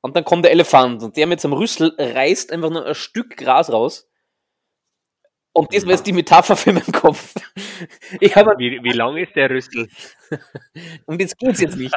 und 0.00 0.14
dann 0.14 0.24
kommt 0.24 0.44
der 0.44 0.52
Elefant 0.52 1.02
und 1.02 1.16
der 1.16 1.26
mit 1.26 1.40
seinem 1.40 1.54
Rüssel 1.54 1.92
reißt 1.98 2.52
einfach 2.52 2.70
nur 2.70 2.86
ein 2.86 2.94
Stück 2.94 3.36
Gras 3.36 3.72
raus. 3.72 4.08
Und 5.52 5.74
das 5.74 5.84
war 5.84 5.92
jetzt 5.92 6.06
die 6.06 6.12
Metapher 6.12 6.54
für 6.56 6.72
meinen 6.72 6.92
Kopf. 6.92 7.34
Ich 8.20 8.36
habe, 8.36 8.54
wie, 8.58 8.82
wie 8.82 8.92
lang 8.92 9.16
ist 9.16 9.34
der 9.34 9.50
Rüssel? 9.50 9.88
und 11.06 11.20
jetzt 11.20 11.36
geht's 11.38 11.60
jetzt 11.60 11.76
nicht. 11.76 11.94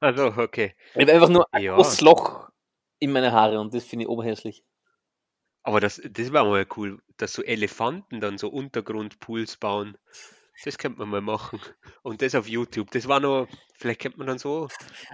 Also, 0.00 0.26
okay. 0.36 0.74
Ich 0.94 1.00
habe 1.00 1.12
einfach 1.12 1.28
nur 1.28 1.46
ein 1.52 1.62
Ja. 1.62 1.74
großes 1.76 2.00
Loch 2.02 2.48
in 3.00 3.12
meine 3.12 3.32
Haare 3.32 3.60
und 3.60 3.74
das 3.74 3.84
finde 3.84 4.04
ich 4.04 4.08
oberhässlich. 4.08 4.64
Aber 5.62 5.80
das, 5.80 6.00
das 6.10 6.32
war 6.32 6.44
mal 6.44 6.66
cool, 6.76 7.00
dass 7.16 7.32
so 7.34 7.42
Elefanten 7.42 8.20
dann 8.20 8.38
so 8.38 8.48
Untergrundpools 8.48 9.56
bauen. 9.58 9.96
Das 10.64 10.78
könnte 10.78 10.98
man 11.00 11.08
mal 11.08 11.20
machen. 11.22 11.60
Und 12.02 12.22
das 12.22 12.34
auf 12.34 12.48
YouTube. 12.48 12.90
Das 12.90 13.08
war 13.08 13.20
noch, 13.20 13.48
vielleicht 13.74 14.00
könnte 14.02 14.18
man 14.18 14.26
dann 14.26 14.38
so 14.38 14.68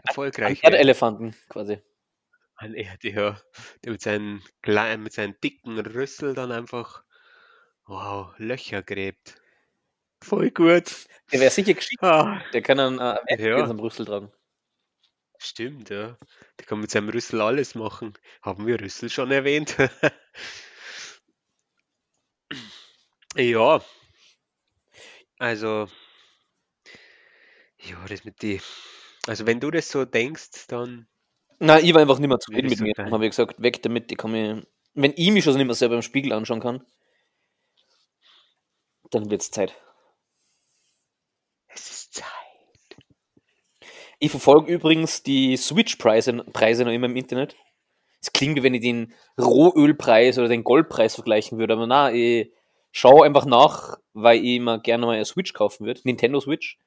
erfolgreich 0.05 0.65
Ein. 0.65 0.75
Elefanten 0.75 1.35
quasi. 1.49 1.81
Ein 2.57 2.75
Erde, 2.75 3.11
ja. 3.11 3.41
Der 3.85 3.93
mit 3.93 4.01
seinen 4.03 4.43
kleinen, 4.63 5.03
mit 5.03 5.13
seinen 5.13 5.37
dicken 5.43 5.79
Rüssel 5.79 6.35
dann 6.35 6.53
einfach, 6.53 7.05
wow, 7.87 8.33
Löcher 8.39 8.83
gräbt. 8.83 9.37
Voll 10.23 10.51
gut. 10.51 11.07
Der 11.33 11.41
wäre 11.41 11.51
sicher 11.51 11.75
geschickt. 11.75 12.03
Ah, 12.03 12.41
Der 12.53 12.63
kann 12.63 12.79
dann 12.79 12.99
äh, 12.99 13.19
Ja. 13.39 13.59
in 13.61 13.67
seinem 13.67 13.81
Rüssel 13.81 14.07
tragen. 14.07 14.33
Stimmt, 15.47 15.91
ja. 15.91 16.17
Der 16.59 16.67
kann 16.67 16.81
mit 16.81 16.91
seinem 16.91 17.09
Rüssel 17.09 17.41
alles 17.41 17.75
machen. 17.75 18.15
Haben 18.43 18.67
wir 18.67 18.81
Rüssel 18.81 19.11
schon 19.11 19.31
erwähnt? 19.31 19.77
ja. 23.37 23.81
Also, 25.39 25.89
ja, 27.79 27.97
das 28.09 28.25
mit 28.25 28.43
die. 28.43 28.61
Also, 29.27 29.47
wenn 29.47 29.61
du 29.61 29.71
das 29.71 29.91
so 29.91 30.05
denkst, 30.05 30.67
dann. 30.69 31.07
Nein, 31.59 31.85
ich 31.85 31.95
war 31.95 32.03
einfach 32.03 32.19
nicht 32.19 32.29
mehr 32.29 32.39
zufrieden 32.41 32.69
mit 32.69 32.81
mir. 32.81 32.93
Dann 32.97 33.13
habe 33.13 33.25
ich 33.25 33.31
gesagt, 33.31 33.63
weg 33.63 33.83
damit, 33.83 34.11
ich 34.13 34.19
kann 34.19 34.33
mir. 34.33 34.67
Wenn 34.95 35.13
ich 35.17 35.31
mich 35.31 35.45
schon 35.45 35.55
nicht 35.57 35.67
mehr 35.67 35.75
selber 35.75 35.97
im 35.97 36.03
Spiegel 36.03 36.33
anschauen 36.33 36.61
kann, 36.61 36.85
dann 39.11 39.31
wird's 39.31 39.51
Zeit. 39.51 39.75
Es 41.69 41.91
ist 41.91 42.15
Zeit. 42.15 42.27
Ich 44.19 44.31
verfolge 44.31 44.73
übrigens 44.73 45.23
die 45.23 45.57
Switch-Preise 45.57 46.33
Preise 46.53 46.85
noch 46.85 46.93
immer 46.93 47.07
im 47.07 47.17
Internet. 47.17 47.55
Es 48.21 48.33
klingt, 48.33 48.57
wie 48.57 48.63
wenn 48.63 48.75
ich 48.75 48.81
den 48.81 49.13
Rohölpreis 49.39 50.39
oder 50.39 50.49
den 50.49 50.65
Goldpreis 50.65 51.15
vergleichen 51.15 51.59
würde, 51.59 51.75
aber 51.75 51.87
na, 51.87 52.13
ich 52.13 52.51
schaue 52.93 53.27
einfach 53.27 53.45
nach, 53.45 53.99
weil 54.15 54.43
ich 54.43 54.59
mir 54.59 54.81
gerne 54.81 55.05
mal 55.05 55.17
eine 55.17 55.25
Switch 55.27 55.53
kaufen 55.53 55.85
würde, 55.85 56.01
Nintendo 56.05 56.41
Switch. 56.41 56.79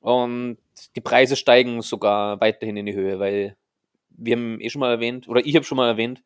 Und 0.00 0.58
die 0.94 1.00
Preise 1.02 1.36
steigen 1.36 1.82
sogar 1.82 2.40
weiterhin 2.40 2.76
in 2.78 2.86
die 2.86 2.94
Höhe, 2.94 3.18
weil 3.18 3.56
wir 4.10 4.36
haben 4.36 4.60
eh 4.60 4.70
schon 4.70 4.80
mal 4.80 4.90
erwähnt, 4.90 5.28
oder 5.28 5.44
ich 5.44 5.54
habe 5.56 5.64
schon 5.64 5.76
mal 5.76 5.88
erwähnt, 5.88 6.22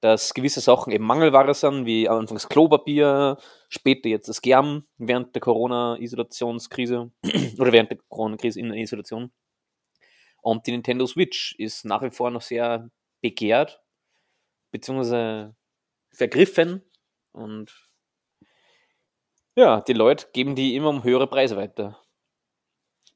dass 0.00 0.34
gewisse 0.34 0.60
Sachen 0.60 0.92
eben 0.92 1.04
Mangelware 1.04 1.54
sind, 1.54 1.86
wie 1.86 2.08
anfangs 2.08 2.48
Klopapier, 2.48 3.38
später 3.68 4.08
jetzt 4.08 4.28
das 4.28 4.42
Germ 4.42 4.84
während 4.98 5.34
der 5.34 5.40
Corona-Isolationskrise 5.40 7.12
oder 7.58 7.72
während 7.72 7.90
der 7.90 7.98
Corona-Krise 8.08 8.58
in 8.58 8.70
der 8.70 8.78
Isolation. 8.78 9.30
Und 10.42 10.66
die 10.66 10.72
Nintendo 10.72 11.06
Switch 11.06 11.54
ist 11.58 11.86
nach 11.86 12.02
wie 12.02 12.10
vor 12.10 12.30
noch 12.30 12.42
sehr 12.42 12.90
begehrt, 13.22 13.80
beziehungsweise 14.72 15.54
vergriffen 16.12 16.82
und 17.32 17.72
ja, 19.54 19.80
die 19.82 19.92
Leute 19.92 20.28
geben 20.32 20.54
die 20.56 20.76
immer 20.76 20.88
um 20.88 21.04
höhere 21.04 21.26
Preise 21.26 21.56
weiter. 21.56 21.98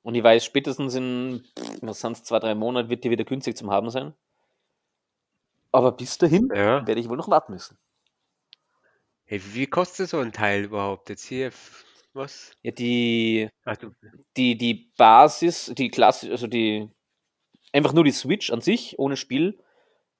Und 0.02 0.14
ich 0.14 0.22
weiß, 0.22 0.44
spätestens 0.44 0.94
in, 0.94 1.44
was 1.80 2.00
sind 2.00 2.24
zwei, 2.24 2.38
drei 2.38 2.54
Monaten 2.54 2.90
wird 2.90 3.02
die 3.04 3.10
wieder 3.10 3.24
günstig 3.24 3.56
zum 3.56 3.70
Haben 3.70 3.90
sein. 3.90 4.14
Aber 5.72 5.92
bis 5.92 6.16
dahin 6.18 6.48
Ja. 6.54 6.86
werde 6.86 7.00
ich 7.00 7.08
wohl 7.08 7.16
noch 7.16 7.28
warten 7.28 7.52
müssen. 7.52 7.76
Hey, 9.24 9.40
wie 9.54 9.66
kostet 9.66 10.08
so 10.08 10.18
ein 10.18 10.32
Teil 10.32 10.64
überhaupt 10.64 11.08
jetzt 11.08 11.24
hier? 11.24 11.50
Was? 12.12 12.52
Ja, 12.62 12.70
die, 12.70 13.48
Also, 13.64 13.90
die, 14.36 14.56
die 14.56 14.92
Basis, 14.96 15.72
die 15.76 15.88
Klasse, 15.90 16.30
also 16.30 16.46
die, 16.46 16.88
einfach 17.72 17.92
nur 17.92 18.04
die 18.04 18.12
Switch 18.12 18.50
an 18.52 18.60
sich, 18.60 18.98
ohne 18.98 19.16
Spiel, 19.16 19.58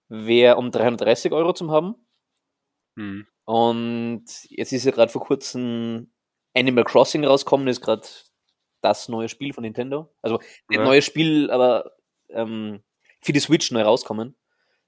wäre 0.09 0.57
um 0.57 0.71
330 0.71 1.33
Euro 1.33 1.53
zum 1.55 1.71
Haben. 1.71 1.97
hm. 2.97 3.27
Und 3.45 4.25
jetzt 4.49 4.73
ist 4.73 4.85
ja 4.85 4.91
gerade 4.91 5.13
vor 5.13 5.23
kurzem 5.23 6.11
Animal 6.55 6.85
Crossing 6.85 7.25
rausgekommen, 7.25 7.69
ist 7.69 7.81
gerade 7.81 8.07
das 8.81 9.09
neue 9.09 9.29
Spiel 9.29 9.53
von 9.53 9.63
Nintendo. 9.63 10.13
Also 10.23 10.39
nicht 10.69 10.79
Ja. 10.79 10.85
neues 10.85 11.05
Spiel, 11.05 11.51
aber 11.51 11.93
ähm, 12.31 12.83
für 13.21 13.33
die 13.33 13.41
Switch 13.41 13.71
neu 13.71 13.83
rauskommen. 13.83 14.37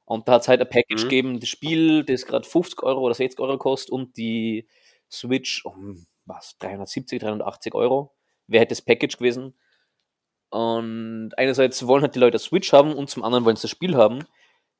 Und 0.05 0.27
da 0.29 0.33
hat 0.35 0.43
es 0.43 0.49
halt 0.49 0.61
ein 0.61 0.69
Package 0.69 1.05
Mhm. 1.05 1.09
gegeben, 1.09 1.41
das 1.41 1.49
Spiel, 1.51 2.05
das 2.05 2.27
gerade 2.27 2.49
50 2.49 2.83
Euro 2.83 3.01
oder 3.03 3.15
60 3.15 3.41
Euro 3.41 3.59
kostet 3.59 3.91
und 3.93 4.17
die 4.17 4.69
Switch 5.11 5.65
um 5.65 6.07
was, 6.25 6.57
370, 6.59 7.21
380 7.21 7.75
Euro 7.75 8.15
wäre 8.47 8.61
halt 8.63 8.71
das 8.71 8.83
Package 8.83 9.19
gewesen. 9.19 9.59
Und 10.51 11.31
einerseits 11.37 11.87
wollen 11.87 12.03
halt 12.03 12.15
die 12.15 12.21
Leute 12.21 12.39
Switch 12.39 12.73
haben 12.73 12.95
und 12.95 13.11
zum 13.11 13.23
anderen 13.23 13.45
wollen 13.45 13.57
sie 13.57 13.63
das 13.63 13.71
Spiel 13.71 13.97
haben. 13.97 14.25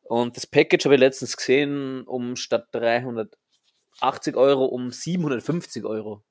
Und 0.03 0.37
das 0.37 0.47
Package 0.47 0.87
habe 0.87 0.95
ich 0.95 1.01
letztens 1.01 1.37
gesehen, 1.37 2.05
um 2.05 2.37
statt 2.37 2.69
380 2.73 4.37
Euro 4.37 4.65
um 4.65 4.91
750 4.91 5.85
Euro. 5.85 6.25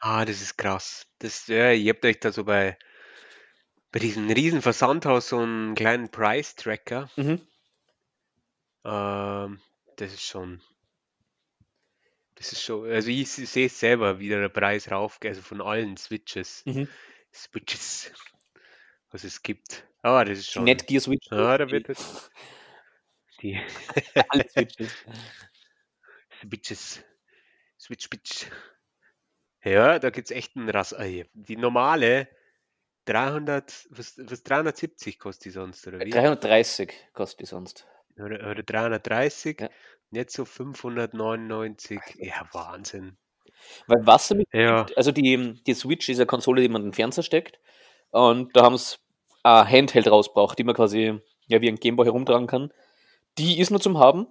Ah, 0.00 0.24
das 0.24 0.40
ist 0.40 0.56
krass. 0.56 1.06
Das, 1.18 1.46
ja, 1.46 1.72
ihr 1.72 1.92
habt 1.92 2.04
euch 2.04 2.20
da 2.20 2.32
so 2.32 2.44
bei, 2.44 2.78
bei 3.92 4.00
diesem 4.00 4.30
riesen 4.30 4.62
Versandhaus 4.62 5.28
so 5.28 5.38
einen 5.38 5.74
kleinen 5.74 6.10
Price-Tracker. 6.10 7.10
Mhm. 7.16 7.40
Ähm, 8.84 9.60
das 9.96 10.12
ist 10.12 10.22
schon, 10.22 10.60
das 12.34 12.52
ist 12.52 12.62
schon, 12.62 12.90
also 12.90 13.08
ich 13.08 13.30
sehe 13.30 13.66
es 13.66 13.78
selber, 13.78 14.18
wie 14.18 14.28
der 14.28 14.48
Preis 14.48 14.90
raufgeht, 14.90 15.30
also 15.30 15.42
von 15.42 15.60
allen 15.60 15.96
Switches, 15.96 16.62
Mhm. 16.66 16.88
Switches, 17.34 18.12
was 19.10 19.24
es 19.24 19.42
gibt. 19.42 19.86
Ah, 20.02 20.24
das 20.24 20.38
ist 20.38 20.52
schon, 20.52 20.64
Netgear 20.64 21.00
Switch. 21.00 21.26
ja, 21.30 21.58
da 21.58 21.68
wird 21.70 21.88
es, 21.88 22.30
die 23.40 23.60
alle 24.28 24.48
Switches. 24.48 24.92
Switches, 26.40 27.02
Switch, 27.78 28.08
Bitch. 28.10 28.46
Ja, 29.64 29.98
da 29.98 30.10
gibt 30.10 30.30
es 30.30 30.36
echt 30.36 30.56
einen 30.56 30.68
Rass. 30.68 30.92
ah, 30.92 31.04
Die 31.04 31.56
normale 31.56 32.28
300, 33.06 33.86
was, 33.90 34.14
was 34.18 34.42
370 34.42 35.18
kostet 35.18 35.46
die 35.46 35.50
sonst, 35.50 35.86
oder 35.86 36.00
wie? 36.00 36.10
330 36.10 36.92
kostet 37.12 37.40
die 37.40 37.46
sonst. 37.46 37.86
Oder, 38.16 38.48
oder 38.50 38.62
330, 38.62 39.60
Ja. 39.60 39.70
jetzt 40.10 40.34
so 40.34 40.44
599. 40.44 42.00
Ja, 42.16 42.46
Wahnsinn. 42.52 43.16
Weil 43.86 44.06
was 44.06 44.28
damit, 44.28 44.48
Ja, 44.52 44.86
also 44.96 45.12
die, 45.12 45.54
die 45.66 45.74
Switch 45.74 46.08
ist 46.08 46.18
eine 46.18 46.26
Konsole, 46.26 46.62
die 46.62 46.68
man 46.68 46.82
in 46.82 46.88
den 46.88 46.94
Fernseher 46.94 47.24
steckt. 47.24 47.58
Und 48.10 48.56
da 48.56 48.64
haben 48.64 48.76
sie 48.78 48.96
ein 49.42 49.68
Handheld 49.70 50.08
rausgebracht, 50.08 50.58
die 50.58 50.64
man 50.64 50.74
quasi 50.74 51.20
ja, 51.48 51.60
wie 51.60 51.68
ein 51.68 51.76
Gameboy 51.76 52.06
herumtragen 52.06 52.46
kann. 52.46 52.72
Die 53.38 53.60
ist 53.60 53.70
nur 53.70 53.80
zum 53.80 53.98
Haben. 53.98 54.26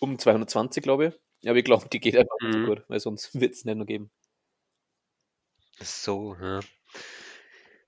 Um 0.00 0.18
220, 0.18 0.82
glaube 0.82 1.06
ich. 1.08 1.48
Aber 1.48 1.58
ich 1.58 1.64
glaube, 1.64 1.88
die 1.90 2.00
geht 2.00 2.16
einfach 2.16 2.36
nicht 2.42 2.54
so 2.54 2.60
Mhm. 2.60 2.66
gut, 2.66 2.84
weil 2.88 3.00
sonst 3.00 3.34
wird 3.40 3.54
es 3.54 3.64
nicht 3.64 3.76
nur 3.76 3.86
geben. 3.86 4.10
so, 5.80 6.34
ja. 6.40 6.60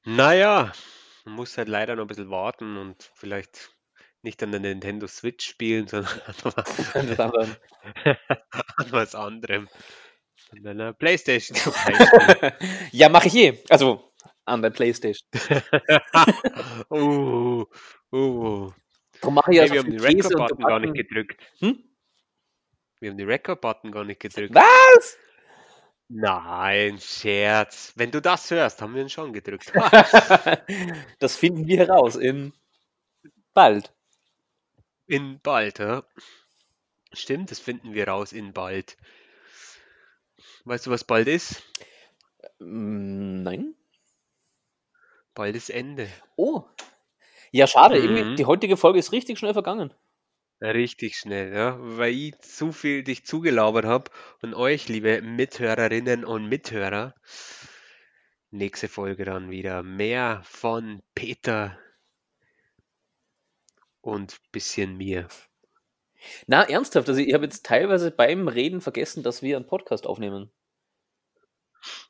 Naja, 0.05 0.73
man 1.25 1.35
muss 1.35 1.57
halt 1.59 1.68
leider 1.68 1.97
noch 1.97 2.05
ein 2.05 2.09
bisschen 2.09 2.31
warten 2.31 2.77
und 2.77 3.11
vielleicht 3.14 3.71
nicht 4.23 4.43
an 4.43 4.51
der 4.53 4.61
Nintendo 4.61 5.07
Switch 5.07 5.47
spielen, 5.47 5.87
sondern 5.89 6.11
was, 6.43 6.95
an 6.97 8.93
was 8.93 9.14
anderem. 9.14 9.68
An 10.51 10.66
einer 10.66 10.92
Playstation 10.92 11.57
ja, 12.92 13.09
mache 13.09 13.28
ich 13.28 13.34
eh. 13.36 13.62
Also 13.68 14.12
an 14.44 14.62
der 14.62 14.70
Playstation. 14.70 15.28
uh, 16.90 17.64
uh. 18.12 18.72
Darum 19.20 19.34
mache 19.34 19.53
ich 19.53 19.57
ja 19.59 19.62
Hey, 19.62 19.68
so 19.68 19.74
wir 19.74 19.80
haben 19.80 19.90
den 19.90 20.01
Record-Button 20.01 20.64
gar 20.64 20.78
nicht 20.80 20.94
gedrückt. 20.94 21.40
Hm? 21.61 21.84
Wir 22.98 23.11
haben 23.11 23.18
den 23.18 23.28
Record-Button 23.28 23.92
gar 23.92 24.05
nicht 24.05 24.20
gedrückt. 24.20 24.55
Was? 24.55 25.18
Nein, 26.09 26.98
Scherz. 26.98 27.92
Wenn 27.94 28.11
du 28.11 28.20
das 28.20 28.51
hörst, 28.51 28.82
haben 28.82 28.94
wir 28.94 29.03
ihn 29.03 29.09
schon 29.09 29.32
gedrückt. 29.32 29.72
das 31.20 31.36
finden 31.36 31.68
wir 31.68 31.78
heraus 31.78 32.16
in 32.16 32.53
bald. 33.55 33.92
In 35.07 35.38
bald, 35.40 35.78
ja. 35.78 36.03
Stimmt, 37.12 37.51
das 37.53 37.61
finden 37.61 37.94
wir 37.94 38.09
raus 38.09 38.32
in 38.32 38.53
bald. 38.53 38.96
Weißt 40.65 40.87
du, 40.87 40.91
was 40.91 41.05
bald 41.05 41.29
ist? 41.29 41.63
Mm, 42.59 43.43
Nein. 43.43 43.75
Bald 45.35 45.57
ist 45.57 45.71
Ende. 45.71 46.09
Oh. 46.37 46.65
Ja, 47.53 47.67
schade. 47.67 48.01
Mhm. 48.01 48.37
die 48.37 48.45
heutige 48.47 48.77
Folge 48.77 48.99
ist 48.99 49.13
richtig 49.13 49.39
schnell 49.39 49.53
vergangen. 49.53 49.93
Richtig 50.63 51.17
schnell, 51.17 51.55
ja, 51.55 51.79
weil 51.81 52.13
ich 52.13 52.39
zu 52.41 52.71
viel 52.71 53.03
dich 53.03 53.25
zugelabert 53.25 53.87
habe 53.87 54.11
und 54.43 54.53
euch, 54.53 54.89
liebe 54.89 55.23
Mithörerinnen 55.23 56.23
und 56.25 56.51
Mithörer, 56.51 57.15
nächste 58.51 58.89
Folge 58.89 59.25
dann 59.25 59.51
wieder 59.51 59.83
mehr 59.83 60.43
von 60.45 61.03
Peter 61.15 61.79
und 64.03 64.39
bisschen 64.53 64.99
mir. 64.99 65.29
Na, 66.47 66.62
ernsthaft. 66.62 67.09
Also 67.09 67.21
ich 67.21 67.35
habe 67.35 67.45
jetzt 67.45 67.64
teilweise 67.64 68.11
beim 68.11 68.49
Reden 68.49 68.81
vergessen, 68.81 69.23
dass 69.23 69.43
wir 69.43 69.57
einen 69.57 69.66
Podcast 69.66 70.07
aufnehmen. 70.07 70.51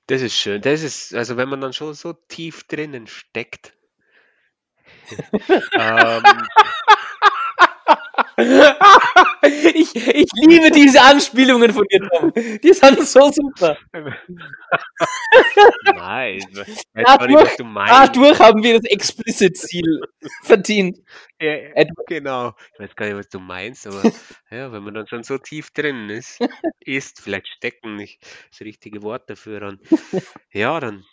Das 0.07 0.23
ist 0.23 0.35
schön. 0.35 0.61
Das 0.63 0.83
ist, 0.83 1.15
also 1.15 1.37
wenn 1.37 1.49
man 1.49 1.61
dann 1.61 1.73
schon 1.73 1.95
so 1.95 2.13
tief 2.13 2.65
drinnen 2.65 3.07
steckt. 3.07 3.75
ähm, 5.79 6.23
ich, 9.43 9.95
ich 9.95 10.30
liebe 10.34 10.70
diese 10.70 11.03
Anspielungen 11.03 11.72
von 11.72 11.84
dir, 11.91 12.09
Tom. 12.09 12.32
Die 12.34 12.72
sind 12.72 13.07
so 13.07 13.30
super. 13.30 13.76
nein, 15.95 16.41
meinst. 17.64 17.93
Dadurch 17.93 18.38
haben 18.38 18.62
wir 18.62 18.80
das 18.80 18.91
Explicit-Ziel 18.91 20.01
verdient. 20.43 20.99
Ja, 21.41 21.84
genau. 22.07 22.55
Ich 22.74 22.80
weiß 22.80 22.97
gar 22.97 23.07
nicht, 23.07 23.16
was 23.16 23.28
du 23.28 23.41
meinst, 23.41 23.86
aber 23.86 24.03
ja, 24.51 24.72
wenn 24.72 24.82
man 24.82 24.95
dann 24.95 25.07
schon 25.07 25.22
so 25.22 25.38
tief 25.38 25.70
drin 25.70 26.11
ist, 26.11 26.38
ist 26.80 27.20
vielleicht 27.20 27.49
stecken 27.49 27.97
nicht 27.97 28.22
das 28.51 28.61
richtige 28.61 29.03
Wort 29.03 29.30
dafür 29.30 29.62
an. 29.62 29.80
Ja, 30.53 30.80
dann, 30.80 31.05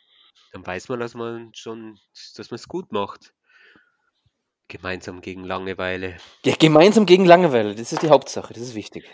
dann 0.52 0.66
weiß 0.66 0.90
man, 0.90 1.00
dass 1.00 1.14
man 1.14 1.52
schon, 1.54 2.00
dass 2.36 2.52
man 2.52 2.56
es 2.56 2.68
gut 2.68 2.92
macht. 2.92 3.34
Gemeinsam 4.68 5.22
gegen 5.22 5.44
Langeweile. 5.44 6.18
Ja, 6.46 6.56
gemeinsam 6.56 7.06
gegen 7.06 7.26
Langeweile, 7.26 7.74
das 7.76 7.94
ist 7.94 8.02
die 8.02 8.10
Hauptsache, 8.10 8.54
das 8.54 8.64
ist 8.64 8.76
wichtig. 8.76 9.06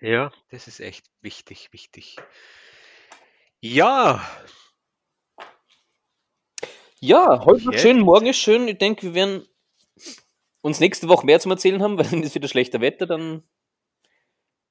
Ja, 0.00 0.32
das 0.50 0.66
ist 0.68 0.80
echt 0.80 1.06
wichtig, 1.20 1.68
wichtig. 1.72 2.16
Ja, 3.60 4.20
Ja, 7.00 7.44
heute 7.44 7.64
wird 7.64 7.74
Jetzt? 7.74 7.82
schön, 7.82 8.00
morgen 8.00 8.26
ist 8.26 8.38
schön. 8.38 8.66
Ich 8.66 8.78
denke, 8.78 9.02
wir 9.02 9.14
werden 9.14 9.46
uns 10.62 10.80
nächste 10.80 11.08
Woche 11.08 11.26
mehr 11.26 11.38
zum 11.38 11.52
Erzählen 11.52 11.80
haben, 11.82 11.96
weil 11.98 12.10
wenn 12.10 12.22
es 12.24 12.34
wieder 12.34 12.48
schlechter 12.48 12.80
Wetter, 12.80 13.06
dann. 13.06 13.44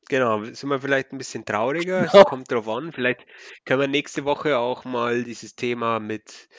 genau. 0.09 0.43
Sind 0.43 0.69
wir 0.69 0.80
vielleicht 0.82 1.11
ein 1.13 1.17
bisschen 1.17 1.45
trauriger? 1.45 2.03
Es 2.05 2.13
Ja. 2.13 2.25
kommt 2.25 2.51
drauf 2.51 2.67
an. 2.67 2.91
Vielleicht 2.91 3.25
können 3.65 3.80
wir 3.82 3.88
nächste 3.88 4.25
Woche 4.25 4.57
auch 4.57 4.84
mal 4.84 5.23
dieses 5.23 5.55
Thema 5.55 5.99
mit 5.99 6.49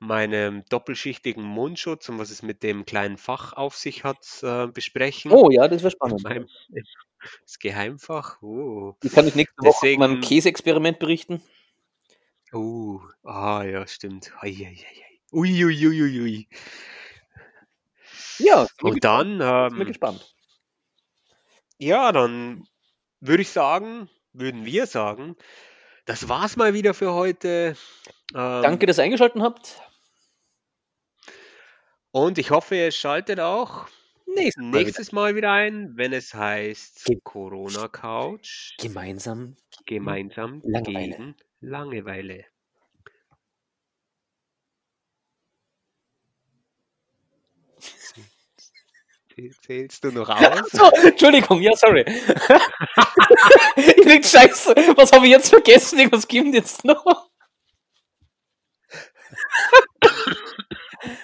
meinem 0.00 0.64
doppelschichtigen 0.68 1.42
Mundschutz 1.42 2.08
und 2.08 2.18
was 2.18 2.30
es 2.30 2.42
mit 2.42 2.62
dem 2.62 2.84
kleinen 2.86 3.18
Fach 3.18 3.52
auf 3.52 3.76
sich 3.76 4.04
hat, 4.04 4.24
äh, 4.42 4.66
besprechen. 4.68 5.30
Oh 5.32 5.50
ja, 5.50 5.66
das 5.68 5.82
wäre 5.82 5.90
spannend. 5.90 6.22
Meinem, 6.22 6.48
das 7.42 7.58
Geheimfach. 7.58 8.40
Oh. 8.42 8.94
Ich 9.02 9.12
kann 9.12 9.26
euch 9.26 9.34
nächste 9.34 9.56
Woche 9.62 9.90
von 9.92 9.98
meinem 9.98 10.20
Deswegen- 10.20 10.28
Käseexperiment 10.28 10.98
berichten. 10.98 11.42
Oh. 12.52 13.00
Ah, 13.24 13.62
ja, 13.64 13.86
stimmt. 13.86 14.32
Uiuiuiui. 14.42 14.78
Ui, 15.32 16.20
ui. 16.20 16.48
Ja, 18.38 18.66
Und 18.82 19.04
dann, 19.04 19.38
bin 19.38 19.76
ich 19.76 19.80
ähm, 19.80 19.86
gespannt. 19.88 20.34
ja, 21.78 22.12
dann 22.12 22.66
würde 23.20 23.42
ich 23.42 23.50
sagen, 23.50 24.08
würden 24.32 24.64
wir 24.64 24.86
sagen, 24.86 25.36
das 26.06 26.28
war's 26.28 26.56
mal 26.56 26.72
wieder 26.72 26.94
für 26.94 27.12
heute. 27.12 27.76
Ähm, 28.34 28.62
Danke, 28.62 28.86
dass 28.86 28.98
ihr 28.98 29.04
eingeschaltet 29.04 29.42
habt. 29.42 29.80
Und 32.18 32.36
ich 32.38 32.50
hoffe, 32.50 32.74
ihr 32.74 32.90
schaltet 32.90 33.38
auch 33.38 33.86
Nächstes 34.26 34.56
Mal 34.56 34.70
wieder 34.72 34.78
nächstes 34.84 35.12
Mal 35.12 35.34
wieder 35.36 35.52
ein, 35.52 35.96
wenn 35.96 36.12
es 36.12 36.34
heißt 36.34 37.04
Ge- 37.04 37.20
Corona 37.22 37.86
Couch 37.88 38.76
gemeinsam. 38.78 39.56
gemeinsam 39.86 40.60
Langeweile. 40.64 41.10
gegen 41.16 41.36
Langeweile. 41.60 42.44
Zähl- 49.34 49.54
Zählst 49.62 50.04
du 50.04 50.10
noch 50.12 50.28
aus? 50.28 50.70
So, 50.72 50.90
Entschuldigung, 51.06 51.60
ja, 51.62 51.74
sorry. 51.76 52.04
ich 53.76 54.04
denk, 54.04 54.24
scheiße, 54.24 54.74
was 54.96 55.12
habe 55.12 55.26
ich 55.26 55.32
jetzt 55.32 55.48
vergessen? 55.50 55.98
Irgendwas 55.98 56.26
gibt 56.26 56.54
jetzt 56.54 56.84
noch. 56.84 57.28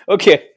okay. 0.07 0.51